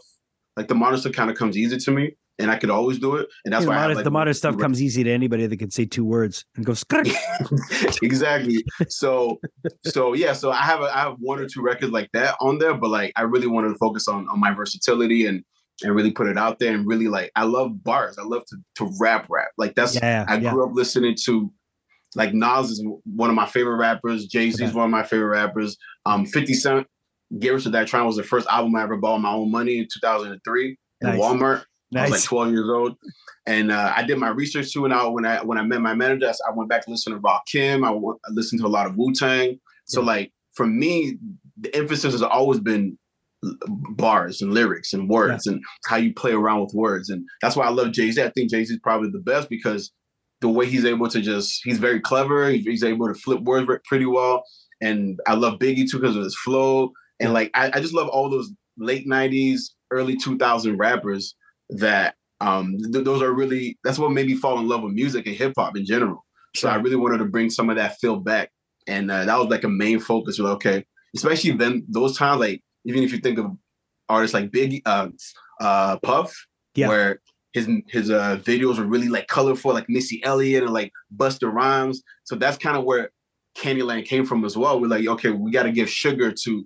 Like 0.57 0.67
the 0.67 0.75
modern 0.75 0.99
stuff 0.99 1.13
kind 1.13 1.29
of 1.29 1.37
comes 1.37 1.55
easy 1.55 1.77
to 1.77 1.91
me, 1.91 2.17
and 2.39 2.49
I 2.51 2.57
could 2.57 2.71
always 2.71 2.97
do 2.99 3.15
it. 3.15 3.29
And 3.45 3.53
that's 3.53 3.63
the 3.63 3.69
why 3.69 3.75
I 3.75 3.77
have, 3.77 3.83
modern, 3.83 3.95
like, 3.97 4.03
the 4.03 4.11
modern 4.11 4.33
stuff 4.33 4.57
comes 4.57 4.81
easy 4.81 5.03
to 5.03 5.11
anybody 5.11 5.45
that 5.45 5.57
can 5.57 5.71
say 5.71 5.85
two 5.85 6.03
words 6.03 6.43
and 6.55 6.65
go 6.65 6.73
exactly. 8.01 8.65
So 8.89 9.39
so 9.85 10.13
yeah, 10.13 10.33
so 10.33 10.51
I 10.51 10.63
have 10.63 10.81
a, 10.81 10.85
I 10.85 10.99
have 11.01 11.15
one 11.19 11.39
or 11.39 11.47
two 11.47 11.61
records 11.61 11.91
like 11.91 12.09
that 12.13 12.35
on 12.41 12.57
there, 12.57 12.73
but 12.73 12.89
like 12.89 13.13
I 13.15 13.21
really 13.21 13.47
wanted 13.47 13.69
to 13.69 13.75
focus 13.75 14.07
on 14.07 14.27
on 14.29 14.39
my 14.39 14.51
versatility 14.53 15.25
and 15.27 15.43
and 15.83 15.93
really 15.93 16.11
put 16.11 16.27
it 16.27 16.37
out 16.37 16.57
there 16.57 16.73
and 16.73 16.87
really 16.87 17.07
like 17.07 17.31
I 17.35 17.43
love 17.43 17.83
bars. 17.83 18.17
I 18.17 18.23
love 18.23 18.43
to 18.47 18.57
to 18.77 18.91
rap 18.99 19.27
rap. 19.29 19.49
Like 19.57 19.75
that's 19.75 19.95
Yeah, 19.95 20.25
I 20.27 20.37
yeah. 20.37 20.51
grew 20.51 20.65
up 20.65 20.71
listening 20.73 21.15
to 21.25 21.53
like 22.15 22.33
Nas 22.33 22.71
is 22.71 22.83
one 23.05 23.29
of 23.29 23.35
my 23.35 23.45
favorite 23.45 23.75
rappers. 23.77 24.25
Jay 24.25 24.49
Z 24.49 24.63
is 24.63 24.69
Okay. 24.71 24.75
one 24.77 24.85
of 24.85 24.91
my 24.91 25.03
favorite 25.03 25.27
rappers. 25.29 25.77
Um, 26.05 26.25
50 26.25 26.53
Cent, 26.55 26.87
Get 27.39 27.49
Rich 27.53 27.65
or 27.67 27.71
Die 27.71 27.85
Trying 27.85 28.05
was 28.05 28.15
the 28.15 28.23
first 28.23 28.47
album 28.47 28.75
I 28.75 28.83
ever 28.83 28.97
bought 28.97 29.19
my 29.19 29.31
own 29.31 29.51
money 29.51 29.79
in 29.79 29.87
2003 29.93 30.77
in 31.01 31.07
Nice. 31.07 31.19
Walmart. 31.19 31.63
I 31.95 32.01
was 32.03 32.11
like 32.11 32.23
12 32.23 32.51
years 32.51 32.69
old. 32.69 32.95
And 33.45 33.71
uh, 33.71 33.93
I 33.95 34.03
did 34.03 34.17
my 34.17 34.29
research 34.29 34.73
too. 34.73 34.83
And 34.85 34.93
I, 34.93 35.05
when 35.07 35.25
I 35.25 35.41
when 35.43 35.57
I 35.57 35.61
met 35.63 35.81
my 35.81 35.93
manager, 35.93 36.27
I 36.27 36.51
went 36.53 36.69
back 36.69 36.83
to 36.85 36.91
listen 36.91 37.13
to 37.13 37.19
Rakim. 37.19 37.85
I, 37.87 37.91
listened 38.31 38.59
to 38.61 38.67
a 38.67 38.69
lot 38.69 38.87
of 38.87 38.95
Wu 38.97 39.13
Tang. 39.13 39.57
So 39.85 40.01
Yeah. 40.01 40.07
like 40.07 40.33
for 40.53 40.65
me, 40.67 41.17
the 41.59 41.73
emphasis 41.75 42.13
has 42.13 42.21
always 42.21 42.59
been 42.59 42.97
bars 43.95 44.41
and 44.41 44.53
lyrics 44.53 44.93
and 44.93 45.09
words 45.09 45.47
and 45.47 45.61
how 45.85 45.95
you 45.95 46.13
play 46.13 46.31
around 46.33 46.61
with 46.61 46.73
words. 46.73 47.09
And 47.09 47.23
that's 47.41 47.55
why 47.55 47.65
I 47.65 47.69
love 47.69 47.91
Jay 47.91 48.11
Z. 48.11 48.21
I 48.21 48.29
think 48.29 48.49
Jay 48.49 48.63
Z 48.63 48.73
is 48.73 48.79
probably 48.81 49.09
the 49.11 49.19
best 49.19 49.49
because 49.49 49.91
the 50.41 50.49
way 50.49 50.65
he's 50.65 50.85
able 50.85 51.07
to 51.09 51.21
just 51.21 51.61
he's 51.63 51.77
very 51.79 51.99
clever. 51.99 52.49
He's 52.49 52.83
able 52.83 53.07
to 53.07 53.13
flip 53.13 53.41
words 53.41 53.67
pretty 53.87 54.05
well. 54.05 54.43
And 54.81 55.19
I 55.25 55.33
love 55.35 55.59
Biggie 55.59 55.89
too 55.89 55.99
because 55.99 56.15
of 56.15 56.23
his 56.23 56.37
flow. 56.37 56.91
And 57.19 57.33
like 57.33 57.51
I, 57.53 57.71
I 57.73 57.79
just 57.79 57.93
love 57.93 58.07
all 58.09 58.29
those 58.29 58.51
late 58.77 59.07
'90s, 59.07 59.61
early 59.91 60.15
2000 60.15 60.77
rappers 60.77 61.35
that 61.69 62.15
um 62.39 62.77
th- 62.93 63.03
those 63.03 63.21
are 63.21 63.31
really 63.33 63.77
that's 63.83 63.97
what 63.97 64.11
made 64.11 64.27
me 64.27 64.35
fall 64.35 64.59
in 64.59 64.67
love 64.67 64.83
with 64.83 64.93
music 64.93 65.25
and 65.25 65.35
hip 65.35 65.53
hop 65.57 65.75
in 65.77 65.85
general. 65.85 66.23
So 66.55 66.69
I 66.69 66.75
really 66.75 66.95
wanted 66.95 67.17
to 67.19 67.25
bring 67.25 67.49
some 67.49 67.69
of 67.69 67.75
that 67.77 67.97
feel 67.99 68.17
back, 68.17 68.51
and 68.87 69.11
uh, 69.11 69.25
that 69.25 69.37
was 69.37 69.47
like 69.49 69.63
a 69.63 69.69
main 69.69 69.99
focus. 69.99 70.39
Like, 70.39 70.53
okay, 70.55 70.85
especially 71.15 71.51
then 71.51 71.85
those 71.89 72.17
times, 72.17 72.39
like 72.39 72.61
even 72.85 73.03
if 73.03 73.11
you 73.11 73.17
think 73.19 73.37
of 73.39 73.51
artists 74.09 74.33
like 74.33 74.51
Big, 74.51 74.81
uh, 74.85 75.09
uh, 75.59 75.97
Puff, 75.99 76.33
Yeah. 76.75 76.87
where 76.87 77.21
his 77.53 77.67
his 77.87 78.09
uh, 78.09 78.37
videos 78.43 78.77
were 78.77 78.85
really 78.85 79.09
like 79.09 79.27
colorful, 79.27 79.73
like 79.73 79.89
Missy 79.89 80.23
Elliott 80.23 80.63
and 80.63 80.73
like 80.73 80.91
Busta 81.15 81.51
Rhymes. 81.51 82.01
So 82.23 82.35
that's 82.35 82.57
kind 82.57 82.77
of 82.77 82.83
where 82.85 83.11
Candyland 83.57 84.05
came 84.05 84.25
from 84.25 84.45
as 84.45 84.55
well. 84.55 84.79
We're 84.79 84.87
like, 84.87 85.07
okay, 85.07 85.31
we 85.31 85.51
got 85.51 85.63
to 85.63 85.71
give 85.71 85.89
sugar 85.89 86.31
to 86.31 86.65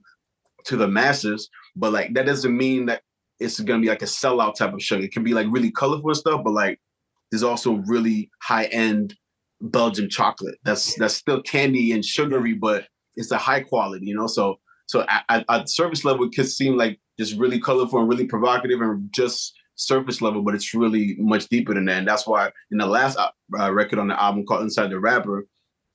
to 0.66 0.78
the 0.78 0.88
masses, 0.88 1.50
but 1.76 1.94
like 1.94 2.14
that 2.14 2.26
doesn't 2.26 2.56
mean 2.56 2.86
that 2.88 3.02
it's 3.40 3.60
gonna 3.60 3.82
be 3.82 3.88
like 3.88 4.02
a 4.02 4.06
sellout 4.06 4.56
type 4.56 4.74
of 4.74 4.82
sugar. 4.82 5.04
It 5.04 5.12
can 5.12 5.24
be 5.24 5.34
like 5.34 5.48
really 5.50 5.72
colorful 5.72 6.10
and 6.10 6.18
stuff, 6.18 6.42
but 6.44 6.54
like 6.54 6.80
there's 7.32 7.44
also 7.44 7.82
really 7.88 8.30
high 8.42 8.66
end 8.66 9.16
Belgian 9.62 10.10
chocolate. 10.10 10.56
That's 10.64 10.96
that's 10.96 11.16
still 11.16 11.42
candy 11.42 11.92
and 11.92 12.04
sugary, 12.04 12.54
but 12.54 12.88
it's 13.16 13.32
a 13.32 13.38
high 13.38 13.62
quality, 13.62 14.08
you 14.08 14.16
know. 14.16 14.28
So 14.28 14.60
so 14.88 15.06
at, 15.08 15.24
at, 15.30 15.46
at 15.50 15.70
surface 15.70 16.04
level, 16.04 16.26
it 16.26 16.36
could 16.36 16.50
seem 16.50 16.78
like 16.78 17.00
just 17.18 17.38
really 17.38 17.60
colorful 17.60 18.00
and 18.00 18.10
really 18.10 18.26
provocative 18.26 18.82
and 18.82 19.10
just 19.14 19.54
surface 19.76 20.22
level, 20.22 20.42
but 20.42 20.54
it's 20.56 20.74
really 20.74 21.16
much 21.18 21.48
deeper 21.48 21.74
than 21.74 21.86
that. 21.86 22.00
And 22.00 22.08
that's 22.08 22.28
why 22.28 22.52
in 22.72 22.78
the 22.78 22.86
last 22.86 23.18
uh, 23.18 23.30
uh, 23.60 23.72
record 23.72 24.00
on 24.00 24.08
the 24.08 24.22
album 24.22 24.46
called 24.46 24.64
Inside 24.64 24.90
the 24.90 25.00
Rapper, 25.00 25.48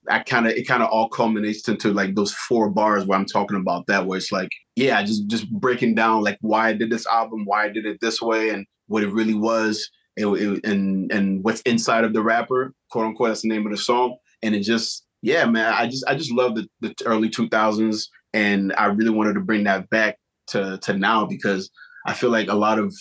I 0.09 0.19
kind 0.19 0.47
of 0.47 0.53
it 0.53 0.67
kind 0.67 0.83
of 0.83 0.89
all 0.89 1.09
culminates 1.09 1.67
into 1.67 1.93
like 1.93 2.15
those 2.15 2.33
four 2.33 2.69
bars 2.69 3.05
where 3.05 3.17
I'm 3.19 3.25
talking 3.25 3.57
about 3.57 3.87
that, 3.87 4.05
where 4.05 4.17
it's 4.17 4.31
like, 4.31 4.49
yeah, 4.75 5.01
just 5.03 5.27
just 5.27 5.49
breaking 5.51 5.95
down 5.95 6.23
like 6.23 6.37
why 6.41 6.69
I 6.69 6.73
did 6.73 6.89
this 6.89 7.05
album, 7.07 7.45
why 7.45 7.65
I 7.65 7.69
did 7.69 7.85
it 7.85 7.99
this 8.01 8.21
way, 8.21 8.49
and 8.49 8.65
what 8.87 9.03
it 9.03 9.11
really 9.11 9.33
was, 9.33 9.89
it- 10.15 10.63
and 10.65 11.11
and 11.11 11.43
what's 11.43 11.61
inside 11.61 12.03
of 12.03 12.13
the 12.13 12.21
rapper, 12.23 12.73
quote 12.91 13.05
unquote. 13.05 13.29
That's 13.29 13.41
the 13.41 13.49
name 13.49 13.65
of 13.65 13.71
the 13.71 13.77
song, 13.77 14.17
and 14.41 14.55
it 14.55 14.61
just 14.61 15.05
yeah, 15.21 15.45
man, 15.45 15.73
I 15.73 15.87
just 15.87 16.05
I 16.07 16.15
just 16.15 16.31
love 16.31 16.55
the 16.55 16.67
the 16.81 16.93
early 17.05 17.29
2000s, 17.29 18.07
and 18.33 18.73
I 18.77 18.85
really 18.85 19.09
wanted 19.09 19.33
to 19.33 19.41
bring 19.41 19.63
that 19.65 19.89
back 19.89 20.17
to 20.47 20.77
to 20.83 20.93
now 20.97 21.25
because 21.25 21.69
I 22.05 22.13
feel 22.13 22.29
like 22.29 22.47
a 22.49 22.53
lot 22.55 22.79
of 22.79 22.95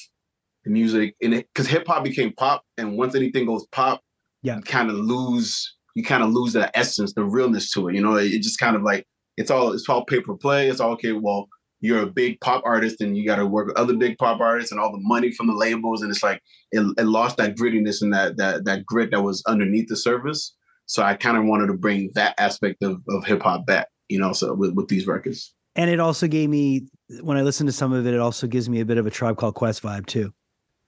the 0.64 0.70
music 0.70 1.14
it 1.20 1.30
because 1.54 1.68
hip 1.68 1.86
hop 1.86 2.02
became 2.04 2.32
pop, 2.32 2.62
and 2.78 2.96
once 2.98 3.14
anything 3.14 3.46
goes 3.46 3.64
pop, 3.70 4.00
Yeah. 4.42 4.58
kind 4.64 4.90
of 4.90 4.96
lose 4.96 5.75
you 5.96 6.04
kind 6.04 6.22
of 6.22 6.30
lose 6.30 6.52
that 6.52 6.70
essence, 6.74 7.14
the 7.14 7.24
realness 7.24 7.70
to 7.72 7.88
it. 7.88 7.94
You 7.94 8.02
know, 8.02 8.16
it, 8.16 8.26
it 8.26 8.42
just 8.42 8.60
kind 8.60 8.76
of 8.76 8.82
like 8.82 9.06
it's 9.38 9.50
all 9.50 9.72
it's 9.72 9.88
all 9.88 10.04
pay 10.04 10.20
per 10.20 10.34
play. 10.34 10.68
It's 10.68 10.78
all 10.78 10.92
okay. 10.92 11.12
Well, 11.12 11.48
you're 11.80 12.02
a 12.02 12.06
big 12.06 12.38
pop 12.40 12.62
artist, 12.66 13.00
and 13.00 13.16
you 13.16 13.26
got 13.26 13.36
to 13.36 13.46
work 13.46 13.68
with 13.68 13.78
other 13.78 13.96
big 13.96 14.18
pop 14.18 14.38
artists, 14.38 14.70
and 14.70 14.78
all 14.78 14.92
the 14.92 15.00
money 15.00 15.32
from 15.32 15.46
the 15.46 15.54
labels, 15.54 16.02
and 16.02 16.10
it's 16.10 16.22
like 16.22 16.42
it, 16.70 16.86
it 16.98 17.04
lost 17.04 17.38
that 17.38 17.56
grittiness 17.56 18.02
and 18.02 18.12
that 18.12 18.36
that 18.36 18.66
that 18.66 18.84
grit 18.84 19.10
that 19.10 19.22
was 19.22 19.42
underneath 19.48 19.88
the 19.88 19.96
surface. 19.96 20.54
So 20.84 21.02
I 21.02 21.14
kind 21.14 21.38
of 21.38 21.44
wanted 21.44 21.68
to 21.68 21.74
bring 21.74 22.10
that 22.14 22.34
aspect 22.38 22.82
of, 22.82 23.00
of 23.08 23.24
hip 23.24 23.42
hop 23.42 23.64
back. 23.64 23.88
You 24.10 24.20
know, 24.20 24.34
so 24.34 24.52
with, 24.52 24.74
with 24.74 24.88
these 24.88 25.06
records. 25.06 25.54
And 25.76 25.90
it 25.90 25.98
also 25.98 26.28
gave 26.28 26.50
me 26.50 26.88
when 27.22 27.38
I 27.38 27.42
listen 27.42 27.66
to 27.66 27.72
some 27.72 27.94
of 27.94 28.06
it, 28.06 28.12
it 28.12 28.20
also 28.20 28.46
gives 28.46 28.68
me 28.68 28.80
a 28.80 28.84
bit 28.84 28.98
of 28.98 29.06
a 29.06 29.10
tribe 29.10 29.38
called 29.38 29.54
Quest 29.54 29.82
vibe 29.82 30.04
too. 30.04 30.32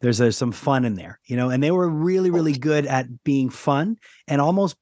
There's 0.03 0.19
there's 0.19 0.37
some 0.37 0.53
fun 0.53 0.85
in 0.85 0.95
there, 0.97 1.19
you 1.25 1.37
know, 1.37 1.49
and 1.49 1.63
they 1.63 1.71
were 1.71 1.89
really, 1.89 2.31
really 2.31 2.53
good 2.53 2.85
at 2.85 3.25
being 3.25 3.49
fun 3.49 3.97
and 4.29 4.41
almost 4.41 4.77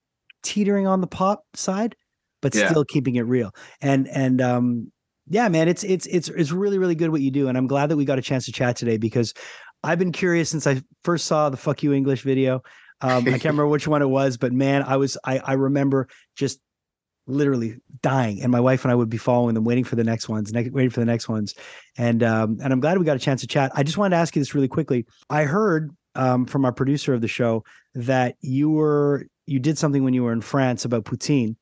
teetering 0.46 0.86
on 0.86 1.00
the 1.00 1.06
pop 1.06 1.44
side, 1.54 1.96
but 2.42 2.54
Yeah. 2.54 2.70
still 2.70 2.84
keeping 2.84 3.16
it 3.16 3.22
real. 3.22 3.52
And 3.80 4.08
and 4.08 4.40
um 4.40 4.92
yeah, 5.28 5.48
man, 5.48 5.68
it's 5.68 5.82
it's 5.82 6.06
it's 6.06 6.28
it's 6.28 6.52
really, 6.52 6.78
really 6.78 6.94
good 6.94 7.10
what 7.10 7.20
you 7.20 7.30
do. 7.30 7.48
And 7.48 7.58
I'm 7.58 7.66
glad 7.66 7.88
that 7.88 7.96
we 7.96 8.04
got 8.04 8.18
a 8.18 8.22
chance 8.22 8.46
to 8.46 8.52
chat 8.52 8.76
today 8.76 8.96
because 8.96 9.34
I've 9.82 9.98
been 9.98 10.12
curious 10.12 10.48
since 10.50 10.66
I 10.66 10.82
first 11.02 11.26
saw 11.26 11.50
the 11.50 11.56
fuck 11.56 11.82
you 11.82 11.92
English 11.92 12.22
video. 12.22 12.62
Um, 13.00 13.26
I 13.26 13.32
can't 13.32 13.44
remember 13.44 13.66
which 13.66 13.88
one 13.88 14.02
it 14.02 14.08
was, 14.08 14.36
but 14.36 14.52
man, 14.52 14.82
I 14.84 14.96
was 14.96 15.18
I 15.24 15.38
I 15.38 15.52
remember 15.54 16.08
just 16.36 16.60
literally 17.26 17.76
dying 18.02 18.40
and 18.40 18.52
my 18.52 18.60
wife 18.60 18.84
and 18.84 18.92
I 18.92 18.94
would 18.94 19.08
be 19.08 19.16
following 19.16 19.54
them 19.54 19.64
waiting 19.64 19.82
for 19.82 19.96
the 19.96 20.04
next 20.04 20.28
ones 20.28 20.52
ne- 20.52 20.70
waiting 20.70 20.90
for 20.90 21.00
the 21.00 21.06
next 21.06 21.28
ones 21.28 21.54
and 21.98 22.22
um 22.22 22.58
and 22.62 22.72
I'm 22.72 22.78
glad 22.78 22.98
we 22.98 23.04
got 23.04 23.16
a 23.16 23.20
chance 23.20 23.40
to 23.40 23.48
chat 23.48 23.72
I 23.74 23.82
just 23.82 23.98
wanted 23.98 24.14
to 24.14 24.20
ask 24.20 24.36
you 24.36 24.40
this 24.40 24.54
really 24.54 24.68
quickly 24.68 25.06
I 25.28 25.42
heard 25.42 25.90
um 26.16 26.44
from 26.46 26.64
our 26.64 26.72
producer 26.72 27.14
of 27.14 27.20
the 27.20 27.28
show 27.28 27.64
that 27.94 28.34
you 28.40 28.70
were 28.70 29.26
you 29.46 29.58
did 29.58 29.78
something 29.78 30.02
when 30.04 30.14
you 30.14 30.22
were 30.24 30.32
in 30.32 30.40
France 30.40 30.84
about 30.84 31.04
poutine 31.04 31.56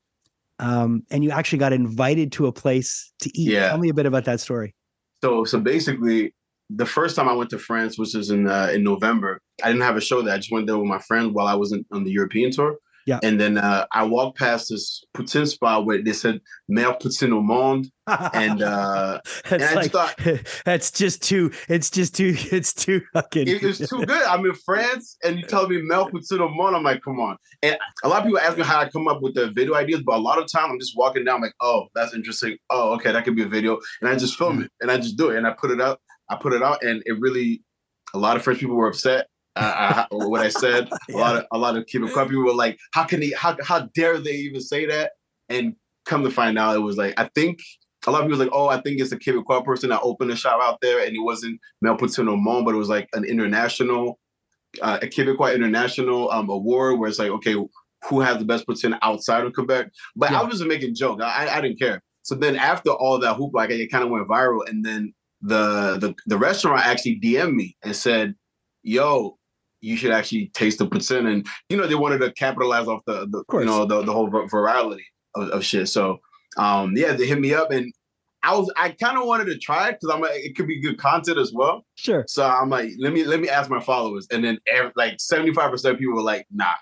um 0.59 1.03
and 1.11 1.23
you 1.23 1.31
actually 1.31 1.59
got 1.59 1.73
invited 1.73 2.31
to 2.31 2.47
a 2.47 2.51
place 2.51 3.11
to 3.19 3.29
eat 3.39 3.51
Yeah. 3.51 3.69
tell 3.69 3.77
me 3.77 3.89
a 3.89 3.93
bit 3.93 4.05
about 4.05 4.25
that 4.25 4.39
story 4.39 4.73
So 5.21 5.43
so 5.45 5.59
basically, 5.59 6.33
the 6.69 6.85
first 6.85 7.15
time 7.15 7.27
I 7.29 7.33
went 7.33 7.49
to 7.51 7.59
France, 7.59 7.97
which 7.99 8.13
was 8.15 8.29
in 8.31 8.47
uh, 8.47 8.69
in 8.75 8.81
November, 8.83 9.39
I 9.63 9.67
didn't 9.69 9.83
have 9.89 9.97
a 9.97 10.01
show 10.09 10.21
there. 10.21 10.33
I 10.33 10.37
just 10.37 10.51
went 10.51 10.65
there 10.67 10.77
with 10.77 10.87
my 10.95 10.99
friends 11.09 11.29
while 11.35 11.47
I 11.47 11.53
was 11.55 11.71
in, 11.75 11.85
on 11.91 12.03
the 12.03 12.11
European 12.11 12.49
tour. 12.51 12.71
Yeah. 13.05 13.19
And 13.21 13.39
then 13.39 13.59
uh, 13.59 13.85
I 13.91 14.03
walked 14.03 14.39
past 14.39 14.69
this 14.69 15.03
poutine 15.15 15.47
spot 15.47 15.85
where 15.85 16.01
they 16.01 16.13
said 16.13 16.41
"Meilleur 16.67 16.97
poutine 16.99 17.33
au 17.33 17.41
monde," 17.41 17.91
and 18.33 18.63
uh, 18.63 19.19
that's 19.49 19.53
I 19.53 19.57
just 19.57 19.75
like 19.75 19.91
thought- 19.91 20.47
that's 20.65 20.89
just 20.89 21.21
too 21.21 21.51
it's 21.69 21.91
just 21.91 22.15
too 22.15 22.33
it's 22.51 22.73
too 22.73 23.01
fucking 23.13 23.47
it 23.47 23.61
was 23.61 23.77
too 23.77 24.05
good. 24.05 24.23
I'm 24.23 24.43
in 24.45 24.55
France, 24.55 25.17
and 25.23 25.37
you 25.37 25.43
tell 25.43 25.67
me 25.67 25.81
"Meilleur 25.83 26.09
poutine 26.09 26.41
au 26.41 26.49
monde." 26.49 26.75
I'm 26.75 26.83
like, 26.83 27.03
come 27.03 27.19
on. 27.19 27.37
And 27.61 27.77
a 28.03 28.07
lot 28.07 28.19
of 28.19 28.25
people 28.25 28.39
ask 28.39 28.57
me 28.57 28.63
how 28.63 28.79
I 28.79 28.89
come 28.89 29.07
up 29.07 29.21
with 29.21 29.35
the 29.35 29.51
video 29.51 29.75
ideas, 29.75 30.01
but 30.03 30.15
a 30.15 30.21
lot 30.21 30.39
of 30.39 30.51
time 30.51 30.71
I'm 30.71 30.79
just 30.79 30.97
walking 30.97 31.23
down, 31.23 31.41
like, 31.41 31.53
oh, 31.61 31.87
that's 31.93 32.15
interesting. 32.15 32.57
Oh, 32.71 32.93
okay, 32.95 33.11
that 33.11 33.23
could 33.23 33.35
be 33.35 33.43
a 33.43 33.47
video, 33.47 33.79
and 34.01 34.09
I 34.09 34.15
just 34.15 34.35
film 34.35 34.63
it 34.63 34.71
and 34.81 34.89
I 34.89 34.97
just 34.97 35.15
do 35.15 35.29
it 35.29 35.37
and 35.37 35.45
I 35.45 35.51
put 35.51 35.69
it 35.69 35.79
up. 35.79 35.99
I 36.29 36.35
put 36.37 36.53
it 36.53 36.63
out, 36.63 36.83
and 36.83 37.03
it 37.05 37.19
really, 37.19 37.61
a 38.15 38.17
lot 38.17 38.35
of 38.35 38.41
French 38.41 38.59
people 38.59 38.75
were 38.75 38.87
upset. 38.87 39.27
Uh, 39.55 40.05
I, 40.11 40.15
what 40.15 40.41
I 40.41 40.49
said, 40.49 40.89
a 41.09 41.17
lot 41.17 41.37
of 41.37 41.45
a 41.51 41.57
lot 41.57 41.77
of 41.77 41.85
Cuban 41.85 42.09
people 42.09 42.43
were 42.43 42.53
like, 42.53 42.77
"How 42.93 43.03
can 43.05 43.21
he? 43.21 43.33
How 43.33 43.55
how 43.63 43.89
dare 43.95 44.17
they 44.19 44.31
even 44.31 44.61
say 44.61 44.85
that?" 44.87 45.11
And 45.49 45.75
come 46.05 46.23
to 46.23 46.31
find 46.31 46.57
out, 46.57 46.75
it 46.75 46.79
was 46.79 46.97
like 46.97 47.13
I 47.17 47.29
think 47.35 47.59
a 48.07 48.11
lot 48.11 48.19
of 48.19 48.25
people 48.25 48.37
was 48.37 48.47
like, 48.47 48.53
oh, 48.53 48.67
I 48.67 48.81
think 48.81 48.99
it's 48.99 49.11
a 49.11 49.17
Quebecois 49.17 49.65
person 49.65 49.89
that 49.89 50.01
opened 50.01 50.31
a 50.31 50.35
shop 50.35 50.59
out 50.61 50.79
there, 50.81 51.05
and 51.05 51.15
it 51.15 51.21
wasn't 51.21 51.59
Mel 51.81 51.97
Patino 51.97 52.35
Mon, 52.35 52.63
but 52.63 52.75
it 52.75 52.77
was 52.77 52.89
like 52.89 53.09
an 53.13 53.25
international, 53.25 54.19
uh, 54.81 54.99
a 55.01 55.07
Quebecois 55.07 55.55
international 55.55 56.29
um, 56.31 56.49
award 56.49 56.99
where 56.99 57.09
it's 57.09 57.19
like, 57.19 57.31
okay, 57.31 57.53
who 57.53 58.21
has 58.21 58.37
the 58.37 58.45
best 58.45 58.67
poutine 58.67 58.97
outside 59.01 59.43
of 59.43 59.53
Quebec? 59.53 59.89
But 60.15 60.31
Yeah. 60.31 60.41
I 60.41 60.43
was 60.43 60.59
just 60.59 60.67
making 60.67 60.95
joke. 60.95 61.21
I, 61.21 61.47
I 61.49 61.61
didn't 61.61 61.79
care. 61.79 62.01
So 62.21 62.35
then 62.35 62.55
after 62.55 62.91
all 62.91 63.19
that 63.19 63.37
hoopla, 63.37 63.53
like 63.53 63.69
it 63.71 63.91
kind 63.91 64.03
of 64.03 64.09
went 64.09 64.27
viral, 64.27 64.67
and 64.67 64.85
then 64.85 65.13
the 65.41 65.97
the 65.99 66.15
the 66.25 66.37
restaurant 66.37 66.85
actually 66.85 67.19
DM'd 67.19 67.55
me 67.55 67.75
and 67.83 67.95
said, 67.95 68.35
"Yo, 68.83 69.37
you 69.85 69.95
should 69.97 70.11
actually 70.11 70.47
taste 70.53 70.79
the 70.79 70.87
poutine." 70.87 71.27
And 71.31 71.47
you 71.69 71.77
know 71.77 71.87
they 71.87 71.95
wanted 71.95 72.19
to 72.19 72.31
capitalize 72.33 72.87
off 72.87 73.01
the, 73.05 73.27
the 73.29 73.43
course. 73.45 73.61
you 73.61 73.67
know 73.69 73.85
the 73.85 74.01
the 74.03 74.13
whole 74.13 74.29
vir- 74.29 74.47
virality 74.47 75.05
of, 75.35 75.49
of 75.49 75.63
shit. 75.63 75.87
So 75.89 76.19
um 76.57 76.95
yeah, 76.95 77.13
they 77.13 77.25
hit 77.27 77.39
me 77.39 77.53
up 77.53 77.71
and. 77.71 77.91
I 78.47 78.53
was 78.55 78.71
I 78.77 78.91
kind 78.91 79.17
of 79.17 79.25
wanted 79.25 79.45
to 79.45 79.57
try 79.57 79.89
it 79.89 79.93
because 79.99 80.13
I'm 80.13 80.21
like 80.21 80.35
it 80.35 80.55
could 80.55 80.67
be 80.67 80.79
good 80.79 80.99
content 80.99 81.39
as 81.39 81.51
well. 81.51 81.83
Sure. 81.95 82.23
So 82.27 82.45
I'm 82.45 82.69
like, 82.69 82.91
let 82.99 83.11
me 83.11 83.23
let 83.23 83.39
me 83.39 83.49
ask 83.49 83.71
my 83.71 83.79
followers, 83.79 84.27
and 84.31 84.43
then 84.43 84.59
ev- 84.71 84.91
like 84.95 85.15
75 85.19 85.71
percent 85.71 85.93
of 85.95 85.99
people 85.99 86.13
were 86.13 86.21
like, 86.21 86.45
nah, 86.51 86.75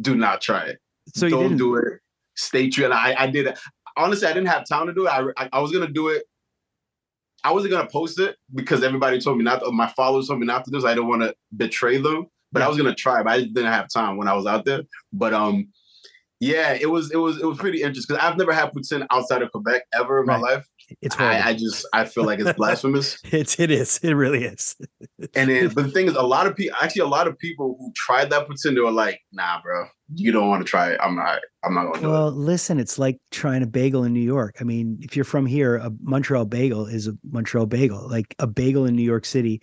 do 0.00 0.14
not 0.14 0.40
try 0.40 0.62
it 0.64 0.78
So 1.14 1.26
you 1.26 1.30
don't 1.32 1.42
didn't 1.42 1.58
do 1.58 1.76
it. 1.76 2.00
Stay 2.36 2.70
true. 2.70 2.86
And 2.86 2.94
I, 2.94 3.14
I 3.18 3.26
did 3.26 3.48
it. 3.48 3.58
Honestly, 3.98 4.28
I 4.28 4.32
didn't 4.32 4.48
have 4.48 4.64
time 4.66 4.86
to 4.86 4.94
do 4.94 5.08
it. 5.08 5.10
I, 5.10 5.20
I, 5.36 5.48
I 5.52 5.60
was 5.60 5.70
gonna 5.72 5.88
do 6.00 6.08
it. 6.08 6.22
I 7.44 7.52
wasn't 7.52 7.72
gonna 7.72 7.90
post 7.90 8.18
it 8.18 8.36
because 8.54 8.82
everybody 8.82 9.20
told 9.20 9.36
me 9.36 9.44
not. 9.44 9.60
To, 9.60 9.70
my 9.72 9.88
followers 9.88 10.28
told 10.28 10.40
me 10.40 10.46
not 10.46 10.64
to 10.64 10.70
do. 10.70 10.78
this. 10.78 10.86
I 10.86 10.94
don't 10.94 11.08
want 11.08 11.20
to 11.20 11.34
betray 11.54 11.98
them. 11.98 12.28
But 12.52 12.62
I 12.62 12.68
was 12.68 12.76
gonna 12.76 12.94
try. 12.94 13.22
But 13.22 13.32
I 13.32 13.40
didn't 13.42 13.66
have 13.66 13.88
time 13.88 14.16
when 14.16 14.28
I 14.28 14.34
was 14.34 14.46
out 14.46 14.64
there. 14.64 14.82
But 15.12 15.34
um, 15.34 15.68
yeah, 16.40 16.72
it 16.72 16.90
was 16.90 17.10
it 17.12 17.18
was 17.18 17.38
it 17.38 17.44
was 17.44 17.58
pretty 17.58 17.82
interesting 17.82 18.14
because 18.14 18.26
I've 18.26 18.38
never 18.38 18.52
had 18.52 18.72
poutine 18.72 19.06
outside 19.10 19.42
of 19.42 19.52
Quebec 19.52 19.82
ever 19.92 20.20
in 20.20 20.26
my 20.26 20.38
life. 20.38 20.66
It's. 21.02 21.14
I, 21.20 21.50
I 21.50 21.52
just 21.52 21.86
I 21.92 22.04
feel 22.04 22.24
like 22.24 22.40
it's 22.40 22.52
blasphemous. 22.54 23.18
it's 23.24 23.60
it 23.60 23.70
is. 23.70 24.00
It 24.02 24.14
really 24.14 24.44
is. 24.44 24.76
And 25.34 25.50
then, 25.50 25.68
but 25.68 25.84
the 25.84 25.90
thing 25.90 26.06
is, 26.06 26.14
a 26.14 26.22
lot 26.22 26.46
of 26.46 26.56
people, 26.56 26.76
actually, 26.80 27.02
a 27.02 27.06
lot 27.06 27.28
of 27.28 27.38
people 27.38 27.76
who 27.78 27.92
tried 27.94 28.30
that 28.30 28.48
poutine, 28.48 28.74
they 28.74 28.80
were 28.80 28.90
like, 28.90 29.20
"Nah, 29.32 29.60
bro, 29.62 29.84
you 30.14 30.32
don't 30.32 30.48
want 30.48 30.64
to 30.64 30.68
try 30.68 30.90
it. 30.90 31.00
I'm 31.02 31.14
not. 31.14 31.40
I'm 31.62 31.74
not 31.74 31.84
gonna 31.84 32.00
do 32.00 32.06
it." 32.06 32.10
Well, 32.10 32.30
listen, 32.30 32.80
it's 32.80 32.98
like 32.98 33.18
trying 33.30 33.62
a 33.62 33.66
bagel 33.66 34.04
in 34.04 34.14
New 34.14 34.20
York. 34.20 34.56
I 34.60 34.64
mean, 34.64 34.98
if 35.02 35.14
you're 35.14 35.26
from 35.26 35.44
here, 35.44 35.76
a 35.76 35.92
Montreal 36.02 36.46
bagel 36.46 36.86
is 36.86 37.06
a 37.06 37.12
Montreal 37.30 37.66
bagel. 37.66 38.08
Like 38.08 38.34
a 38.38 38.46
bagel 38.46 38.86
in 38.86 38.96
New 38.96 39.02
York 39.02 39.26
City, 39.26 39.60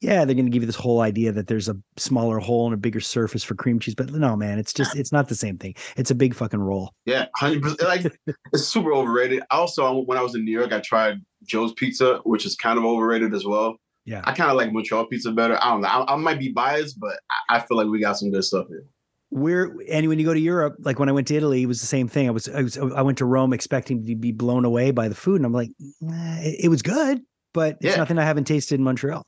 yeah, 0.00 0.24
they're 0.24 0.34
going 0.34 0.46
to 0.46 0.50
give 0.50 0.62
you 0.62 0.66
this 0.66 0.76
whole 0.76 1.00
idea 1.00 1.32
that 1.32 1.46
there's 1.46 1.68
a 1.68 1.76
smaller 1.96 2.38
hole 2.38 2.66
and 2.66 2.74
a 2.74 2.76
bigger 2.76 3.00
surface 3.00 3.42
for 3.42 3.54
cream 3.54 3.78
cheese. 3.78 3.94
But 3.94 4.12
no, 4.12 4.36
man, 4.36 4.58
it's 4.58 4.72
just 4.72 4.94
it's 4.96 5.12
not 5.12 5.28
the 5.28 5.34
same 5.34 5.56
thing. 5.58 5.74
It's 5.96 6.10
a 6.10 6.14
big 6.14 6.34
fucking 6.34 6.60
roll. 6.60 6.92
Yeah, 7.06 7.26
hundred 7.36 7.62
percent. 7.62 7.82
Like 7.82 8.18
it's 8.52 8.64
super 8.66 8.92
overrated. 8.92 9.42
Also, 9.50 10.02
when 10.04 10.18
I 10.18 10.22
was 10.22 10.34
in 10.34 10.44
New 10.44 10.52
York, 10.52 10.72
I 10.72 10.80
tried 10.80 11.16
Joe's 11.44 11.72
Pizza, 11.74 12.20
which 12.24 12.44
is 12.44 12.56
kind 12.56 12.78
of 12.78 12.84
overrated 12.84 13.34
as 13.34 13.46
well. 13.46 13.76
Yeah. 14.04 14.20
I 14.24 14.32
kind 14.32 14.50
of 14.50 14.56
like 14.56 14.72
Montreal 14.72 15.06
pizza 15.06 15.32
better. 15.32 15.58
I 15.60 15.70
don't 15.70 15.80
know. 15.80 15.88
I, 15.88 16.12
I 16.12 16.16
might 16.16 16.38
be 16.38 16.52
biased, 16.52 17.00
but 17.00 17.18
I, 17.48 17.56
I 17.56 17.60
feel 17.60 17.76
like 17.76 17.88
we 17.88 17.98
got 18.00 18.16
some 18.18 18.30
good 18.30 18.44
stuff 18.44 18.66
here. 18.68 18.84
We're 19.30 19.74
and 19.90 20.06
when 20.08 20.20
you 20.20 20.24
go 20.24 20.32
to 20.32 20.38
Europe, 20.40 20.76
like 20.78 21.00
when 21.00 21.08
I 21.08 21.12
went 21.12 21.26
to 21.28 21.34
Italy, 21.34 21.62
it 21.62 21.66
was 21.66 21.80
the 21.80 21.86
same 21.88 22.06
thing. 22.06 22.28
I 22.28 22.30
was 22.30 22.48
I 22.48 22.62
was 22.62 22.78
I 22.78 23.02
went 23.02 23.18
to 23.18 23.24
Rome 23.24 23.52
expecting 23.52 24.04
to 24.06 24.14
be 24.14 24.30
blown 24.30 24.64
away 24.64 24.92
by 24.92 25.08
the 25.08 25.16
food, 25.16 25.36
and 25.36 25.44
I'm 25.46 25.52
like, 25.52 25.70
"Nah, 26.00 26.36
it, 26.38 26.64
it 26.64 26.68
was 26.68 26.82
good, 26.82 27.20
but 27.52 27.76
it's 27.80 27.94
Yeah. 27.94 27.96
nothing 27.96 28.18
I 28.18 28.24
haven't 28.24 28.44
tasted 28.44 28.76
in 28.76 28.84
Montreal. 28.84 29.26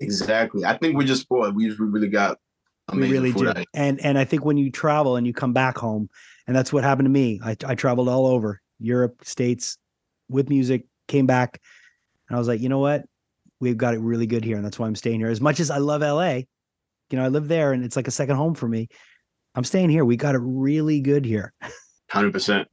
Exactly. 0.00 0.64
I 0.64 0.76
think 0.76 0.96
we 0.96 1.04
just 1.04 1.22
spoiled. 1.22 1.56
We 1.56 1.66
just 1.68 1.78
really 1.80 2.08
got 2.08 2.38
we 2.92 3.10
really 3.10 3.32
do 3.32 3.46
here. 3.46 3.64
and 3.74 4.00
and 4.00 4.18
i 4.18 4.24
think 4.24 4.44
when 4.44 4.56
you 4.56 4.70
travel 4.70 5.16
and 5.16 5.26
you 5.26 5.32
come 5.32 5.52
back 5.52 5.76
home 5.76 6.08
and 6.46 6.54
that's 6.54 6.72
what 6.72 6.84
happened 6.84 7.06
to 7.06 7.10
me. 7.10 7.40
I, 7.42 7.56
I 7.66 7.74
traveled 7.74 8.08
all 8.08 8.26
over 8.26 8.60
europe 8.78 9.24
states 9.24 9.78
with 10.28 10.48
music 10.48 10.86
came 11.08 11.26
back 11.26 11.60
and 12.28 12.36
i 12.36 12.38
was 12.38 12.48
like 12.48 12.60
you 12.60 12.68
know 12.68 12.78
what? 12.78 13.04
We've 13.58 13.76
got 13.76 13.94
it 13.94 14.00
really 14.00 14.26
good 14.26 14.44
here 14.44 14.56
and 14.56 14.64
that's 14.64 14.78
why 14.78 14.86
i'm 14.86 14.94
staying 14.94 15.20
here. 15.20 15.30
As 15.30 15.40
much 15.40 15.60
as 15.60 15.70
i 15.70 15.78
love 15.78 16.02
la 16.02 16.34
you 16.34 16.44
know 17.12 17.24
i 17.24 17.28
live 17.28 17.48
there 17.48 17.72
and 17.72 17.84
it's 17.84 17.96
like 17.96 18.08
a 18.08 18.12
second 18.12 18.36
home 18.36 18.54
for 18.54 18.68
me. 18.68 18.88
I'm 19.54 19.64
staying 19.64 19.88
here. 19.88 20.04
We 20.04 20.16
got 20.16 20.34
it 20.34 20.40
really 20.42 21.00
good 21.00 21.24
here. 21.24 21.54
Hundred 22.10 22.32
percent. 22.32 22.68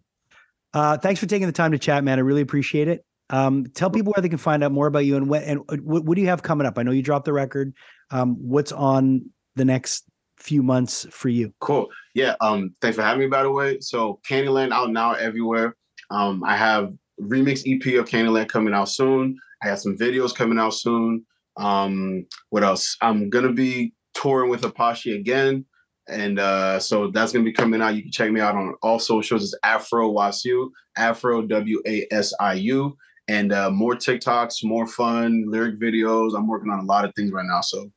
uh, 0.73 0.97
thanks 0.97 1.19
for 1.19 1.25
taking 1.25 1.47
the 1.47 1.53
time 1.53 1.71
to 1.71 1.79
chat 1.79 2.03
man. 2.03 2.19
I 2.19 2.21
really 2.21 2.41
appreciate 2.41 2.87
it 2.87 3.03
um, 3.33 3.65
tell 3.73 3.89
people 3.89 4.13
where 4.15 4.21
they 4.21 4.29
can 4.29 4.37
find 4.37 4.63
out 4.63 4.71
more 4.71 4.87
about 4.87 5.05
you 5.05 5.17
and 5.17 5.27
what 5.27 5.43
and 5.43 5.61
uh, 5.69 5.77
what, 5.77 6.05
what 6.05 6.15
do 6.15 6.21
you 6.21 6.27
have 6.27 6.43
coming 6.43 6.67
up 6.67 6.77
i 6.77 6.83
know 6.83 6.91
you 6.91 7.01
dropped 7.01 7.25
the 7.25 7.33
record 7.33 7.73
um, 8.11 8.35
what's 8.39 8.71
on 8.71 9.25
the 9.55 9.65
next 9.65 10.05
few 10.37 10.61
months 10.61 11.07
for 11.09 11.29
you 11.29 11.53
Cool. 11.59 11.87
Yeah. 12.13 12.35
Um. 12.41 12.75
Thanks 12.81 12.97
for 12.97 13.03
having 13.03 13.21
me. 13.21 13.27
By 13.27 13.43
the 13.43 13.51
way, 13.51 13.79
so 13.79 14.19
Candyland 14.29 14.71
out 14.71 14.91
now 14.91 15.13
everywhere. 15.13 15.75
Um. 16.11 16.43
I 16.43 16.55
have 16.55 16.93
remix 17.21 17.61
EP 17.65 17.99
of 17.99 18.07
Candyland 18.07 18.49
coming 18.49 18.73
out 18.73 18.89
soon. 18.89 19.37
I 19.63 19.67
have 19.67 19.79
some 19.79 19.97
videos 19.97 20.35
coming 20.35 20.59
out 20.59 20.73
soon. 20.73 21.25
Um. 21.57 22.25
What 22.49 22.63
else? 22.63 22.95
I'm 23.01 23.29
gonna 23.29 23.53
be 23.53 23.93
touring 24.13 24.49
with 24.49 24.61
Apashe 24.61 25.17
again, 25.17 25.65
and 26.07 26.39
uh, 26.39 26.79
so 26.79 27.09
that's 27.09 27.31
gonna 27.31 27.45
be 27.45 27.53
coming 27.53 27.81
out. 27.81 27.95
You 27.95 28.03
can 28.03 28.11
check 28.11 28.31
me 28.31 28.41
out 28.41 28.55
on 28.55 28.75
all 28.83 28.99
socials. 28.99 29.43
It's 29.43 29.55
Afro 29.63 30.11
Wasiu, 30.11 30.69
Afro 30.97 31.41
W 31.41 31.81
A 31.87 32.05
S 32.11 32.33
I 32.39 32.53
U, 32.53 32.95
and 33.33 33.51
uh, 33.51 33.69
more 33.71 33.95
TikToks, 33.95 34.63
more 34.63 34.87
fun 34.87 35.45
lyric 35.47 35.79
videos. 35.79 36.35
I'm 36.35 36.47
working 36.47 36.71
on 36.71 36.79
a 36.79 36.85
lot 36.85 37.05
of 37.05 37.13
things 37.15 37.31
right 37.31 37.45
now. 37.45 37.61
So 37.61 37.91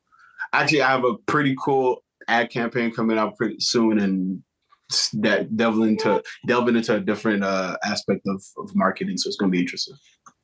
actually, 0.53 0.81
I 0.81 0.91
have 0.91 1.03
a 1.03 1.15
pretty 1.27 1.55
cool 1.63 2.03
ad 2.27 2.49
campaign 2.49 2.91
coming 2.91 3.17
out 3.17 3.37
pretty 3.37 3.59
soon, 3.59 3.99
and 3.99 4.43
that 5.13 5.55
delving 5.57 5.89
into 5.89 6.23
delving 6.47 6.75
into 6.75 6.95
a 6.95 6.99
different 6.99 7.43
uh, 7.43 7.77
aspect 7.83 8.21
of, 8.27 8.43
of 8.57 8.75
marketing. 8.75 9.17
So 9.17 9.27
it's 9.27 9.37
going 9.37 9.51
to 9.51 9.55
be 9.55 9.61
interesting. 9.61 9.95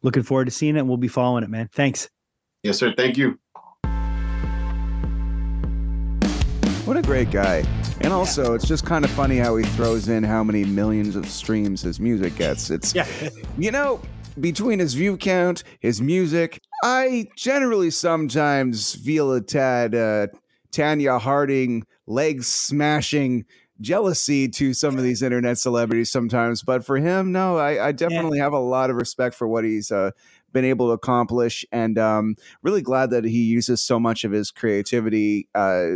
looking 0.01 0.23
forward 0.23 0.45
to 0.45 0.51
seeing 0.51 0.75
it 0.75 0.79
and 0.79 0.88
we'll 0.88 0.97
be 0.97 1.08
following 1.08 1.45
it 1.45 1.49
man 1.49 1.69
thanks 1.71 2.10
Yes, 2.63 2.77
sir. 2.77 2.93
Thank 2.95 3.17
you. 3.17 3.38
What 6.86 6.95
a 6.95 7.01
great 7.01 7.29
guy. 7.29 7.65
And 7.99 8.13
also, 8.13 8.53
it's 8.53 8.65
just 8.65 8.86
kind 8.86 9.03
of 9.03 9.12
funny 9.12 9.38
how 9.38 9.58
he 9.58 9.65
throws 9.65 10.08
in 10.08 10.23
how 10.23 10.45
many 10.45 10.63
millions 10.63 11.17
of 11.17 11.25
streams 11.27 11.82
his 11.82 11.99
music 11.99 12.36
gets. 12.36 12.69
It's, 12.69 12.95
yeah 12.95 13.06
you 13.58 13.71
know, 13.71 14.01
between 14.39 14.79
his 14.79 14.93
view 14.93 15.17
count, 15.17 15.63
his 15.79 16.01
music, 16.01 16.61
I 16.83 17.27
generally 17.35 17.91
sometimes 17.91 18.95
feel 18.95 19.31
a 19.33 19.41
tad 19.41 19.95
uh, 19.95 20.27
Tonya 20.71 21.19
Harding, 21.19 21.85
leg 22.07 22.43
smashing 22.43 23.45
jealousy 23.81 24.47
to 24.47 24.73
some 24.73 24.97
of 24.97 25.03
these 25.03 25.21
internet 25.21 25.57
celebrities 25.57 26.11
sometimes. 26.11 26.63
But 26.63 26.85
for 26.85 26.97
him, 26.97 27.31
no, 27.31 27.57
I, 27.57 27.87
I 27.87 27.91
definitely 27.91 28.39
have 28.39 28.53
a 28.53 28.59
lot 28.59 28.89
of 28.89 28.95
respect 28.95 29.35
for 29.35 29.47
what 29.47 29.63
he's 29.63 29.91
uh, 29.91 30.11
been 30.51 30.65
able 30.65 30.87
to 30.87 30.93
accomplish. 30.93 31.65
And 31.71 31.97
um, 31.97 32.35
really 32.61 32.81
glad 32.81 33.09
that 33.11 33.23
he 33.23 33.43
uses 33.43 33.81
so 33.81 33.99
much 33.99 34.23
of 34.23 34.31
his 34.31 34.51
creativity, 34.51 35.47
uh, 35.55 35.87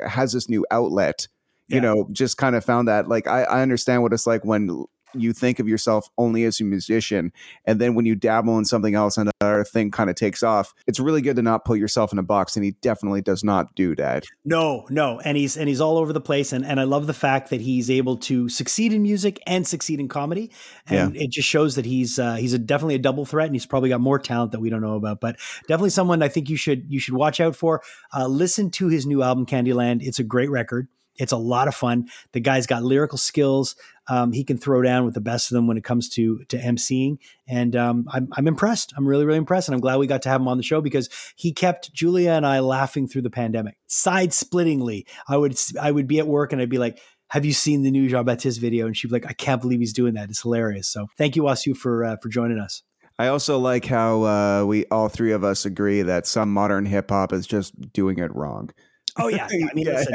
has 0.00 0.32
this 0.32 0.48
new 0.48 0.66
outlet. 0.70 1.28
You 1.68 1.80
know, 1.80 2.08
just 2.10 2.36
kind 2.36 2.56
of 2.56 2.64
found 2.64 2.88
that 2.88 3.06
like 3.06 3.28
I, 3.28 3.44
I 3.44 3.62
understand 3.62 4.02
what 4.02 4.12
it's 4.12 4.26
like 4.26 4.44
when 4.44 4.86
you 5.14 5.32
think 5.32 5.58
of 5.58 5.68
yourself 5.68 6.08
only 6.18 6.44
as 6.44 6.60
a 6.60 6.64
musician 6.64 7.32
and 7.64 7.80
then 7.80 7.94
when 7.94 8.06
you 8.06 8.14
dabble 8.14 8.58
in 8.58 8.64
something 8.64 8.94
else 8.94 9.16
and 9.16 9.30
another 9.40 9.64
thing 9.64 9.90
kind 9.90 10.10
of 10.10 10.16
takes 10.16 10.42
off 10.42 10.74
it's 10.86 11.00
really 11.00 11.22
good 11.22 11.36
to 11.36 11.42
not 11.42 11.64
put 11.64 11.78
yourself 11.78 12.12
in 12.12 12.18
a 12.18 12.22
box 12.22 12.56
and 12.56 12.64
he 12.64 12.72
definitely 12.82 13.20
does 13.20 13.42
not 13.44 13.74
do 13.74 13.94
that 13.96 14.24
No, 14.44 14.86
no, 14.90 15.20
and 15.20 15.36
he's 15.36 15.56
and 15.56 15.68
he's 15.68 15.80
all 15.80 15.98
over 15.98 16.12
the 16.12 16.20
place, 16.20 16.52
and 16.52 16.64
and 16.64 16.80
I 16.80 16.84
love 16.84 17.06
the 17.06 17.14
fact 17.14 17.50
that 17.50 17.60
he's 17.60 17.90
able 17.90 18.16
to 18.18 18.48
succeed 18.48 18.92
in 18.92 19.02
music 19.02 19.40
and 19.46 19.66
succeed 19.66 20.00
in 20.00 20.08
comedy, 20.08 20.50
and 20.86 21.16
it 21.16 21.30
just 21.30 21.48
shows 21.48 21.76
that 21.76 21.84
he's 21.84 22.18
uh, 22.18 22.34
he's 22.34 22.52
a, 22.52 22.58
definitely 22.58 22.94
a 22.96 22.98
double 22.98 23.24
threat, 23.24 23.46
and 23.46 23.54
he's 23.54 23.66
probably 23.66 23.88
got 23.88 24.00
more 24.00 24.18
talent 24.18 24.52
that 24.52 24.60
we 24.60 24.70
don't 24.70 24.80
know 24.80 24.96
about, 24.96 25.20
but 25.20 25.36
definitely 25.68 25.90
someone 25.90 26.22
I 26.22 26.28
think 26.28 26.48
you 26.48 26.56
should 26.56 26.90
you 26.90 26.98
should 27.00 27.14
watch 27.14 27.40
out 27.40 27.56
for. 27.56 27.82
Uh, 28.14 28.26
listen 28.26 28.70
to 28.72 28.88
his 28.88 29.06
new 29.06 29.22
album 29.22 29.46
Candyland; 29.46 30.02
it's 30.02 30.18
a 30.18 30.24
great 30.24 30.50
record. 30.50 30.88
It's 31.20 31.32
a 31.32 31.36
lot 31.36 31.68
of 31.68 31.74
fun. 31.74 32.08
The 32.32 32.40
guy's 32.40 32.66
got 32.66 32.82
lyrical 32.82 33.18
skills. 33.18 33.76
Um, 34.08 34.32
he 34.32 34.42
can 34.42 34.58
throw 34.58 34.82
down 34.82 35.04
with 35.04 35.14
the 35.14 35.20
best 35.20 35.50
of 35.50 35.54
them 35.54 35.66
when 35.68 35.76
it 35.76 35.84
comes 35.84 36.08
to 36.10 36.42
to 36.48 36.58
emceeing, 36.58 37.18
and 37.46 37.76
um, 37.76 38.06
I'm 38.12 38.28
I'm 38.32 38.48
impressed. 38.48 38.92
I'm 38.96 39.06
really 39.06 39.24
really 39.24 39.38
impressed, 39.38 39.68
and 39.68 39.74
I'm 39.74 39.80
glad 39.80 39.98
we 39.98 40.08
got 40.08 40.22
to 40.22 40.28
have 40.28 40.40
him 40.40 40.48
on 40.48 40.56
the 40.56 40.64
show 40.64 40.80
because 40.80 41.08
he 41.36 41.52
kept 41.52 41.92
Julia 41.92 42.32
and 42.32 42.44
I 42.44 42.58
laughing 42.60 43.06
through 43.06 43.22
the 43.22 43.30
pandemic. 43.30 43.76
Side 43.86 44.30
splittingly, 44.30 45.06
I 45.28 45.36
would 45.36 45.56
I 45.80 45.92
would 45.92 46.08
be 46.08 46.18
at 46.18 46.26
work 46.26 46.52
and 46.52 46.60
I'd 46.60 46.68
be 46.68 46.78
like, 46.78 46.98
"Have 47.28 47.44
you 47.44 47.52
seen 47.52 47.82
the 47.82 47.90
new 47.90 48.08
Jean 48.08 48.24
Baptiste 48.24 48.60
video?" 48.60 48.86
And 48.86 48.96
she'd 48.96 49.08
be 49.08 49.14
like, 49.14 49.26
"I 49.28 49.32
can't 49.32 49.60
believe 49.60 49.78
he's 49.78 49.92
doing 49.92 50.14
that. 50.14 50.28
It's 50.30 50.42
hilarious." 50.42 50.88
So 50.88 51.06
thank 51.16 51.36
you, 51.36 51.42
Wasiu, 51.42 51.76
for 51.76 52.04
uh, 52.04 52.16
for 52.20 52.30
joining 52.30 52.58
us. 52.58 52.82
i 53.18 53.28
also 53.28 53.58
like 53.58 53.84
how 53.84 54.22
uh, 54.24 54.64
we 54.64 54.86
all 54.86 55.08
three 55.08 55.32
of 55.32 55.44
us 55.44 55.64
agree 55.64 56.02
that 56.02 56.26
some 56.26 56.52
modern 56.52 56.86
hip-hop 56.86 57.32
is 57.32 57.46
just 57.46 57.92
doing 57.92 58.18
it 58.18 58.34
wrong 58.34 58.70
Oh 59.18 59.28
yeah, 59.28 59.48
yeah. 59.50 59.66
I 59.70 59.74
mean, 59.74 59.86
Yeah. 59.86 59.92
listen, 59.92 60.14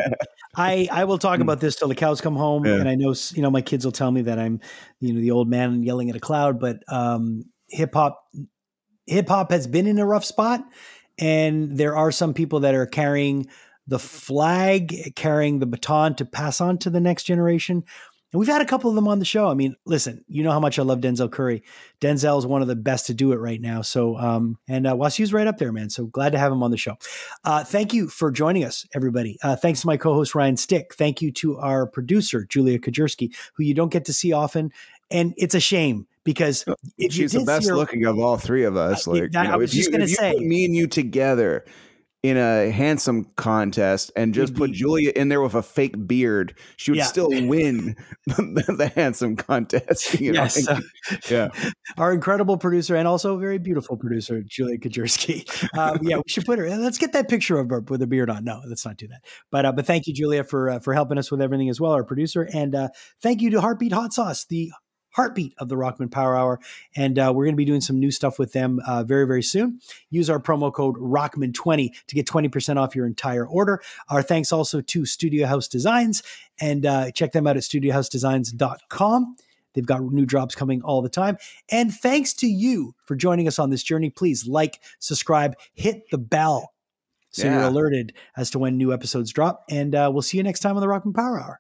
I 0.56 0.88
I 0.92 1.04
will 1.06 1.18
talk 1.18 1.40
about 1.40 1.60
this 1.60 1.76
till 1.76 1.88
the 1.88 1.96
cows 1.96 2.22
come 2.22 2.36
home, 2.36 2.66
Yeah. 2.66 2.76
and 2.76 2.90
I 2.90 2.96
know 2.96 3.14
you 3.34 3.42
know 3.42 3.52
my 3.52 3.62
kids 3.62 3.86
will 3.86 3.92
tell 3.92 4.12
me 4.12 4.22
that 4.24 4.40
I'm 4.40 4.60
you 5.00 5.14
know 5.14 5.20
the 5.20 5.32
old 5.32 5.50
man 5.50 5.84
yelling 5.84 6.10
at 6.10 6.16
a 6.16 6.20
cloud, 6.20 6.60
but 6.60 6.80
um, 6.88 7.46
hip 7.70 7.94
hop 7.94 8.24
hip 9.06 9.28
hop 9.30 9.52
has 9.52 9.68
been 9.68 9.88
in 9.88 10.00
a 10.00 10.06
rough 10.06 10.26
spot, 10.26 10.64
and 11.20 11.78
there 11.78 11.96
are 11.96 12.12
some 12.12 12.34
people 12.34 12.62
that 12.62 12.76
are 12.76 12.86
carrying 12.86 13.48
the 13.88 14.00
flag, 14.00 15.14
carrying 15.16 15.60
the 15.60 15.66
baton 15.68 16.16
to 16.16 16.26
pass 16.26 16.60
on 16.60 16.78
to 16.80 16.90
the 16.90 17.00
next 17.00 17.24
generation. 17.24 17.84
And 18.36 18.40
we've 18.42 18.50
had 18.50 18.62
a 18.62 18.66
couple 18.66 18.90
of 18.90 18.96
them 18.98 19.08
on 19.08 19.20
the 19.20 19.24
show. 19.26 19.48
I 19.50 19.54
mean, 19.54 19.78
listen, 19.86 20.26
you 20.28 20.44
know 20.44 20.52
how 20.52 20.60
much 20.60 20.78
I 20.78 20.82
love 20.84 21.00
Denzel 21.00 21.32
Curry. 21.32 21.64
Denzel 22.02 22.38
is 22.38 22.46
one 22.46 22.62
of 22.62 22.68
the 22.68 22.76
best 22.76 23.06
to 23.08 23.14
do 23.14 23.32
it 23.32 23.38
right 23.38 23.62
now. 23.62 23.82
So, 23.82 24.18
um, 24.18 24.58
and 24.68 24.86
uh, 24.86 24.94
Wasiu's 24.94 25.32
right 25.32 25.48
up 25.48 25.58
there, 25.58 25.72
man. 25.72 25.90
So 25.90 26.08
glad 26.08 26.34
to 26.34 26.38
have 26.38 26.52
him 26.52 26.62
on 26.62 26.70
the 26.70 26.76
show. 26.76 26.98
Uh, 27.46 27.64
thank 27.64 27.94
you 27.94 28.10
for 28.10 28.32
joining 28.32 28.66
us, 28.66 28.86
everybody. 28.94 29.38
Uh, 29.42 29.56
thanks 29.56 29.80
to 29.82 29.88
my 29.88 29.96
co-host 29.96 30.36
Ryan 30.36 30.58
Stick. 30.58 30.96
Thank 30.96 31.22
you 31.22 31.32
to 31.32 31.58
our 31.60 31.88
producer 31.88 32.44
Julia 32.44 32.78
Kajerski, 32.78 33.34
who 33.54 33.64
you 33.64 33.74
don't 33.74 33.90
get 33.90 34.04
to 34.04 34.14
see 34.14 34.34
often, 34.34 34.74
and 35.10 35.34
it's 35.38 35.56
a 35.56 35.62
shame 35.62 36.06
because 36.26 36.66
if 36.98 37.14
she's 37.14 37.32
the 37.32 37.46
best 37.46 37.70
her, 37.70 37.76
looking 37.78 38.04
of 38.04 38.20
all 38.20 38.36
three 38.36 38.66
of 38.66 38.76
us. 38.76 39.08
Like, 39.08 39.32
that- 39.32 39.46
you 39.46 39.52
I 39.54 39.56
was 39.56 39.72
just 39.72 39.88
you- 39.90 39.92
gonna 39.98 40.10
say- 40.10 40.36
me 40.40 40.66
and 40.66 40.76
you 40.76 40.88
together 40.88 41.64
in 42.30 42.38
a 42.38 42.72
handsome 42.72 43.26
contest 43.36 44.12
and 44.16 44.34
just 44.34 44.56
put 44.56 44.72
Julia 44.72 45.12
in 45.16 45.30
there 45.30 45.42
with 45.42 45.54
a 45.54 45.62
fake 45.62 46.08
beard, 46.08 46.58
she 46.76 46.90
would 46.90 46.98
Yeah. 46.98 47.04
still 47.06 47.30
win 47.30 47.96
the, 48.26 48.76
the 48.78 48.88
handsome 48.96 49.36
contest. 49.36 50.20
You 50.26 50.32
know? 50.32 50.44
Yes, 50.44 50.68
uh, 50.68 50.80
yeah. 51.30 51.50
our 51.98 52.12
incredible 52.12 52.58
producer 52.58 52.96
and 52.96 53.08
also 53.08 53.38
very 53.38 53.60
beautiful 53.60 53.96
producer 53.96 54.42
Julia 54.44 54.80
Kajerski. 54.80 55.46
Um, 55.78 56.00
yeah, 56.02 56.16
we 56.18 56.24
should 56.28 56.46
put 56.46 56.58
her. 56.58 56.68
Let's 56.78 56.98
get 56.98 57.14
that 57.14 57.30
picture 57.30 57.60
of 57.60 57.70
her 57.70 57.82
with 57.82 58.02
a 58.02 58.08
beard 58.08 58.30
on. 58.32 58.44
No, 58.44 58.62
let's 58.68 58.86
not 58.86 58.98
do 58.98 59.08
that. 59.10 59.22
But 59.52 59.66
uh, 59.66 59.72
but 59.74 59.86
thank 59.86 60.08
you, 60.08 60.14
Julia, 60.14 60.44
for 60.44 60.70
uh, 60.72 60.80
for 60.80 60.94
helping 60.96 61.18
us 61.20 61.30
with 61.30 61.42
everything 61.42 61.70
as 61.70 61.80
well, 61.80 61.92
our 61.92 62.04
producer, 62.04 62.48
and 62.54 62.74
uh, 62.74 62.90
thank 63.22 63.42
you 63.42 63.52
to 63.52 63.62
Heartbeat 63.62 63.92
Hot 63.92 64.14
Sauce, 64.14 64.46
the 64.46 64.72
heartbeat 65.16 65.54
of 65.58 65.70
the 65.70 65.76
Rockman 65.76 66.12
Power 66.12 66.36
Hour. 66.36 66.60
And 66.96 67.18
uh, 67.18 67.32
we're 67.34 67.46
going 67.46 67.56
to 67.56 67.58
be 67.58 67.66
doing 67.66 67.82
some 67.82 68.00
new 68.00 68.12
stuff 68.12 68.38
with 68.38 68.52
them 68.52 68.82
uh, 68.86 69.04
very, 69.04 69.26
very 69.26 69.44
soon. 69.44 69.80
Use 70.10 70.30
our 70.30 70.40
promo 70.40 70.74
code 70.74 70.96
Rockman20 70.98 71.92
to 72.08 72.16
get 72.16 72.28
20% 72.28 72.78
off 72.78 72.96
your 72.96 73.06
entire 73.06 73.48
order. 73.48 73.82
Our 74.10 74.22
thanks 74.22 74.52
also 74.52 74.82
to 74.82 75.06
Studio 75.06 75.48
House 75.48 75.68
Designs 75.68 76.22
and 76.60 76.86
uh, 76.86 77.12
check 77.12 77.32
them 77.32 77.48
out 77.48 77.56
at 77.56 77.64
studiohousedesigns.com. 77.64 79.36
They've 79.74 79.86
got 79.86 80.02
new 80.04 80.26
drops 80.26 80.56
coming 80.56 80.82
all 80.84 81.02
the 81.02 81.10
time. 81.10 81.38
And 81.70 81.94
thanks 81.94 82.34
to 82.36 82.48
you 82.48 82.96
for 83.04 83.16
joining 83.16 83.48
us 83.48 83.60
on 83.60 83.70
this 83.70 83.84
journey. 83.84 84.10
Please 84.10 84.48
like, 84.48 84.82
subscribe, 85.00 85.56
hit 85.74 86.10
the 86.12 86.18
bell 86.18 86.74
so 87.30 87.48
you're 87.48 87.64
alerted 87.64 88.14
as 88.38 88.50
to 88.52 88.60
when 88.60 88.78
new 88.78 88.94
episodes 88.94 89.34
drop. 89.34 89.66
And 89.70 89.94
uh, 89.94 90.10
we'll 90.14 90.22
see 90.22 90.38
you 90.38 90.44
next 90.44 90.62
time 90.62 90.78
on 90.78 90.82
the 90.82 90.88
Rockman 90.88 91.14
Power 91.14 91.42
Hour. 91.42 91.60